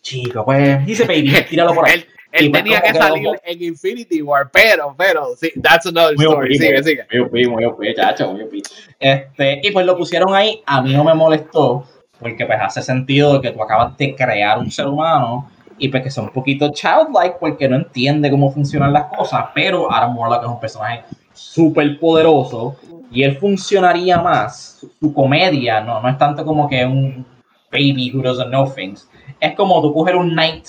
chico, 0.00 0.44
pues, 0.44 0.84
dice 0.86 1.06
baby, 1.06 1.32
tíralo 1.48 1.74
por 1.74 1.88
ahí. 1.88 2.04
Él, 2.30 2.50
pues, 2.50 2.62
tenía 2.62 2.80
que 2.80 2.94
salir 2.94 3.26
en 3.44 3.62
Infinity 3.62 4.22
War, 4.22 4.50
pero, 4.52 4.94
pero, 4.96 5.34
sí, 5.36 5.52
that's 5.60 5.86
another 5.86 6.14
story. 6.14 6.56
sigue, 6.56 6.82
sigue. 6.82 7.06
Muy 7.30 7.46
muy 7.48 7.94
chacho, 7.94 8.32
muy 8.32 8.62
Este, 8.98 9.60
y 9.62 9.70
pues 9.70 9.84
lo 9.84 9.96
pusieron 9.96 10.34
ahí, 10.34 10.62
a 10.64 10.82
mí 10.82 10.94
no 10.94 11.04
me 11.04 11.14
molestó, 11.14 11.84
porque 12.22 12.46
pues 12.46 12.58
hace 12.60 12.82
sentido 12.82 13.40
que 13.40 13.50
tú 13.50 13.62
acabas 13.62 13.96
de 13.96 14.14
crear 14.14 14.58
un 14.58 14.70
ser 14.70 14.86
humano 14.86 15.50
y 15.78 15.88
pues 15.88 16.02
que 16.02 16.10
sea 16.10 16.22
un 16.22 16.30
poquito 16.30 16.70
childlike 16.70 17.38
porque 17.40 17.68
no 17.68 17.76
entiende 17.76 18.30
cómo 18.30 18.50
funcionan 18.50 18.92
las 18.92 19.06
cosas, 19.06 19.46
pero 19.54 19.92
Adam 19.92 20.16
Warlock 20.16 20.44
es 20.44 20.48
un 20.48 20.60
personaje 20.60 21.04
súper 21.32 21.98
poderoso 21.98 22.76
y 23.10 23.24
él 23.24 23.36
funcionaría 23.36 24.20
más, 24.20 24.86
su, 25.00 25.12
comedia 25.12 25.80
no, 25.80 26.00
no 26.00 26.08
es 26.08 26.16
tanto 26.18 26.44
como 26.44 26.68
que 26.68 26.84
un 26.84 27.26
baby 27.70 28.12
who 28.14 28.22
doesn't 28.22 28.48
know 28.48 28.70
things, 28.70 29.08
es 29.40 29.54
como 29.54 29.82
tú 29.82 29.92
coger 29.92 30.16
un 30.16 30.30
knight 30.30 30.66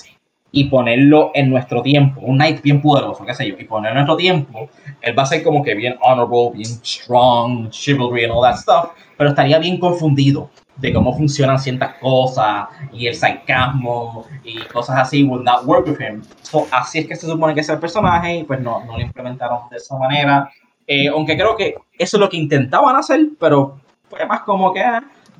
y 0.50 0.64
ponerlo 0.64 1.32
en 1.34 1.50
nuestro 1.50 1.82
tiempo, 1.82 2.20
un 2.20 2.36
knight 2.36 2.62
bien 2.62 2.80
poderoso, 2.80 3.24
qué 3.24 3.34
sé 3.34 3.48
yo, 3.48 3.56
y 3.58 3.64
ponerlo 3.64 4.00
en 4.00 4.06
nuestro 4.06 4.16
tiempo, 4.16 4.68
él 5.00 5.18
va 5.18 5.24
a 5.24 5.26
ser 5.26 5.42
como 5.42 5.62
que 5.62 5.74
bien 5.74 5.96
honorable, 6.00 6.50
bien 6.54 6.70
strong, 6.84 7.70
chivalry 7.70 8.24
and 8.24 8.32
all 8.32 8.42
that 8.42 8.56
stuff, 8.56 8.90
pero 9.16 9.30
estaría 9.30 9.58
bien 9.58 9.78
confundido 9.78 10.50
de 10.76 10.92
cómo 10.92 11.16
funcionan 11.16 11.58
ciertas 11.58 11.94
cosas 12.00 12.66
y 12.92 13.06
el 13.06 13.14
sarcasmo 13.14 14.26
y 14.42 14.58
cosas 14.64 14.98
así 14.98 15.22
would 15.22 15.42
not 15.42 15.64
work 15.64 15.86
with 15.86 16.00
him. 16.00 16.22
So, 16.42 16.66
así 16.70 17.00
es 17.00 17.06
que 17.06 17.16
se 17.16 17.26
supone 17.26 17.54
que 17.54 17.60
es 17.60 17.68
el 17.68 17.78
personaje 17.78 18.38
y 18.38 18.44
pues 18.44 18.60
no, 18.60 18.84
no 18.84 18.94
lo 18.96 19.00
implementaron 19.00 19.68
de 19.70 19.76
esa 19.76 19.96
manera. 19.96 20.50
Eh, 20.86 21.08
aunque 21.08 21.36
creo 21.36 21.56
que 21.56 21.74
eso 21.98 22.16
es 22.16 22.20
lo 22.20 22.28
que 22.28 22.36
intentaban 22.36 22.96
hacer, 22.96 23.20
pero 23.38 23.80
fue 24.08 24.26
más 24.26 24.40
como 24.40 24.72
que 24.72 24.82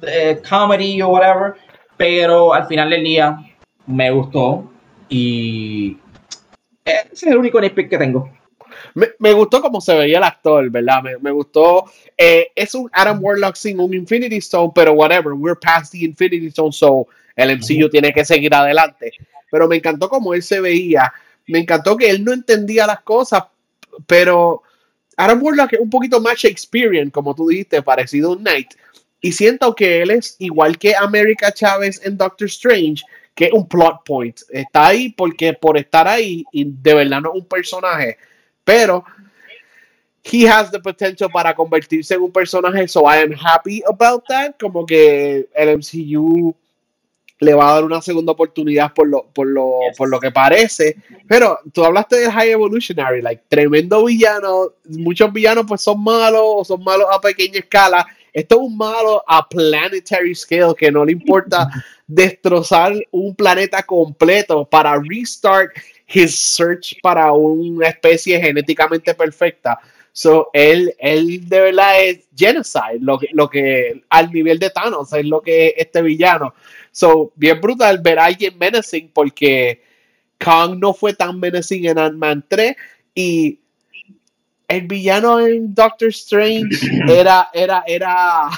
eh, 0.03 0.41
comedy 0.49 1.03
o 1.03 1.09
whatever. 1.09 1.55
Pero 1.97 2.53
al 2.53 2.67
final 2.67 2.91
del 2.91 3.05
día 3.05 3.39
me 3.87 4.11
gustó 4.11 4.71
y 5.09 5.97
ese 6.85 7.09
es 7.13 7.23
el 7.25 7.39
único 7.39 7.61
nitpick 7.61 7.89
que 7.89 7.99
tengo. 7.99 8.31
Me, 8.95 9.09
me, 9.19 9.33
gustó 9.33 9.61
cómo 9.61 9.81
se 9.81 9.95
veía 9.95 10.19
el 10.19 10.25
actor, 10.25 10.71
¿verdad? 10.71 11.03
Me, 11.03 11.19
me 11.19 11.31
gustó. 11.33 11.85
Eh, 12.17 12.53
es 12.55 12.75
un 12.75 12.89
Adam 12.93 13.19
Warlock 13.23 13.57
sin 13.57 13.81
un 13.81 13.93
Infinity 13.93 14.37
Stone, 14.37 14.73
pero 14.75 14.93
whatever, 14.93 15.33
we're 15.33 15.59
past 15.59 15.93
the 15.93 16.05
Infinity 16.05 16.47
Stone, 16.47 16.73
so 16.73 17.07
el 17.37 17.59
MCU 17.59 17.89
tiene 17.91 18.13
que 18.13 18.25
seguir 18.25 18.55
adelante. 18.55 19.13
Pero 19.51 19.69
me 19.69 19.77
encantó 19.77 20.09
cómo 20.09 20.35
él 20.35 20.43
se 20.43 20.61
veía. 20.61 21.13
Me 21.47 21.59
encantó 21.59 21.97
que 21.97 22.09
él 22.09 22.25
no 22.25 22.33
entendía 22.33 22.87
las 22.87 23.01
cosas, 23.01 23.45
pero 24.07 24.63
Adam 25.17 25.43
Warlock 25.43 25.75
es 25.75 25.81
un 25.81 25.91
poquito 25.91 26.21
más 26.21 26.39
Shakespearean, 26.39 27.11
como 27.11 27.35
tú 27.35 27.49
dijiste, 27.49 27.83
parecido 27.83 28.31
a 28.31 28.33
un 28.37 28.39
Knight. 28.39 28.75
Y 29.21 29.33
siento 29.33 29.75
que 29.75 30.03
él 30.03 30.11
es 30.11 30.37
igual 30.39 30.79
que 30.79 30.95
America 30.95 31.51
Chávez 31.51 32.01
en 32.05 32.17
Doctor 32.17 32.47
Strange, 32.47 33.03
que 33.35 33.47
es 33.47 33.53
un 33.53 33.67
plot 33.67 34.05
point. 34.05 34.41
Está 34.51 34.89
ahí 34.89 35.11
porque 35.11 35.55
por 35.55 35.79
estar 35.79 36.07
ahí 36.07 36.45
y 36.53 36.65
de 36.65 36.95
verdad 36.95 37.21
no 37.21 37.31
es 37.31 37.41
un 37.41 37.49
personaje 37.49 38.19
pero 38.65 39.05
he 40.25 40.49
has 40.49 40.71
the 40.71 40.81
potential 40.81 41.31
para 41.31 41.55
convertirse 41.55 42.15
en 42.15 42.23
un 42.23 42.33
personaje, 42.33 42.89
so 42.89 43.03
I 43.07 43.19
am 43.19 43.33
happy 43.33 43.83
about 43.87 44.25
that. 44.29 44.55
Como 44.59 44.87
que 44.87 45.49
el 45.55 45.79
MCU 45.79 46.55
le 47.41 47.55
va 47.55 47.69
a 47.69 47.75
dar 47.75 47.85
una 47.85 48.01
segunda 48.01 48.33
oportunidad 48.33 48.93
por 48.95 49.09
lo, 49.09 49.27
por 49.27 49.47
lo, 49.47 49.71
por 49.97 50.09
lo 50.09 50.19
que 50.19 50.31
parece. 50.31 50.97
Pero 51.29 51.59
tú 51.73 51.85
hablaste 51.85 52.17
de 52.17 52.33
High 52.33 52.53
Evolutionary, 52.53 53.21
like 53.21 53.45
tremendo 53.49 54.05
villano. 54.05 54.73
Muchos 54.87 55.33
villanos 55.33 55.67
pues 55.69 55.83
son 55.83 56.03
malos 56.03 56.43
o 56.43 56.65
son 56.65 56.83
malos 56.83 57.07
a 57.13 57.21
pequeña 57.21 57.59
escala. 57.59 58.07
Esto 58.33 58.57
es 58.57 58.61
un 58.63 58.77
malo 58.77 59.23
a 59.27 59.47
planetary 59.47 60.35
scale 60.35 60.75
que 60.77 60.91
no 60.91 61.05
le 61.05 61.13
importa 61.13 61.69
destrozar 62.07 62.95
un 63.11 63.35
planeta 63.35 63.83
completo 63.83 64.65
para 64.65 65.01
restart 65.01 65.71
his 66.15 66.39
search 66.39 66.97
para 67.03 67.33
una 67.33 67.89
especie 67.89 68.41
genéticamente 68.41 69.15
perfecta. 69.15 69.79
So, 70.13 70.49
él, 70.53 70.95
él 70.99 71.49
de 71.49 71.61
verdad 71.61 72.05
es 72.05 72.21
genocide, 72.37 73.01
lo, 73.01 73.19
lo 73.33 73.51
que 73.51 74.05
al 74.09 74.31
nivel 74.31 74.61
de 74.61 74.71
Thanos 74.71 75.13
es 75.13 75.27
lo 75.27 75.41
que 75.41 75.67
es 75.67 75.75
este 75.79 76.03
villano. 76.03 76.55
So, 76.93 77.33
bien 77.35 77.61
brutal 77.61 77.99
ver 77.99 78.21
a 78.21 78.27
alguien 78.27 78.57
menacing 78.57 79.11
porque 79.13 79.83
Kong 80.39 80.79
no 80.79 80.95
fue 80.95 81.15
tan 81.15 81.41
menacing 81.41 81.87
en 81.87 81.99
Ant-Man 81.99 82.45
3 82.49 82.77
y 83.13 83.59
el 84.69 84.87
villano 84.87 85.41
en 85.41 85.75
Doctor 85.75 86.11
Strange 86.11 86.79
era, 87.09 87.49
era, 87.53 87.83
era, 87.85 88.51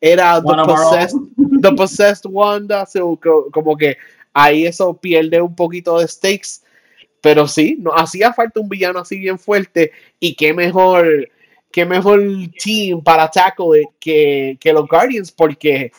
era 0.00 0.40
the 0.40 0.64
possessed, 0.64 1.18
the 1.62 1.72
possessed, 1.72 2.26
Wanda, 2.26 2.86
so, 2.86 3.18
como 3.50 3.76
que 3.76 3.96
ahí 4.32 4.66
eso 4.66 4.94
pierde 4.94 5.40
un 5.40 5.56
poquito 5.56 5.98
de 5.98 6.06
stakes 6.06 6.61
pero 7.22 7.46
sí, 7.46 7.78
nos 7.80 7.94
hacía 7.96 8.32
falta 8.32 8.60
un 8.60 8.68
villano 8.68 8.98
así 8.98 9.16
bien 9.16 9.38
fuerte 9.38 9.92
y 10.20 10.34
qué 10.34 10.52
mejor, 10.52 11.30
qué 11.70 11.86
mejor 11.86 12.20
team 12.62 13.02
para 13.02 13.30
tackle 13.30 13.88
que, 13.98 14.58
que 14.60 14.72
los 14.72 14.88
Guardians, 14.88 15.30
porque 15.30 15.92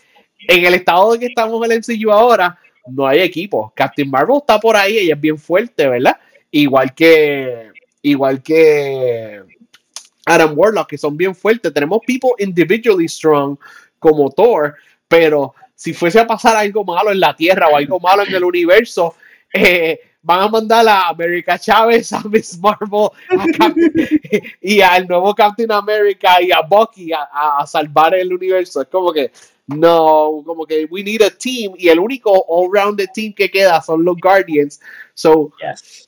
en 0.50 0.66
el 0.66 0.74
estado 0.74 1.14
de 1.14 1.20
que 1.20 1.26
estamos 1.28 1.66
en 1.66 1.72
el 1.72 1.80
MCU 1.80 2.12
ahora, 2.12 2.60
no 2.88 3.08
hay 3.08 3.22
equipo. 3.22 3.72
Captain 3.74 4.10
Marvel 4.10 4.38
está 4.38 4.60
por 4.60 4.76
ahí, 4.76 4.98
ella 4.98 5.16
es 5.16 5.22
bien 5.22 5.38
fuerte, 5.38 5.88
¿verdad? 5.88 6.18
Igual 6.52 6.94
que, 6.94 7.72
igual 8.02 8.44
que 8.44 9.42
Adam 10.26 10.54
Warlock, 10.56 10.90
que 10.90 10.98
son 10.98 11.16
bien 11.16 11.34
fuertes. 11.34 11.74
Tenemos 11.74 12.02
people 12.06 12.32
individually 12.40 13.08
strong 13.08 13.58
como 13.98 14.30
Thor, 14.30 14.76
pero 15.08 15.56
si 15.74 15.94
fuese 15.94 16.20
a 16.20 16.28
pasar 16.28 16.58
algo 16.58 16.84
malo 16.84 17.12
en 17.12 17.22
la 17.22 17.34
Tierra 17.34 17.70
o 17.70 17.78
algo 17.78 17.98
malo 18.02 18.24
en 18.24 18.36
el 18.36 18.44
universo, 18.44 19.16
eh, 19.54 20.00
van 20.24 20.40
a 20.40 20.48
mandar 20.48 20.88
a 20.88 21.10
América 21.10 21.60
Chávez, 21.60 22.14
a 22.14 22.24
Miss 22.24 22.58
Marvel 22.58 23.10
y 24.62 24.80
al 24.80 25.06
nuevo 25.06 25.36
Captain 25.36 25.72
America 25.72 26.42
y 26.42 26.52
a 26.52 26.62
Bucky 26.62 27.12
a, 27.12 27.66
salvar 27.68 28.16
el 28.16 28.34
universo. 28.34 28.82
Es 28.82 28.88
como 28.88 29.12
que, 29.12 29.32
no, 29.68 30.42
como 30.46 30.66
que 30.66 30.86
we 30.90 31.04
need 31.04 31.22
a 31.22 31.30
team 31.30 31.74
y 31.78 31.90
el 31.90 32.00
único 32.00 32.32
all-rounded 32.48 33.10
team 33.14 33.34
que 33.34 33.52
queda 33.52 33.82
son 33.82 34.04
los 34.06 34.16
Guardians. 34.18 34.80
So, 35.14 35.52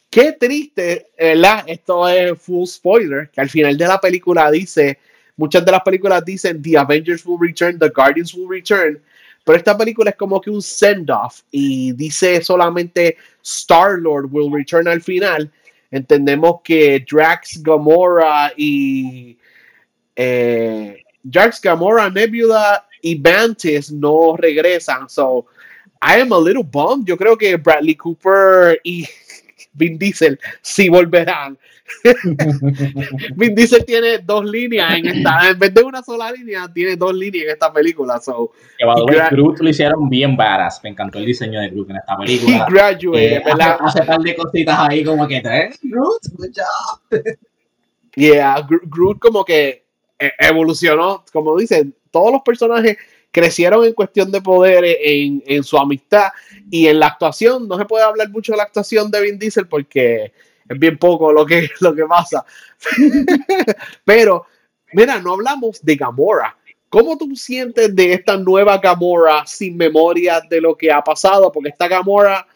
qué 0.10 0.32
triste, 0.32 1.08
¿verdad? 1.20 1.66
Esto 1.68 2.08
es 2.08 2.42
full 2.42 2.66
spoiler, 2.66 3.30
que 3.30 3.42
al 3.42 3.50
final 3.50 3.78
de 3.78 3.88
la 3.88 4.00
película 4.00 4.50
dice, 4.50 4.98
muchas 5.36 5.66
de 5.66 5.72
las 5.74 5.82
películas 5.82 6.24
dicen 6.24 6.62
The 6.62 6.78
Avengers 6.78 7.26
will 7.26 7.38
return, 7.40 7.78
The 7.78 7.90
Guardians 7.90 8.34
will 8.34 8.48
return. 8.50 9.02
Pero 9.46 9.58
esta 9.58 9.78
película 9.78 10.10
es 10.10 10.16
como 10.16 10.42
que 10.42 10.50
un 10.50 10.62
send-off 10.62 11.44
y 11.52 11.94
dice 11.94 12.42
solamente 12.42 13.16
Star-Lord 13.44 14.28
will 14.32 14.52
return 14.52 14.88
al 14.88 15.02
final. 15.02 15.52
Entendemos 15.92 16.62
que 16.64 17.06
Drax, 17.10 17.62
Gamora 17.62 18.52
y 18.58 19.38
eh, 20.16 21.04
Drax, 21.22 21.62
Gamora, 21.62 22.10
Nebula 22.10 22.88
y 23.04 23.16
Mantis 23.20 23.92
no 23.92 24.36
regresan. 24.36 25.08
So, 25.08 25.46
I 26.02 26.22
am 26.22 26.34
a 26.34 26.40
little 26.40 26.64
bummed. 26.64 27.06
Yo 27.06 27.16
creo 27.16 27.38
que 27.38 27.56
Bradley 27.56 27.96
Cooper 27.96 28.80
y 28.84 29.08
Vin 29.74 30.00
Diesel 30.00 30.40
sí 30.62 30.90
volverán. 30.90 31.58
Vin 33.36 33.54
Diesel 33.54 33.86
tiene 33.86 34.18
dos 34.20 34.46
líneas 34.46 34.94
en 34.96 35.06
esta, 35.08 35.50
en 35.50 35.60
vez 35.60 35.74
de 35.74 35.84
una 35.84 36.02
sola 36.02 36.32
línea, 36.32 36.68
tiene 36.74 36.96
dos 36.96 37.14
líneas 37.14 37.46
en 37.46 37.52
esta 37.52 37.72
película. 37.72 38.20
So, 38.20 38.52
que 38.78 38.86
Groot 39.32 39.60
lo 39.60 39.70
hicieron 39.70 40.10
bien 40.10 40.36
varas. 40.36 40.80
Me 40.84 40.90
encantó 40.90 41.20
el 41.20 41.26
diseño 41.26 41.60
de 41.60 41.70
Groot 41.70 41.90
en 41.92 41.98
esta 41.98 42.18
película. 42.18 42.68
Graduate, 42.70 43.36
eh, 43.36 43.44
hace, 43.46 43.64
hace 43.64 44.04
par 44.04 44.20
de 44.20 44.36
cositas 44.36 44.80
ahí 44.80 45.04
como 45.04 45.28
que 45.28 45.42
tres. 45.42 45.80
Groot, 45.84 46.22
good 46.34 46.50
job. 46.56 47.22
Yeah, 48.18 48.66
Groot 48.66 49.20
como 49.20 49.44
que 49.44 49.86
eh, 50.18 50.32
evolucionó, 50.40 51.26
como 51.34 51.58
dicen, 51.58 51.94
todos 52.12 52.32
los 52.32 52.42
personajes 52.44 52.98
crecieron 53.30 53.84
en 53.84 53.92
cuestión 53.92 54.32
de 54.32 54.40
poder 54.40 54.86
en, 54.86 55.44
en, 55.46 55.64
su 55.66 55.78
amistad 55.78 56.30
y 56.72 56.88
en 56.88 57.02
la 57.02 57.08
actuación. 57.08 57.68
No 57.68 57.78
se 57.78 57.84
puede 57.84 58.06
hablar 58.06 58.30
mucho 58.30 58.54
de 58.54 58.58
la 58.58 58.64
actuación 58.64 59.12
de 59.12 59.22
Vin 59.22 59.38
Diesel 59.38 59.68
porque 59.68 60.32
es 60.68 60.80
bien 60.80 60.98
poco 60.98 61.32
lo 61.32 61.46
que, 61.46 61.70
lo 61.80 61.94
que 61.94 62.06
pasa. 62.06 62.46
Pero, 64.06 64.46
mira, 64.94 65.20
no 65.20 65.34
hablamos 65.34 65.84
de 65.84 65.96
Gamora. 65.96 66.58
¿Cómo 66.90 67.18
tú 67.18 67.36
sientes 67.36 67.96
de 67.96 68.14
esta 68.14 68.38
nueva 68.38 68.78
Gamora 68.78 69.46
sin 69.46 69.76
memoria 69.76 70.42
de 70.42 70.62
lo 70.62 70.76
que 70.76 70.92
ha 70.92 71.04
pasado? 71.04 71.52
Porque 71.52 71.70
esta 71.70 71.88
Gamora 71.88 72.48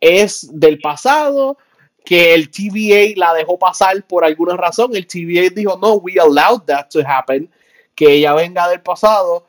es 0.00 0.48
del 0.52 0.78
pasado, 0.78 1.58
que 2.04 2.34
el 2.34 2.50
TVA 2.50 3.12
la 3.16 3.34
dejó 3.34 3.58
pasar 3.58 4.02
por 4.06 4.24
alguna 4.24 4.56
razón. 4.56 4.94
El 4.94 5.06
TVA 5.06 5.50
dijo, 5.54 5.78
no, 5.80 5.94
we 5.94 6.18
allowed 6.18 6.62
that 6.66 6.88
to 6.90 7.00
happen, 7.00 7.50
que 7.94 8.14
ella 8.14 8.34
venga 8.34 8.68
del 8.68 8.80
pasado. 8.80 9.46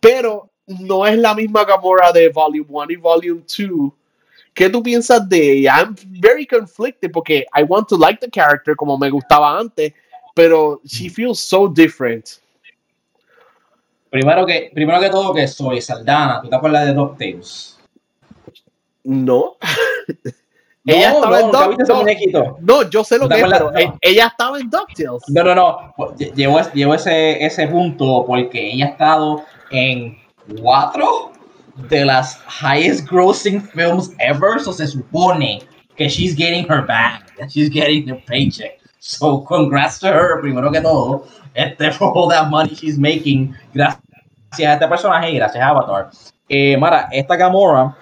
Pero 0.00 0.50
no 0.66 1.06
es 1.06 1.18
la 1.18 1.34
misma 1.34 1.64
Gamora 1.64 2.12
de 2.12 2.28
Volume 2.28 2.66
1 2.68 2.92
y 2.92 2.96
Volume 2.96 3.42
2 3.46 3.92
¿Qué 4.56 4.70
tú 4.70 4.82
piensas 4.82 5.28
de 5.28 5.58
ella? 5.58 5.74
I'm 5.76 5.94
very 6.18 6.46
conflicted 6.46 7.12
porque 7.12 7.44
I 7.54 7.62
want 7.62 7.88
to 7.88 7.98
like 7.98 8.20
the 8.20 8.30
character 8.30 8.74
como 8.74 8.96
me 8.96 9.10
gustaba 9.10 9.58
antes, 9.58 9.92
pero 10.34 10.80
she 10.82 11.10
feels 11.10 11.38
so 11.38 11.68
different. 11.68 12.40
Primero 14.08 14.46
que, 14.46 14.70
primero 14.72 14.98
que 14.98 15.10
todo 15.10 15.34
que 15.34 15.46
soy 15.46 15.82
Saldana, 15.82 16.40
¿tú 16.40 16.48
te 16.48 16.56
acuerdas 16.56 16.86
de 16.86 16.94
DuckTales? 16.94 17.78
No. 19.04 19.56
ella 20.86 21.10
no, 21.10 21.16
estaba 21.16 21.40
no, 21.40 21.46
en 21.46 21.76
DuckTales. 21.76 22.44
No, 22.60 22.88
yo 22.88 23.04
sé 23.04 23.18
lo 23.18 23.28
que 23.28 23.38
es, 23.38 23.46
pero 23.50 23.72
ella 24.00 24.26
estaba 24.28 24.58
en 24.58 24.70
DuckTales. 24.70 25.22
No, 25.28 25.44
no, 25.44 25.54
no. 25.54 26.16
Llevo, 26.34 26.62
llevo 26.72 26.94
ese, 26.94 27.44
ese 27.44 27.68
punto 27.68 28.24
porque 28.26 28.72
ella 28.72 28.86
ha 28.86 28.88
estado 28.88 29.44
en 29.70 30.16
cuatro 30.62 31.35
de 31.88 32.04
las 32.04 32.40
highest 32.46 33.06
grossing 33.06 33.60
films 33.60 34.14
ever. 34.18 34.58
So 34.58 34.72
se 34.72 34.86
supone 34.86 35.62
que 35.96 36.08
she's 36.08 36.34
getting 36.34 36.66
her 36.68 36.82
bag, 36.82 37.22
she's 37.48 37.70
getting 37.70 38.08
her 38.08 38.20
paycheck. 38.26 38.78
So 38.98 39.40
congrats 39.40 39.98
to 40.00 40.08
her, 40.08 40.40
primero 40.40 40.70
que 40.72 40.80
todo, 40.80 41.26
este, 41.54 41.92
for 41.96 42.12
all 42.12 42.28
that 42.28 42.50
money 42.50 42.74
she's 42.74 42.98
making. 42.98 43.54
Gracias 43.72 44.02
a 44.58 44.74
este 44.74 44.88
personaje 44.88 45.30
y 45.30 45.36
gracias 45.36 45.62
a 45.62 45.68
Avatar. 45.68 46.10
Eh, 46.48 46.76
Mara, 46.76 47.08
esta 47.12 47.36
Gamora 47.36 47.96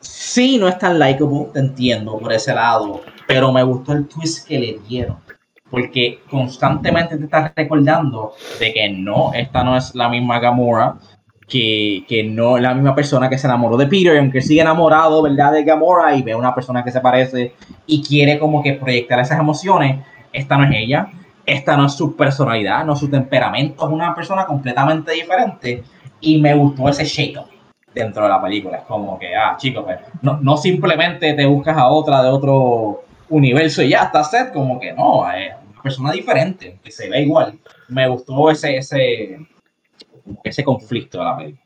sí 0.00 0.58
no 0.58 0.68
es 0.68 0.78
tan 0.78 0.98
likable, 0.98 1.48
te 1.52 1.60
entiendo 1.60 2.18
por 2.18 2.32
ese 2.32 2.54
lado, 2.54 3.00
pero 3.26 3.52
me 3.52 3.62
gustó 3.62 3.92
el 3.92 4.06
twist 4.06 4.46
que 4.46 4.58
le 4.58 4.78
dieron. 4.86 5.18
Porque 5.70 6.20
constantemente 6.30 7.16
te 7.16 7.24
estás 7.24 7.52
recordando 7.56 8.34
de 8.60 8.72
que 8.72 8.88
no, 8.90 9.32
esta 9.34 9.64
no 9.64 9.76
es 9.76 9.94
la 9.94 10.08
misma 10.08 10.38
Gamora, 10.38 10.96
que, 11.48 12.04
que 12.08 12.24
no 12.24 12.56
es 12.56 12.62
la 12.62 12.74
misma 12.74 12.94
persona 12.94 13.28
que 13.28 13.38
se 13.38 13.46
enamoró 13.46 13.76
de 13.76 13.86
Peter, 13.86 14.18
aunque 14.18 14.40
sigue 14.40 14.60
enamorado, 14.60 15.22
¿verdad? 15.22 15.52
De 15.52 15.64
Gamora 15.64 16.14
y 16.14 16.22
ve 16.22 16.32
a 16.32 16.36
una 16.36 16.54
persona 16.54 16.82
que 16.82 16.90
se 16.90 17.00
parece 17.00 17.54
y 17.86 18.02
quiere 18.02 18.38
como 18.38 18.62
que 18.62 18.74
proyectar 18.74 19.18
esas 19.20 19.38
emociones, 19.38 20.04
esta 20.32 20.56
no 20.56 20.64
es 20.64 20.70
ella, 20.74 21.08
esta 21.46 21.76
no 21.76 21.86
es 21.86 21.92
su 21.92 22.16
personalidad, 22.16 22.84
no 22.84 22.94
es 22.94 22.98
su 22.98 23.08
temperamento, 23.08 23.86
es 23.86 23.92
una 23.92 24.14
persona 24.14 24.46
completamente 24.46 25.12
diferente 25.12 25.82
y 26.20 26.40
me 26.40 26.54
gustó 26.54 26.88
ese 26.88 27.04
shake-up 27.04 27.46
dentro 27.94 28.24
de 28.24 28.28
la 28.28 28.42
película. 28.42 28.78
Es 28.78 28.84
como 28.84 29.18
que, 29.18 29.34
ah, 29.34 29.56
chicos, 29.58 29.84
pues, 29.84 30.00
no, 30.22 30.38
no 30.40 30.56
simplemente 30.56 31.32
te 31.34 31.46
buscas 31.46 31.76
a 31.76 31.86
otra 31.88 32.22
de 32.22 32.30
otro 32.30 33.04
universo 33.28 33.82
y 33.82 33.90
ya 33.90 34.04
está 34.04 34.24
set, 34.24 34.52
como 34.52 34.80
que 34.80 34.92
no, 34.92 35.30
es 35.30 35.52
una 35.72 35.82
persona 35.82 36.12
diferente, 36.12 36.78
que 36.82 36.90
se 36.90 37.08
ve 37.08 37.22
igual. 37.22 37.58
Me 37.88 38.08
gustó 38.08 38.50
ese, 38.50 38.76
ese, 38.76 39.38
ese 40.42 40.64
conflicto 40.64 41.18
de 41.18 41.24
la 41.24 41.36
película. 41.36 41.64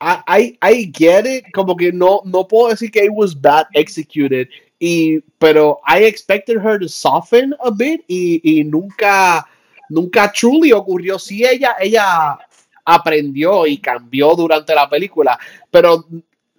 I, 0.00 0.56
I 0.62 0.92
get 0.96 1.26
it, 1.26 1.50
como 1.52 1.76
que 1.76 1.90
no, 1.92 2.20
no 2.24 2.46
puedo 2.46 2.70
decir 2.70 2.90
que 2.90 3.04
it 3.04 3.10
was 3.12 3.34
bad 3.34 3.66
executed, 3.74 4.48
y, 4.78 5.20
pero 5.38 5.80
I 5.86 6.04
expected 6.04 6.58
her 6.58 6.78
to 6.78 6.88
soften 6.88 7.52
a 7.60 7.70
bit 7.70 8.04
y, 8.06 8.40
y 8.44 8.64
nunca, 8.64 9.44
nunca 9.88 10.30
truly 10.30 10.72
ocurrió. 10.72 11.18
Sí, 11.18 11.44
ella, 11.44 11.74
ella 11.80 12.38
aprendió 12.84 13.66
y 13.66 13.78
cambió 13.78 14.34
durante 14.36 14.74
la 14.74 14.88
película, 14.88 15.38
pero 15.70 16.06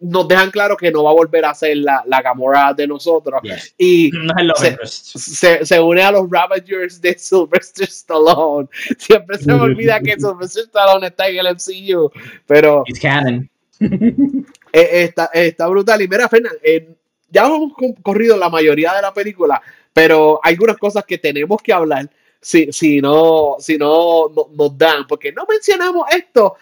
nos 0.01 0.27
dejan 0.27 0.49
claro 0.51 0.77
que 0.77 0.91
no 0.91 1.03
va 1.03 1.11
a 1.11 1.13
volver 1.13 1.43
a 1.45 1.53
ser 1.53 1.77
la, 1.77 2.03
la 2.05 2.21
Gamora 2.21 2.73
de 2.73 2.87
nosotros. 2.87 3.41
Yes. 3.43 3.73
Y 3.77 4.09
No 4.13 4.33
es 4.37 4.45
lo 4.45 4.55
se, 4.55 4.77
se, 4.85 5.65
se 5.65 5.79
une 5.79 6.01
a 6.01 6.11
los 6.11 6.29
Ravagers 6.29 7.01
de 7.01 7.17
Sylvester 7.17 7.87
Stallone. 7.87 8.67
Siempre 8.97 9.37
se 9.37 9.47
me 9.47 9.59
olvida 9.59 9.99
que 9.99 10.19
Sylvester 10.19 10.63
Stallone 10.63 11.07
está 11.07 11.27
en 11.27 11.37
el 11.45 11.53
MCU, 11.55 12.11
pero 12.45 12.83
It's 12.87 12.99
canon. 12.99 13.49
eh, 13.79 15.03
está, 15.03 15.29
está 15.33 15.67
brutal. 15.67 16.01
Y 16.01 16.07
mira, 16.07 16.27
Fernan, 16.29 16.53
eh, 16.63 16.89
ya 17.29 17.45
hemos 17.45 17.73
co- 17.73 17.95
corrido 18.01 18.37
la 18.37 18.49
mayoría 18.49 18.93
de 18.93 19.01
la 19.01 19.13
película, 19.13 19.61
pero 19.93 20.39
hay 20.43 20.53
algunas 20.53 20.77
cosas 20.77 21.03
que 21.05 21.17
tenemos 21.17 21.61
que 21.61 21.73
hablar 21.73 22.09
si, 22.41 22.71
si 22.71 23.01
no, 23.01 23.57
si 23.59 23.77
no, 23.77 24.29
no- 24.29 24.47
nos 24.53 24.77
dan, 24.77 25.05
porque 25.07 25.31
no 25.31 25.45
mencionamos 25.49 26.05
esto. 26.11 26.55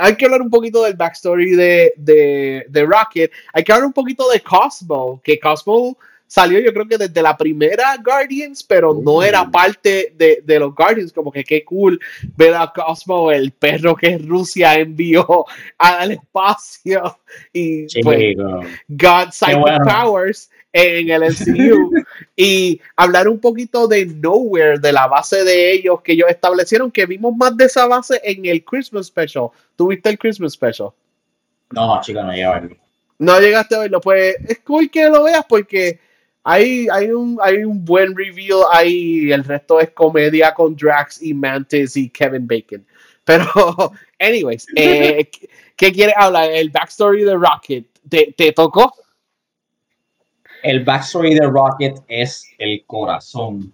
Hay 0.00 0.16
que 0.16 0.24
hablar 0.24 0.42
un 0.42 0.50
poquito 0.50 0.84
del 0.84 0.94
backstory 0.94 1.50
de, 1.52 1.92
de, 1.96 2.66
de 2.68 2.84
Rocket. 2.84 3.30
Hay 3.52 3.64
que 3.64 3.72
hablar 3.72 3.86
un 3.86 3.92
poquito 3.92 4.28
de 4.30 4.40
Cosmo, 4.40 5.20
que 5.22 5.38
Cosmo 5.38 5.96
salió 6.30 6.60
yo 6.60 6.72
creo 6.72 6.86
que 6.86 6.96
desde 6.96 7.22
la 7.22 7.36
primera 7.36 7.96
Guardians, 7.96 8.62
pero 8.62 8.94
no 8.94 9.20
era 9.20 9.50
parte 9.50 10.14
de, 10.16 10.40
de 10.44 10.58
los 10.60 10.74
Guardians. 10.74 11.12
Como 11.12 11.32
que 11.32 11.42
qué 11.42 11.64
cool 11.64 11.98
ver 12.36 12.54
a 12.54 12.72
Cosmo, 12.72 13.32
el 13.32 13.50
perro 13.50 13.96
que 13.96 14.16
Rusia 14.16 14.78
envió 14.78 15.44
al 15.76 16.12
espacio. 16.12 17.18
Y 17.52 17.86
pues. 18.02 18.36
God 18.88 19.30
Psychic 19.32 19.58
bueno. 19.58 19.84
Powers 19.84 20.50
en 20.72 21.10
el 21.10 21.22
MCU 21.22 21.90
y 22.36 22.80
hablar 22.96 23.28
un 23.28 23.40
poquito 23.40 23.88
de 23.88 24.06
Nowhere, 24.06 24.78
de 24.78 24.92
la 24.92 25.06
base 25.06 25.42
de 25.44 25.72
ellos 25.72 26.00
que 26.02 26.12
ellos 26.12 26.28
establecieron, 26.28 26.90
que 26.90 27.06
vimos 27.06 27.36
más 27.36 27.56
de 27.56 27.64
esa 27.64 27.86
base 27.86 28.20
en 28.22 28.46
el 28.46 28.64
Christmas 28.64 29.06
Special. 29.06 29.48
¿Tuviste 29.76 30.10
el 30.10 30.18
Christmas 30.18 30.52
Special? 30.52 30.90
No, 31.70 32.00
chico, 32.02 32.22
no 32.22 32.32
llega 32.32 32.50
a 32.50 32.60
verlo. 32.60 32.76
No 33.18 33.40
llegaste 33.40 33.74
a 33.74 33.80
verlo, 33.80 34.00
pues 34.00 34.36
es 34.48 34.60
cool 34.60 34.90
que 34.90 35.08
lo 35.08 35.24
veas 35.24 35.44
porque 35.48 35.98
hay, 36.42 36.88
hay, 36.90 37.10
un, 37.10 37.38
hay 37.42 37.64
un 37.64 37.84
buen 37.84 38.16
reveal 38.16 38.60
ahí, 38.72 39.30
el 39.30 39.44
resto 39.44 39.78
es 39.80 39.90
comedia 39.90 40.54
con 40.54 40.74
Drax 40.74 41.22
y 41.22 41.34
Mantis 41.34 41.96
y 41.96 42.08
Kevin 42.08 42.46
Bacon. 42.46 42.84
Pero, 43.24 43.44
anyways, 44.18 44.66
eh, 44.74 45.28
¿qué 45.76 45.92
quieres 45.92 46.14
hablar? 46.16 46.50
El 46.50 46.70
backstory 46.70 47.24
de 47.24 47.34
Rocket, 47.34 47.84
¿te, 48.08 48.34
te 48.36 48.52
tocó? 48.52 48.94
El 50.62 50.84
backstory 50.84 51.34
de 51.34 51.46
Rocket 51.46 52.00
es 52.08 52.46
el 52.58 52.84
corazón 52.86 53.72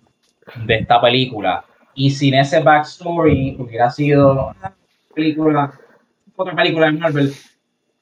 de 0.64 0.76
esta 0.76 1.01
película. 1.01 1.64
Y 1.95 2.11
sin 2.11 2.34
ese 2.34 2.61
backstory 2.61 3.57
hubiera 3.59 3.91
sido 3.91 4.53
una 4.57 4.76
película, 5.14 5.72
otra 6.37 6.55
película 6.55 6.87
de 6.87 6.93
Marvel, 6.93 7.26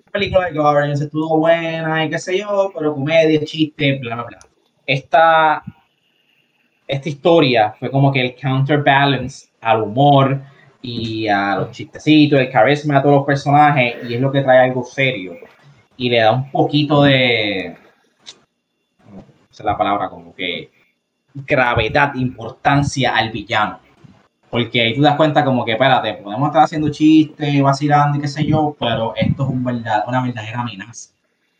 una 0.02 0.12
película 0.12 0.46
de 0.46 0.58
Guardians, 0.58 1.00
estuvo 1.00 1.38
buena 1.38 2.04
y 2.04 2.10
qué 2.10 2.18
sé 2.18 2.38
yo, 2.38 2.72
pero 2.76 2.94
comedia, 2.94 3.42
chiste, 3.44 3.98
bla, 4.00 4.16
bla, 4.16 4.24
bla. 4.24 4.38
Esta, 4.86 5.62
esta 6.86 7.08
historia 7.08 7.74
fue 7.78 7.90
como 7.90 8.12
que 8.12 8.20
el 8.20 8.34
counterbalance 8.34 9.48
al 9.60 9.82
humor 9.82 10.42
y 10.82 11.26
a 11.28 11.56
los 11.56 11.70
chistecitos, 11.70 12.38
el 12.38 12.50
carisma 12.50 12.96
de 12.96 13.00
todos 13.02 13.14
los 13.14 13.26
personajes, 13.26 13.96
y 14.08 14.14
es 14.14 14.20
lo 14.20 14.30
que 14.30 14.42
trae 14.42 14.68
algo 14.68 14.84
serio. 14.84 15.34
Y 15.96 16.10
le 16.10 16.18
da 16.18 16.32
un 16.32 16.50
poquito 16.50 17.04
de, 17.04 17.76
esa 19.54 19.62
es 19.62 19.66
la 19.66 19.78
palabra, 19.78 20.10
como 20.10 20.34
que 20.34 20.68
gravedad, 21.32 22.12
importancia 22.16 23.14
al 23.14 23.30
villano. 23.30 23.78
Porque 24.50 24.82
ahí 24.82 24.94
tú 24.96 25.02
das 25.02 25.16
cuenta 25.16 25.44
como 25.44 25.64
que, 25.64 25.72
espérate, 25.72 26.14
podemos 26.14 26.48
estar 26.48 26.64
haciendo 26.64 26.88
chistes, 26.88 27.62
vacilando 27.62 28.18
y 28.18 28.20
qué 28.20 28.28
sé 28.28 28.44
yo, 28.44 28.76
pero 28.80 29.14
esto 29.14 29.44
es 29.44 29.48
un 29.48 29.62
verdad, 29.62 30.04
una 30.08 30.22
verdadera 30.22 30.60
amenaza 30.60 31.10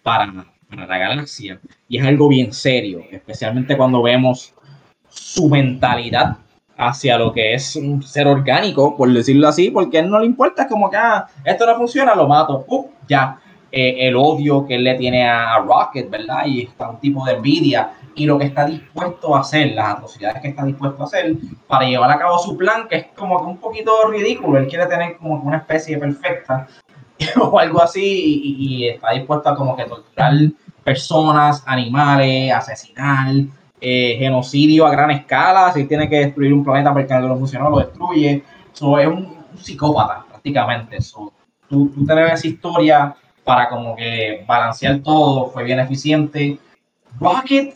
para, 0.02 0.44
para 0.68 0.86
la 0.86 0.98
galaxia. 0.98 1.60
Y 1.88 1.98
es 1.98 2.04
algo 2.04 2.28
bien 2.28 2.52
serio, 2.52 3.00
especialmente 3.12 3.76
cuando 3.76 4.02
vemos 4.02 4.52
su 5.08 5.48
mentalidad 5.48 6.38
hacia 6.76 7.16
lo 7.16 7.32
que 7.32 7.54
es 7.54 7.76
un 7.76 8.02
ser 8.02 8.26
orgánico, 8.26 8.96
por 8.96 9.12
decirlo 9.12 9.46
así, 9.46 9.70
porque 9.70 9.98
a 9.98 10.00
él 10.00 10.10
no 10.10 10.18
le 10.18 10.26
importa, 10.26 10.62
es 10.62 10.68
como 10.68 10.90
que, 10.90 10.96
ah, 10.96 11.26
esto 11.44 11.64
no 11.64 11.76
funciona, 11.76 12.16
lo 12.16 12.26
mato, 12.26 12.64
¡pum! 12.66 12.86
ya. 13.08 13.38
Eh, 13.76 14.06
el 14.06 14.14
odio 14.14 14.64
que 14.64 14.76
él 14.76 14.84
le 14.84 14.94
tiene 14.94 15.28
a, 15.28 15.58
Rocket, 15.58 16.08
¿verdad? 16.08 16.46
Y 16.46 16.62
está 16.62 16.88
un 16.88 17.00
tipo 17.00 17.24
de 17.24 17.32
envidia 17.32 17.90
y 18.14 18.24
lo 18.24 18.38
que 18.38 18.44
está 18.44 18.64
dispuesto 18.66 19.34
a 19.34 19.40
hacer, 19.40 19.72
las 19.72 19.96
atrocidades 19.96 20.40
que 20.40 20.46
está 20.46 20.64
dispuesto 20.64 21.02
a 21.02 21.06
hacer 21.06 21.34
para 21.66 21.84
llevar 21.84 22.08
a 22.08 22.16
cabo 22.16 22.38
su 22.38 22.56
plan, 22.56 22.86
que 22.86 22.94
es 22.94 23.06
como 23.16 23.36
que 23.40 23.46
un 23.46 23.56
poquito 23.56 23.90
ridículo. 24.08 24.60
Él 24.60 24.68
quiere 24.68 24.86
tener 24.86 25.16
como 25.16 25.34
una 25.42 25.56
especie 25.56 25.98
perfecta 25.98 26.68
o 27.40 27.58
algo 27.58 27.82
así 27.82 28.00
y, 28.00 28.84
y 28.84 28.88
está 28.90 29.10
dispuesto 29.10 29.48
a 29.48 29.56
como 29.56 29.74
que 29.74 29.86
torturar 29.86 30.34
personas, 30.84 31.64
animales, 31.66 32.52
asesinar, 32.52 33.34
eh, 33.80 34.16
genocidio 34.20 34.86
a 34.86 34.92
gran 34.92 35.10
escala. 35.10 35.72
Si 35.72 35.82
tiene 35.86 36.08
que 36.08 36.26
destruir 36.26 36.52
un 36.52 36.62
planeta 36.62 36.92
porque 36.92 37.12
no 37.12 37.36
funcionó, 37.36 37.70
lo 37.70 37.78
destruye. 37.78 38.44
So, 38.70 39.00
es 39.00 39.08
un, 39.08 39.36
un 39.50 39.58
psicópata 39.58 40.24
prácticamente. 40.28 41.00
So, 41.00 41.32
tú, 41.68 41.88
tú 41.88 42.06
tener 42.06 42.28
esa 42.28 42.46
historia 42.46 43.16
para 43.44 43.68
como 43.68 43.94
que 43.94 44.44
balancear 44.46 45.00
todo 45.00 45.50
fue 45.50 45.64
bien 45.64 45.80
eficiente. 45.80 46.58
Rocket 47.20 47.74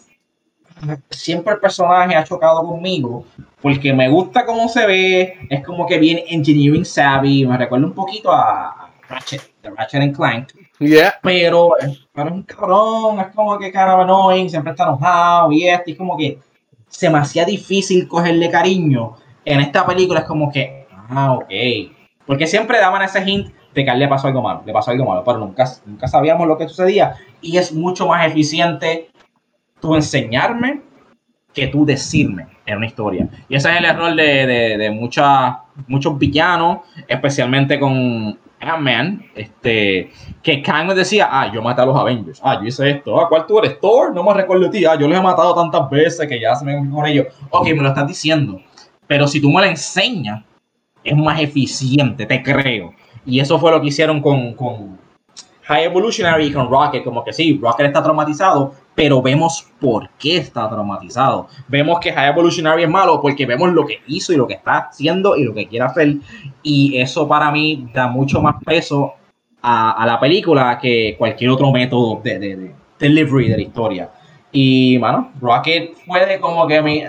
siempre 1.11 1.55
el 1.55 1.61
personaje 1.61 2.15
ha 2.15 2.25
chocado 2.25 2.63
conmigo 2.63 3.25
porque 3.61 3.93
me 3.93 4.09
gusta 4.09 4.47
cómo 4.47 4.69
se 4.69 4.87
ve, 4.87 5.39
es 5.51 5.65
como 5.65 5.87
que 5.87 5.99
bien 5.99 6.21
engineering 6.29 6.85
savvy, 6.85 7.45
me 7.45 7.57
recuerda 7.57 7.87
un 7.87 7.93
poquito 7.93 8.33
a 8.33 8.91
Ratchet, 9.09 9.43
de 9.63 9.71
Ratchet 9.71 10.03
and 10.03 10.17
Clank, 10.17 10.49
Yeah. 10.81 11.15
pero, 11.23 11.73
pero 12.13 12.29
es 12.29 12.35
un 12.35 12.43
cabrón, 12.45 13.19
es 13.19 13.35
como 13.35 13.59
que 13.59 13.73
cara 13.73 14.01
annoying, 14.01 14.49
siempre 14.49 14.71
está 14.71 14.85
enojado 14.85 15.51
y 15.51 15.67
esto, 15.67 15.91
y 15.91 15.93
es 15.93 15.99
como 15.99 16.17
que 16.17 16.39
se 16.89 17.11
me 17.11 17.19
hacía 17.19 17.45
difícil 17.45 18.07
cogerle 18.07 18.49
cariño. 18.49 19.17
En 19.45 19.59
esta 19.59 19.85
película 19.85 20.21
es 20.21 20.27
como 20.27 20.53
que, 20.53 20.87
ah, 21.11 21.33
ok, 21.33 21.51
porque 22.27 22.47
siempre 22.47 22.79
daban 22.79 23.03
ese 23.03 23.29
hint 23.29 23.53
de 23.75 23.85
que 23.85 23.91
a 23.91 23.95
él 23.95 24.01
le 24.01 24.09
pasó 24.09 24.29
algo 24.29 24.43
malo, 24.43 24.63
le 24.65 24.73
pasó 24.73 24.91
algo 24.91 25.05
malo, 25.05 25.23
pero 25.25 25.39
nunca, 25.39 25.65
nunca 25.87 26.09
sabíamos 26.09 26.47
lo 26.47 26.57
que 26.57 26.69
sucedía 26.69 27.15
y 27.41 27.57
es 27.59 27.73
mucho 27.73 28.09
más 28.09 28.27
eficiente 28.27 29.09
tú 29.81 29.95
enseñarme 29.95 30.83
que 31.53 31.69
tú 31.69 31.85
decirme 31.85 32.47
en 32.67 32.77
una 32.77 32.87
historia. 32.87 33.29
Y 33.49 33.57
ese 33.57 33.71
es 33.71 33.79
el 33.79 33.85
error 33.85 34.15
de, 34.15 34.47
de, 34.47 34.79
de 34.79 34.91
muchas, 34.91 35.57
muchos 35.87 36.19
villanos, 36.19 36.79
especialmente 37.07 37.79
con 37.79 38.39
Ant-Man, 38.61 39.25
este, 39.35 40.11
que 40.43 40.63
Kang 40.63 40.93
decía, 40.95 41.29
ah, 41.31 41.53
yo 41.53 41.63
maté 41.63 41.83
a 41.83 41.87
los 41.87 41.97
Avengers, 41.97 42.41
ah, 42.43 42.59
yo 42.61 42.67
hice 42.67 42.91
esto, 42.91 43.21
ah, 43.21 43.29
¿cuál 43.29 43.47
tú 43.47 43.59
eres? 43.59 43.81
Thor, 43.81 44.15
no 44.15 44.23
me 44.23 44.35
recuerdo 44.35 44.65
de 44.65 44.71
ti, 44.71 44.85
ah, 44.85 44.97
yo 44.99 45.09
los 45.09 45.19
he 45.19 45.23
matado 45.23 45.55
tantas 45.55 45.89
veces 45.91 46.27
que 46.29 46.41
ya 46.41 46.55
se 46.55 46.65
me 46.65 46.77
con 46.91 47.07
ellos. 47.07 47.27
Ok, 47.51 47.69
me 47.69 47.83
lo 47.83 47.89
estás 47.89 48.07
diciendo, 48.07 48.61
pero 49.07 49.27
si 49.27 49.41
tú 49.41 49.51
me 49.51 49.61
lo 49.61 49.69
enseñas, 49.69 50.43
es 51.05 51.17
más 51.17 51.41
eficiente, 51.41 52.27
te 52.27 52.43
creo. 52.43 52.93
Y 53.29 53.41
eso 53.41 53.59
fue 53.59 53.71
lo 53.71 53.81
que 53.81 53.89
hicieron 53.89 54.23
con, 54.23 54.55
con 54.55 54.99
High 55.65 55.85
Evolutionary 55.85 56.47
y 56.47 56.53
con 56.53 56.71
Rocket. 56.71 57.05
Como 57.05 57.23
que 57.23 57.35
sí, 57.35 57.61
Rocket 57.63 57.87
está 57.87 58.03
traumatizado, 58.03 58.73
pero 58.95 59.21
vemos 59.21 59.69
por 59.79 60.09
qué 60.19 60.39
está 60.39 60.67
traumatizado. 60.71 61.47
Vemos 61.69 62.01
que 62.01 62.11
High 62.11 62.31
Evolutionary 62.31 62.85
es 62.85 62.89
malo 62.89 63.21
porque 63.21 63.45
vemos 63.45 63.71
lo 63.73 63.85
que 63.85 64.01
hizo 64.07 64.33
y 64.33 64.37
lo 64.37 64.47
que 64.47 64.55
está 64.55 64.89
haciendo 64.89 65.37
y 65.37 65.45
lo 65.45 65.53
que 65.53 65.69
quiere 65.69 65.85
hacer. 65.85 66.15
Y 66.63 66.99
eso 66.99 67.29
para 67.29 67.53
mí 67.53 67.91
da 67.93 68.09
mucho 68.09 68.41
más 68.41 68.57
peso 68.65 69.13
a, 69.61 70.07
la 70.07 70.19
película 70.19 70.79
que 70.81 71.15
cualquier 71.19 71.51
otro 71.51 71.71
método 71.71 72.23
de, 72.25 72.39
de, 72.39 72.75
delivery 72.99 73.51
de 73.51 73.57
la 73.57 73.63
historia. 73.63 74.11
Y, 74.53 74.97
bueno, 74.97 75.33
Rocket 75.39 75.99
puede 76.07 76.41
como 76.41 76.67
que 76.67 76.81
mi. 76.81 77.05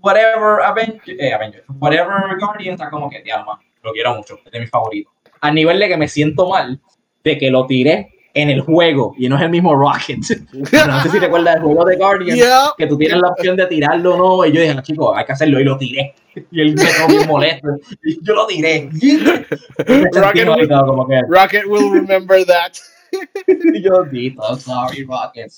Whatever 0.00 0.58
eh, 1.06 1.32
Avengers, 1.32 1.64
whatever 1.78 2.36
Guardian 2.40 2.74
está 2.74 2.90
como 2.90 3.08
que, 3.08 3.22
ya, 3.24 3.44
lo 3.82 3.92
quiero 3.92 4.14
mucho, 4.14 4.38
es 4.44 4.52
de 4.52 4.60
mis 4.60 4.70
favoritos. 4.70 5.12
A 5.40 5.50
nivel 5.50 5.78
de 5.78 5.88
que 5.88 5.96
me 5.96 6.08
siento 6.08 6.48
mal 6.48 6.80
de 7.24 7.38
que 7.38 7.50
lo 7.50 7.66
tiré 7.66 8.12
en 8.34 8.48
el 8.48 8.60
juego 8.60 9.14
y 9.18 9.28
no 9.28 9.36
es 9.36 9.42
el 9.42 9.50
mismo 9.50 9.74
Rocket. 9.74 10.18
no 10.52 11.02
sé 11.02 11.10
si 11.10 11.18
recuerdas 11.18 11.56
el 11.56 11.62
juego 11.62 11.84
de 11.84 11.96
Guardian, 11.96 12.38
que 12.78 12.86
tú 12.86 12.96
tienes 12.96 13.20
la 13.20 13.28
opción 13.28 13.56
de 13.56 13.66
tirarlo 13.66 14.14
o 14.14 14.16
no. 14.16 14.46
Y 14.46 14.52
yo 14.52 14.60
dije, 14.60 14.74
no, 14.74 14.82
chicos, 14.82 15.14
hay 15.16 15.24
que 15.24 15.32
hacerlo 15.32 15.60
y 15.60 15.64
lo 15.64 15.76
tiré. 15.76 16.14
Y 16.50 16.60
él 16.60 16.74
me 16.74 16.84
quedó 16.84 17.08
bien 17.08 17.28
molesto. 17.28 17.68
Y 18.04 18.24
yo 18.24 18.34
lo 18.34 18.46
tiré. 18.46 18.88
Rocket, 20.12 20.48
will, 20.48 20.68
como 20.68 21.06
que, 21.06 21.20
Rocket 21.28 21.66
will 21.66 21.92
remember 21.92 22.44
that. 22.46 22.72
y 23.46 23.82
yo 23.82 24.04
dito, 24.04 24.42
sorry, 24.56 25.04
Rocket. 25.04 25.52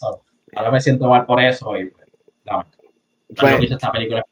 ahora 0.56 0.70
me 0.70 0.80
siento 0.80 1.08
mal 1.08 1.24
por 1.26 1.40
eso. 1.40 1.76
Y, 1.78 1.92
no, 2.46 2.64
pues, 3.36 3.70
esta 3.70 3.92
película. 3.92 4.24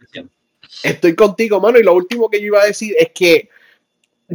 Estoy 0.82 1.14
contigo, 1.14 1.60
mano. 1.60 1.78
Y 1.78 1.82
lo 1.82 1.94
último 1.94 2.28
que 2.28 2.40
yo 2.40 2.46
iba 2.46 2.62
a 2.62 2.66
decir 2.66 2.94
es 2.98 3.10
que 3.14 3.48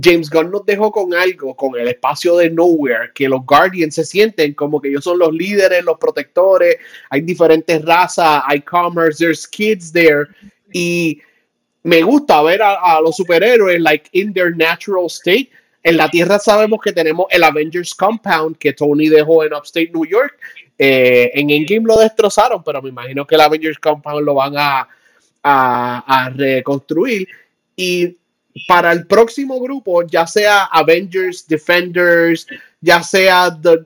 James 0.01 0.29
Gunn 0.29 0.51
nos 0.51 0.65
dejó 0.65 0.91
con 0.91 1.13
algo, 1.13 1.55
con 1.55 1.79
el 1.79 1.87
espacio 1.87 2.37
de 2.37 2.49
Nowhere, 2.49 3.11
que 3.13 3.27
los 3.27 3.45
Guardians 3.45 3.95
se 3.95 4.05
sienten 4.05 4.53
como 4.53 4.79
que 4.79 4.89
ellos 4.89 5.03
son 5.03 5.17
los 5.17 5.31
líderes, 5.33 5.83
los 5.83 5.97
protectores, 5.97 6.77
hay 7.09 7.21
diferentes 7.21 7.83
razas, 7.83 8.43
hay 8.45 8.61
commerce, 8.61 9.17
there's 9.17 9.47
kids 9.47 9.91
there, 9.91 10.27
y 10.71 11.19
me 11.83 12.01
gusta 12.01 12.41
ver 12.41 12.61
a, 12.61 12.99
los 13.01 13.15
superhéroes 13.15 13.79
like 13.81 14.09
in 14.11 14.33
their 14.33 14.55
natural 14.55 15.05
state. 15.05 15.49
En 15.83 15.95
la 15.95 16.09
Tierra 16.09 16.37
sabemos 16.37 16.81
que 16.83 16.91
tenemos 16.91 17.27
el 17.29 17.43
Avengers 17.43 17.95
Compound 17.95 18.57
que 18.57 18.73
Tony 18.73 19.07
dejó 19.07 19.45
en 19.45 19.53
Upstate 19.53 19.91
New 19.93 20.05
York. 20.05 20.37
Eh, 20.77 21.31
en 21.33 21.49
Endgame 21.49 21.87
lo 21.87 21.97
destrozaron, 21.97 22.61
pero 22.61 22.81
me 22.81 22.89
imagino 22.89 23.25
que 23.25 23.35
el 23.35 23.41
Avengers 23.41 23.79
Compound 23.79 24.25
lo 24.25 24.33
van 24.33 24.57
a, 24.57 24.87
a, 25.41 26.25
a 26.25 26.29
reconstruir. 26.29 27.29
Y 27.77 28.17
para 28.67 28.91
el 28.91 29.05
próximo 29.05 29.59
grupo, 29.59 30.03
ya 30.03 30.25
sea 30.25 30.65
Avengers, 30.65 31.47
Defenders, 31.47 32.47
ya 32.81 33.03
sea 33.03 33.57
the, 33.61 33.79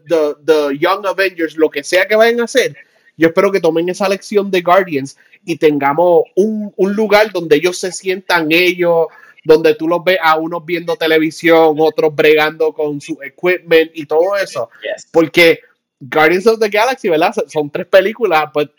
the, 0.45 0.77
Young 0.77 1.05
Avengers, 1.05 1.57
lo 1.57 1.69
que 1.69 1.83
sea 1.83 2.05
que 2.07 2.15
vayan 2.15 2.41
a 2.41 2.45
hacer, 2.45 2.75
yo 3.17 3.27
espero 3.27 3.51
que 3.51 3.59
tomen 3.59 3.89
esa 3.89 4.07
lección 4.07 4.49
de 4.51 4.61
Guardians 4.61 5.17
y 5.45 5.57
tengamos 5.57 6.23
un, 6.35 6.73
lugar 6.77 7.31
donde 7.31 7.57
ellos 7.57 7.77
se 7.77 7.91
sientan 7.91 8.51
ellos, 8.51 9.07
donde 9.43 9.75
tú 9.75 9.87
los 9.87 10.03
ves 10.03 10.19
a 10.21 10.37
unos 10.37 10.65
viendo 10.65 10.95
televisión, 10.95 11.75
otros 11.79 12.15
bregando 12.15 12.73
con 12.73 13.01
su 13.01 13.17
equipment 13.21 13.91
y 13.93 14.05
todo 14.05 14.37
eso. 14.37 14.69
Porque 15.11 15.59
Guardians 15.99 16.47
of 16.47 16.59
the 16.59 16.69
Galaxy, 16.69 17.09
¿verdad? 17.09 17.33
Son 17.47 17.69
tres 17.69 17.87
películas, 17.87 18.49
but 18.53 18.71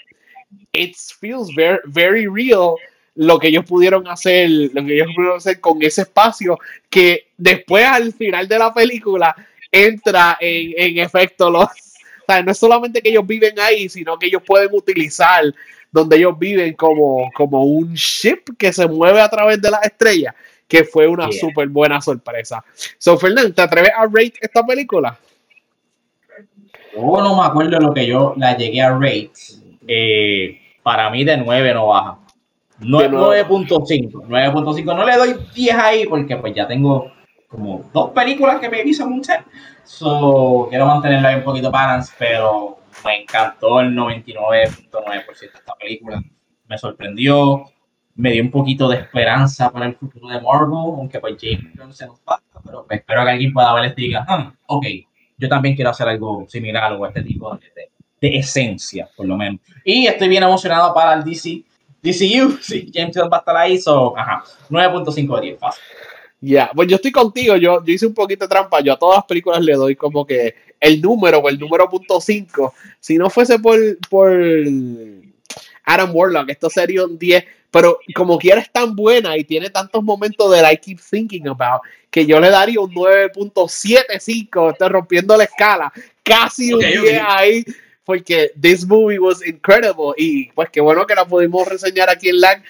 it 0.72 0.96
feels 1.20 1.54
very, 1.54 1.78
very 1.86 2.26
real 2.26 2.76
lo 3.14 3.38
que 3.38 3.48
ellos 3.48 3.64
pudieron 3.64 4.06
hacer, 4.08 4.48
lo 4.72 4.84
que 4.84 4.94
ellos 4.94 5.08
pudieron 5.14 5.36
hacer 5.36 5.60
con 5.60 5.82
ese 5.82 6.02
espacio 6.02 6.58
que 6.88 7.28
después 7.36 7.84
al 7.84 8.12
final 8.12 8.48
de 8.48 8.58
la 8.58 8.72
película 8.72 9.34
entra 9.70 10.36
en, 10.40 10.98
efecto 10.98 11.50
los... 11.50 11.66
O 12.22 12.24
sea, 12.24 12.40
no 12.40 12.52
es 12.52 12.58
solamente 12.58 13.02
que 13.02 13.08
ellos 13.08 13.26
viven 13.26 13.58
ahí, 13.58 13.88
sino 13.88 14.16
que 14.16 14.26
ellos 14.26 14.42
pueden 14.46 14.68
utilizar 14.72 15.42
donde 15.90 16.16
ellos 16.16 16.38
viven 16.38 16.72
como, 16.74 17.28
como 17.34 17.64
un 17.64 17.94
ship 17.94 18.44
que 18.56 18.72
se 18.72 18.86
mueve 18.86 19.20
a 19.20 19.28
través 19.28 19.60
de 19.60 19.68
las 19.68 19.84
estrellas, 19.84 20.32
que 20.68 20.84
fue 20.84 21.08
una 21.08 21.32
súper 21.32 21.66
buena 21.68 22.00
sorpresa. 22.00 22.64
So, 22.96 23.18
Fernando, 23.18 23.52
¿te 23.52 23.62
atreves 23.62 23.90
a 23.96 24.04
rate 24.04 24.34
esta 24.40 24.64
película? 24.64 25.18
Yo 26.94 27.00
no 27.02 27.42
me 27.42 27.46
acuerdo 27.46 27.72
de 27.72 27.80
lo 27.80 27.92
que 27.92 28.06
yo 28.06 28.34
la 28.36 28.56
llegué 28.56 28.80
a 28.80 28.92
rate. 28.92 29.32
Eh, 29.88 30.60
para 30.82 31.10
mí 31.10 31.24
de 31.24 31.36
9 31.36 31.74
no 31.74 31.88
baja. 31.88 32.18
9.5. 32.82 34.26
9.5. 34.26 34.84
No 34.84 35.04
le 35.04 35.16
doy 35.16 35.36
10 35.54 35.74
ahí 35.76 36.06
porque 36.06 36.36
pues 36.36 36.54
ya 36.54 36.66
tengo 36.66 37.10
como 37.48 37.84
dos 37.92 38.10
películas 38.10 38.58
que 38.60 38.68
me 38.68 38.82
hizo 38.82 39.06
mucho. 39.08 39.32
So, 39.84 40.66
quiero 40.70 40.86
mantenerla 40.86 41.28
ahí 41.28 41.36
un 41.36 41.44
poquito 41.44 41.70
balance, 41.70 42.12
pero 42.18 42.78
me 43.04 43.22
encantó 43.22 43.80
el 43.80 43.94
99.9% 43.94 45.40
de 45.40 45.46
esta 45.46 45.74
película. 45.78 46.22
Me 46.66 46.78
sorprendió, 46.78 47.64
me 48.14 48.32
dio 48.32 48.42
un 48.42 48.50
poquito 48.50 48.88
de 48.88 48.96
esperanza 48.96 49.70
para 49.70 49.86
el 49.86 49.96
futuro 49.96 50.28
de 50.28 50.40
Marvel, 50.40 50.94
aunque 50.96 51.20
pues 51.20 51.36
James 51.40 51.96
se 51.96 52.06
nos 52.06 52.20
pasa, 52.20 52.42
pero 52.64 52.86
espero 52.88 53.24
que 53.24 53.30
alguien 53.30 53.52
pueda 53.52 53.74
ver 53.74 53.94
y 53.96 54.02
diga, 54.02 54.24
ah, 54.26 54.52
ok, 54.66 54.86
yo 55.36 55.48
también 55.48 55.74
quiero 55.74 55.90
hacer 55.90 56.08
algo 56.08 56.46
similar 56.48 56.92
o 56.94 57.06
este 57.06 57.22
tipo 57.22 57.54
de, 57.56 57.90
de 58.20 58.36
esencia, 58.38 59.08
por 59.16 59.26
lo 59.26 59.36
menos. 59.36 59.60
Y 59.84 60.06
estoy 60.06 60.28
bien 60.28 60.44
emocionado 60.44 60.94
para 60.94 61.14
el 61.14 61.24
DC 61.24 61.64
DCU, 62.02 62.58
sí, 62.62 62.90
James 62.92 63.16
Gunn 63.16 63.30
va 63.32 63.36
a 63.36 63.40
estar 63.40 63.56
ahí, 63.56 63.78
so, 63.80 64.16
ajá, 64.18 64.44
9.5 64.68 65.36
de 65.36 65.46
10, 65.46 65.58
fácil. 65.58 65.82
Ya, 66.44 66.70
pues 66.74 66.88
yo 66.88 66.96
estoy 66.96 67.12
contigo, 67.12 67.56
yo, 67.56 67.84
yo 67.84 67.94
hice 67.94 68.04
un 68.04 68.14
poquito 68.14 68.44
de 68.44 68.48
trampa, 68.48 68.80
yo 68.80 68.92
a 68.92 68.98
todas 68.98 69.18
las 69.18 69.26
películas 69.26 69.62
le 69.62 69.74
doy 69.74 69.94
como 69.94 70.26
que 70.26 70.56
el 70.80 71.00
número 71.00 71.38
o 71.38 71.48
el 71.48 71.56
número 71.56 71.88
punto 71.88 72.20
5. 72.20 72.74
Si 72.98 73.16
no 73.16 73.30
fuese 73.30 73.60
por, 73.60 73.78
por 74.10 74.32
Adam 75.84 76.10
Warlock, 76.12 76.50
esto 76.50 76.68
sería 76.68 77.04
un 77.04 77.16
10, 77.16 77.44
pero 77.70 78.00
como 78.12 78.36
quiera 78.38 78.60
es 78.60 78.72
tan 78.72 78.96
buena 78.96 79.36
y 79.36 79.44
tiene 79.44 79.70
tantos 79.70 80.02
momentos 80.02 80.50
de 80.50 80.72
I 80.72 80.76
keep 80.78 80.98
thinking 80.98 81.46
about, 81.46 81.82
que 82.10 82.26
yo 82.26 82.40
le 82.40 82.50
daría 82.50 82.80
un 82.80 82.92
9.75, 82.92 84.72
estoy 84.72 84.88
rompiendo 84.88 85.36
la 85.36 85.44
escala, 85.44 85.92
casi 86.24 86.72
un 86.72 86.80
10 86.80 87.22
ahí 87.24 87.64
porque 88.04 88.52
this 88.60 88.86
movie 88.86 89.18
was 89.18 89.46
incredible 89.46 90.12
y 90.16 90.50
pues 90.52 90.70
qué 90.70 90.80
bueno 90.80 91.06
que 91.06 91.14
la 91.14 91.24
pudimos 91.24 91.66
reseñar 91.68 92.10
aquí 92.10 92.28
en 92.28 92.40
LAG 92.40 92.62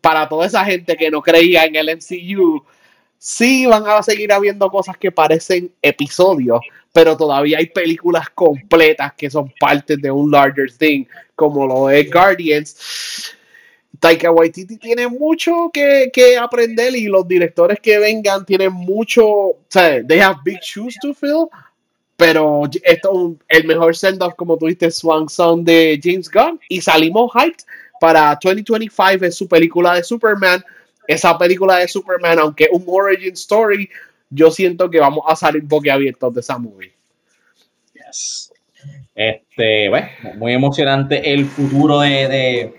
para 0.00 0.28
toda 0.28 0.46
esa 0.46 0.64
gente 0.64 0.96
que 0.96 1.10
no 1.10 1.20
creía 1.22 1.64
en 1.64 1.76
el 1.76 1.96
MCU. 1.96 2.64
Sí 3.18 3.66
van 3.66 3.86
a 3.86 4.02
seguir 4.02 4.32
habiendo 4.32 4.70
cosas 4.70 4.96
que 4.96 5.12
parecen 5.12 5.70
episodios, 5.82 6.60
pero 6.92 7.16
todavía 7.16 7.58
hay 7.58 7.66
películas 7.66 8.30
completas 8.30 9.12
que 9.14 9.28
son 9.28 9.52
parte 9.60 9.96
de 9.96 10.10
un 10.10 10.30
larger 10.30 10.72
thing, 10.72 11.04
como 11.34 11.66
lo 11.66 11.90
es 11.90 12.10
Guardians. 12.10 13.36
Taika 13.98 14.30
Waititi 14.30 14.78
tiene 14.78 15.06
mucho 15.08 15.70
que, 15.70 16.10
que, 16.10 16.38
aprender 16.38 16.96
y 16.96 17.04
los 17.04 17.28
directores 17.28 17.78
que 17.80 17.98
vengan 17.98 18.46
tienen 18.46 18.72
mucho, 18.72 19.26
o 19.26 19.58
sea, 19.68 20.02
they 20.06 20.20
have 20.20 20.38
big 20.42 20.58
shoes 20.62 20.96
to 21.02 21.12
fill, 21.12 21.50
pero 22.20 22.64
esto 22.82 23.34
el 23.48 23.64
mejor 23.64 23.96
send-off, 23.96 24.34
como 24.34 24.58
tuviste, 24.58 24.90
Swan 24.90 25.26
Song 25.26 25.64
de 25.64 25.98
James 26.02 26.30
Gunn. 26.30 26.60
Y 26.68 26.82
salimos 26.82 27.32
hyped 27.32 27.64
para 27.98 28.38
2025, 28.42 29.24
es 29.24 29.34
su 29.34 29.48
película 29.48 29.94
de 29.94 30.04
Superman. 30.04 30.62
Esa 31.08 31.38
película 31.38 31.78
de 31.78 31.88
Superman, 31.88 32.38
aunque 32.38 32.68
un 32.70 32.84
origin 32.86 33.32
story, 33.32 33.88
yo 34.28 34.50
siento 34.50 34.90
que 34.90 35.00
vamos 35.00 35.24
a 35.26 35.34
salir 35.34 35.62
boquiabiertos 35.62 36.34
de 36.34 36.40
esa 36.40 36.58
movie. 36.58 36.92
Yes. 37.94 38.52
Este, 39.14 39.88
bueno, 39.88 40.08
muy 40.36 40.52
emocionante 40.52 41.32
el 41.32 41.46
futuro 41.46 42.00
de, 42.00 42.74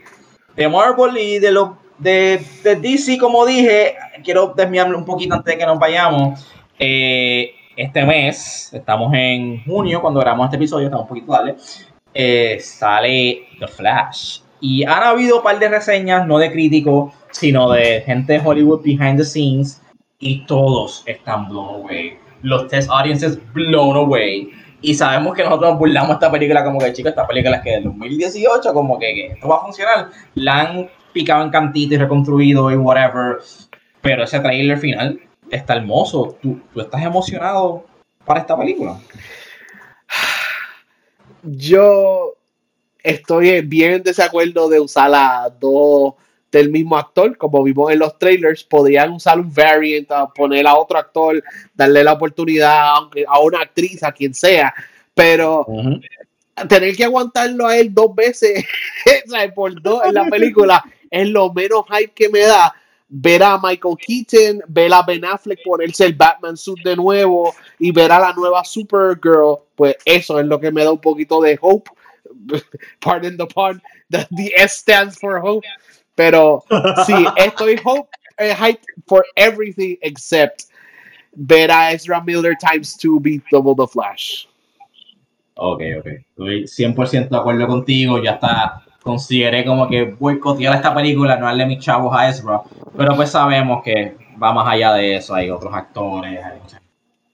de, 0.56 0.70
Marvel 0.70 1.18
y 1.18 1.40
de, 1.40 1.52
lo, 1.52 1.80
de, 1.98 2.46
de, 2.64 2.76
DC, 2.76 3.18
como 3.18 3.44
dije. 3.48 3.96
Quiero 4.24 4.54
desviarme 4.56 4.96
un 4.96 5.06
poquito 5.06 5.34
antes 5.34 5.52
de 5.52 5.58
que 5.58 5.66
nos 5.66 5.80
vayamos. 5.80 6.48
Eh, 6.78 7.56
este 7.82 8.06
mes, 8.06 8.70
estamos 8.74 9.12
en 9.14 9.64
junio 9.64 10.02
cuando 10.02 10.20
grabamos 10.20 10.46
este 10.46 10.58
episodio, 10.58 10.86
estamos 10.86 11.06
un 11.06 11.10
poquito 11.10 11.32
tarde, 11.32 11.56
eh, 12.14 12.58
sale 12.60 13.48
The 13.60 13.68
Flash. 13.68 14.42
Y 14.60 14.84
han 14.84 15.02
habido 15.02 15.38
un 15.38 15.44
par 15.44 15.58
de 15.58 15.68
reseñas, 15.68 16.28
no 16.28 16.38
de 16.38 16.52
críticos, 16.52 17.14
sino 17.32 17.72
de 17.72 18.02
gente 18.02 18.34
de 18.34 18.42
Hollywood 18.44 18.84
behind 18.84 19.18
the 19.18 19.26
scenes, 19.26 19.82
y 20.20 20.46
todos 20.46 21.04
están 21.08 21.50
blown 21.50 21.82
away. 21.82 22.14
Los 22.44 22.68
test 22.68 22.90
audiences 22.92 23.40
blown 23.54 23.98
away. 23.98 24.52
Y 24.82 24.94
sabemos 24.94 25.36
que 25.36 25.44
nosotros 25.44 25.80
burlamos 25.80 26.12
esta 26.12 26.32
película 26.32 26.64
como 26.64 26.80
que, 26.80 26.94
chicos, 26.94 27.10
esta 27.10 27.28
película 27.28 27.58
es 27.58 27.64
que 27.64 27.72
del 27.72 27.86
2018, 27.86 28.74
como 28.74 29.00
que, 29.00 29.14
que 29.14 29.26
esto 29.28 29.48
va 29.48 29.58
a 29.58 29.62
funcionar. 29.62 30.10
La 30.36 30.60
han 30.62 30.90
picado 31.14 31.44
en 31.44 31.50
cantito 31.50 31.96
y 31.96 31.98
reconstruido 31.98 32.70
y 32.70 32.76
whatever. 32.76 33.38
Pero 34.02 34.24
ese 34.24 34.40
trailer 34.40 34.78
final 34.78 35.20
está 35.52 35.76
hermoso. 35.76 36.38
¿Tú, 36.42 36.60
estás 36.76 37.04
emocionado 37.04 37.86
para 38.26 38.40
esta 38.40 38.58
película? 38.58 39.00
Yo 41.44 42.34
estoy 43.04 43.62
bien 43.62 43.94
en 43.94 44.04
desacuerdo 44.04 44.70
de 44.70 44.80
usar 44.80 45.10
las 45.10 45.60
dos 45.60 46.16
del 46.52 46.70
mismo 46.70 46.98
actor, 46.98 47.38
como 47.38 47.64
vimos 47.64 47.92
en 47.92 48.00
los 48.00 48.20
trailers, 48.20 48.64
podrían 48.64 49.12
usar 49.12 49.40
un 49.40 49.54
variant, 49.54 50.10
poner 50.36 50.68
a 50.68 50.76
otro 50.76 50.98
actor, 50.98 51.42
darle 51.74 52.04
la 52.04 52.14
oportunidad 52.14 52.90
a 53.28 53.40
una 53.40 53.62
actriz, 53.62 54.04
a 54.04 54.12
quien 54.12 54.34
sea, 54.34 54.74
pero 55.14 55.66
tener 56.68 56.96
que 56.96 57.06
aguantarlo 57.06 57.68
a 57.68 57.78
él 57.78 57.94
dos 57.94 58.14
veces, 58.14 58.66
por 59.56 59.82
dos 59.82 60.04
en 60.06 60.14
la 60.14 60.26
película, 60.26 60.84
es 61.10 61.28
lo 61.30 61.52
menos 61.54 61.86
hype 61.90 62.12
que 62.14 62.30
me 62.30 62.42
da. 62.42 62.74
Ver 63.14 63.44
a 63.44 63.60
Michael 63.62 63.98
Keaton, 63.98 64.62
ver 64.70 64.94
a 64.94 65.02
Ben 65.02 65.26
Affleck 65.26 65.60
ponerse 65.66 66.06
el 66.06 66.14
Batman 66.14 66.56
suit 66.56 66.82
de 66.82 66.96
nuevo 66.96 67.54
y 67.78 67.92
ver 67.92 68.10
a 68.10 68.20
la 68.20 68.34
nueva 68.34 68.64
Supergirl, 68.64 69.58
pues 69.76 69.98
eso 70.06 70.40
es 70.40 70.46
lo 70.46 70.60
que 70.60 70.72
me 70.72 70.84
da 70.84 70.92
un 70.92 71.02
poquito 71.02 71.42
de 71.42 71.60
hope. 71.62 71.92
Pardon 73.02 73.36
the 73.36 73.46
pun, 73.46 73.82
the, 74.10 74.26
the 74.32 74.54
S 74.56 74.78
stands 74.78 75.20
for 75.20 75.40
hope. 75.40 75.68
Pero 76.16 76.64
sí, 77.06 77.14
estoy 77.36 77.78
hope, 77.84 78.10
eh, 78.38 78.56
hype 78.56 78.82
for 79.08 79.26
everything 79.36 79.98
except 80.02 80.66
ver 81.34 81.70
a 81.70 81.92
Ezra 81.92 82.22
Miller 82.22 82.56
times 82.56 82.98
2 82.98 83.20
beat 83.20 83.44
Double 83.52 83.76
the 83.76 83.88
Flash. 83.88 84.46
Ok, 85.56 85.82
ok. 86.00 86.08
Estoy 86.08 86.64
100% 86.64 87.30
de 87.30 87.38
acuerdo 87.38 87.68
contigo. 87.68 88.22
Ya 88.22 88.32
está. 88.32 88.84
Consideré 89.04 89.66
como 89.66 89.88
que 89.88 90.16
boicotear 90.20 90.76
esta 90.76 90.94
película, 90.94 91.36
no 91.38 91.48
darle 91.48 91.66
mis 91.66 91.80
chavos 91.80 92.16
a 92.16 92.30
Ezra. 92.30 92.62
Pero 92.96 93.16
pues 93.16 93.32
sabemos 93.32 93.82
que 93.84 94.16
va 94.42 94.54
más 94.54 94.68
allá 94.68 94.94
de 94.94 95.16
eso. 95.16 95.34
Hay 95.34 95.50
otros 95.50 95.74
actores, 95.74 96.44
hay 96.44 96.60
muchas 96.60 96.82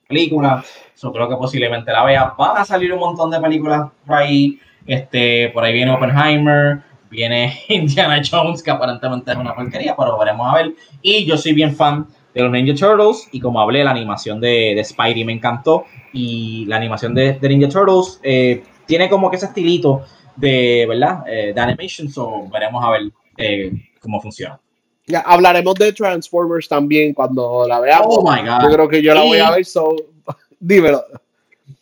películas. 0.06 0.66
Yo 1.00 1.12
creo 1.12 1.28
que 1.28 1.36
posiblemente 1.36 1.92
la 1.92 2.04
vea. 2.04 2.34
Van 2.38 2.56
a 2.56 2.64
salir 2.64 2.92
un 2.92 3.00
montón 3.00 3.30
de 3.30 3.40
películas 3.40 3.90
por 4.06 4.16
ahí. 4.16 4.58
Este, 4.86 5.50
por 5.50 5.64
ahí 5.64 5.74
viene 5.74 5.92
Oppenheimer. 5.92 6.80
Viene 7.10 7.60
Indiana 7.68 8.20
Jones, 8.28 8.62
que 8.62 8.70
aparentemente 8.70 9.30
es 9.30 9.36
una 9.36 9.54
porquería, 9.54 9.94
pero 9.96 10.18
veremos 10.18 10.52
a 10.52 10.56
ver. 10.56 10.72
Y 11.02 11.26
yo 11.26 11.36
soy 11.36 11.52
bien 11.52 11.74
fan 11.74 12.06
de 12.34 12.42
los 12.42 12.50
Ninja 12.50 12.74
Turtles. 12.74 13.28
Y 13.30 13.40
como 13.40 13.60
hablé, 13.60 13.84
la 13.84 13.90
animación 13.90 14.40
de, 14.40 14.72
de 14.74 14.84
Spidey 14.84 15.24
me 15.24 15.32
encantó 15.32 15.84
y 16.12 16.64
la 16.66 16.76
animación 16.76 17.14
de, 17.14 17.38
Ninja 17.42 17.68
Turtles 17.68 18.20
eh, 18.22 18.62
tiene 18.86 19.08
como 19.08 19.30
que 19.30 19.36
ese 19.36 19.46
estilito 19.46 20.02
de, 20.38 20.86
¿verdad? 20.88 21.24
Eh, 21.26 21.52
de 21.54 21.60
animation, 21.60 22.10
so 22.10 22.48
veremos 22.52 22.84
a 22.84 22.90
ver 22.90 23.02
eh, 23.36 23.72
cómo 24.00 24.20
funciona. 24.20 24.60
Ya, 25.06 25.20
hablaremos 25.20 25.74
de 25.76 25.92
Transformers 25.92 26.68
también 26.68 27.14
cuando 27.14 27.66
la 27.66 27.80
veamos. 27.80 28.08
Oh 28.10 28.22
my 28.22 28.40
God. 28.40 28.62
Yo 28.62 28.74
creo 28.74 28.88
que 28.88 29.02
yo 29.02 29.14
la 29.14 29.22
voy 29.22 29.38
a 29.38 29.50
ver, 29.50 29.64
so 29.64 29.96
dímelo. 30.60 31.02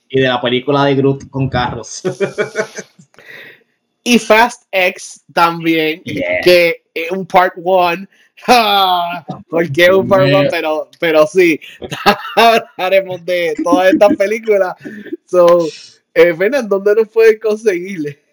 Y 0.08 0.20
de 0.20 0.28
la 0.28 0.40
película 0.40 0.84
de 0.84 0.94
Groot 0.94 1.28
con 1.28 1.48
carros. 1.48 2.02
y 4.04 4.18
Fast 4.18 4.64
X 4.70 5.24
también, 5.32 6.02
que 6.04 6.84
es 6.94 7.10
un 7.10 7.26
part 7.26 7.54
one 7.62 8.06
porque 9.48 9.90
un 9.90 10.08
Farman, 10.08 10.48
pero, 10.50 10.88
pero 11.00 11.26
sí, 11.26 11.58
hablaremos 12.36 13.24
de 13.24 13.54
todas 13.62 13.92
estas 13.92 14.16
películas. 14.16 14.74
So, 15.24 15.66
eh, 16.14 16.34
¿dónde 16.68 16.94
nos 16.94 17.08
pueden 17.08 17.38
conseguirle? 17.38 18.25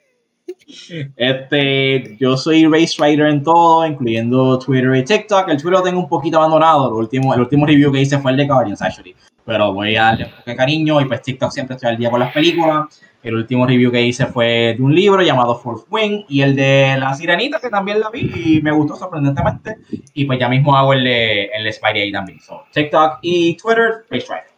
Este, 1.15 2.17
yo 2.19 2.37
soy 2.37 2.65
Race 2.65 2.95
Rider 2.97 3.27
en 3.27 3.43
todo, 3.43 3.85
incluyendo 3.85 4.57
Twitter 4.59 4.95
y 4.95 5.03
TikTok. 5.03 5.49
El 5.49 5.57
Twitter 5.57 5.79
lo 5.79 5.83
tengo 5.83 5.99
un 5.99 6.09
poquito 6.09 6.37
abandonado. 6.37 6.87
El 6.87 6.93
último, 6.93 7.33
el 7.33 7.41
último 7.41 7.65
review 7.65 7.91
que 7.91 8.01
hice 8.01 8.17
fue 8.19 8.31
el 8.31 8.37
de 8.37 8.47
Guardians, 8.47 8.81
actually. 8.81 9.15
Pero 9.45 9.73
voy 9.73 9.95
a 9.95 10.03
darle 10.03 10.31
un 10.45 10.55
cariño 10.55 11.01
y 11.01 11.05
pues 11.05 11.21
TikTok 11.21 11.51
siempre 11.51 11.75
estoy 11.75 11.89
al 11.89 11.97
día 11.97 12.09
con 12.09 12.19
las 12.19 12.33
películas. 12.33 13.01
El 13.21 13.35
último 13.35 13.65
review 13.65 13.91
que 13.91 14.01
hice 14.01 14.25
fue 14.25 14.75
de 14.77 14.83
un 14.83 14.93
libro 14.93 15.21
llamado 15.21 15.55
Fourth 15.55 15.85
Wing 15.89 16.25
y 16.27 16.41
el 16.41 16.55
de 16.55 16.95
La 16.99 17.13
Sirenita, 17.13 17.59
que 17.59 17.69
también 17.69 17.99
la 17.99 18.09
vi 18.09 18.29
y 18.35 18.61
me 18.61 18.71
gustó 18.71 18.95
sorprendentemente. 18.95 19.77
Y 20.13 20.25
pues 20.25 20.39
ya 20.39 20.49
mismo 20.49 20.75
hago 20.75 20.93
el 20.93 21.05
de, 21.05 21.45
el 21.45 21.71
Spidey 21.71 22.01
ahí 22.03 22.11
también. 22.11 22.39
So, 22.41 22.63
TikTok 22.73 23.19
y 23.21 23.55
Twitter, 23.55 24.05
Drive. 24.09 24.53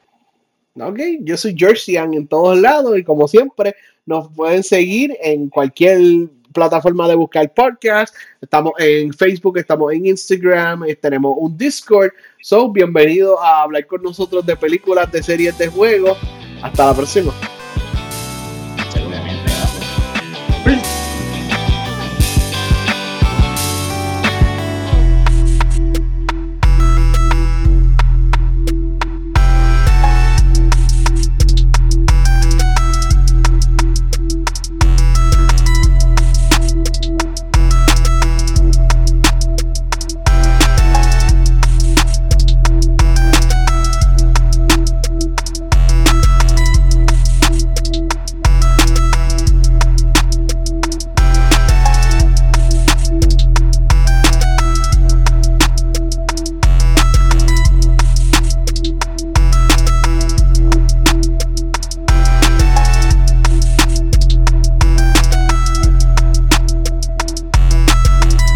Ok, 0.78 1.00
yo 1.22 1.38
soy 1.38 1.56
Jerseyan 1.58 2.14
en 2.16 2.28
todos 2.28 2.58
lados 2.58 2.98
y 2.98 3.04
como 3.04 3.28
siempre 3.28 3.76
nos 4.06 4.32
pueden 4.34 4.64
seguir 4.64 5.16
en 5.22 5.50
cualquier 5.50 6.30
plataforma 6.54 7.08
de 7.08 7.16
buscar 7.16 7.54
podcast. 7.54 8.16
Estamos 8.42 8.74
en 8.80 9.14
Facebook, 9.14 9.58
estamos 9.58 9.94
en 9.94 10.06
Instagram, 10.06 10.86
eh, 10.86 10.96
tenemos 10.96 11.36
un 11.38 11.58
Discord. 11.58 12.12
So, 12.42 12.72
bienvenido 12.72 13.42
a 13.42 13.64
hablar 13.64 13.86
con 13.86 14.02
nosotros 14.02 14.46
de 14.46 14.56
películas, 14.56 15.12
de 15.12 15.22
series, 15.22 15.58
de 15.58 15.68
juegos. 15.68 16.18
Hasta 16.64 16.86
la 16.86 16.94
próxima. 16.94 17.34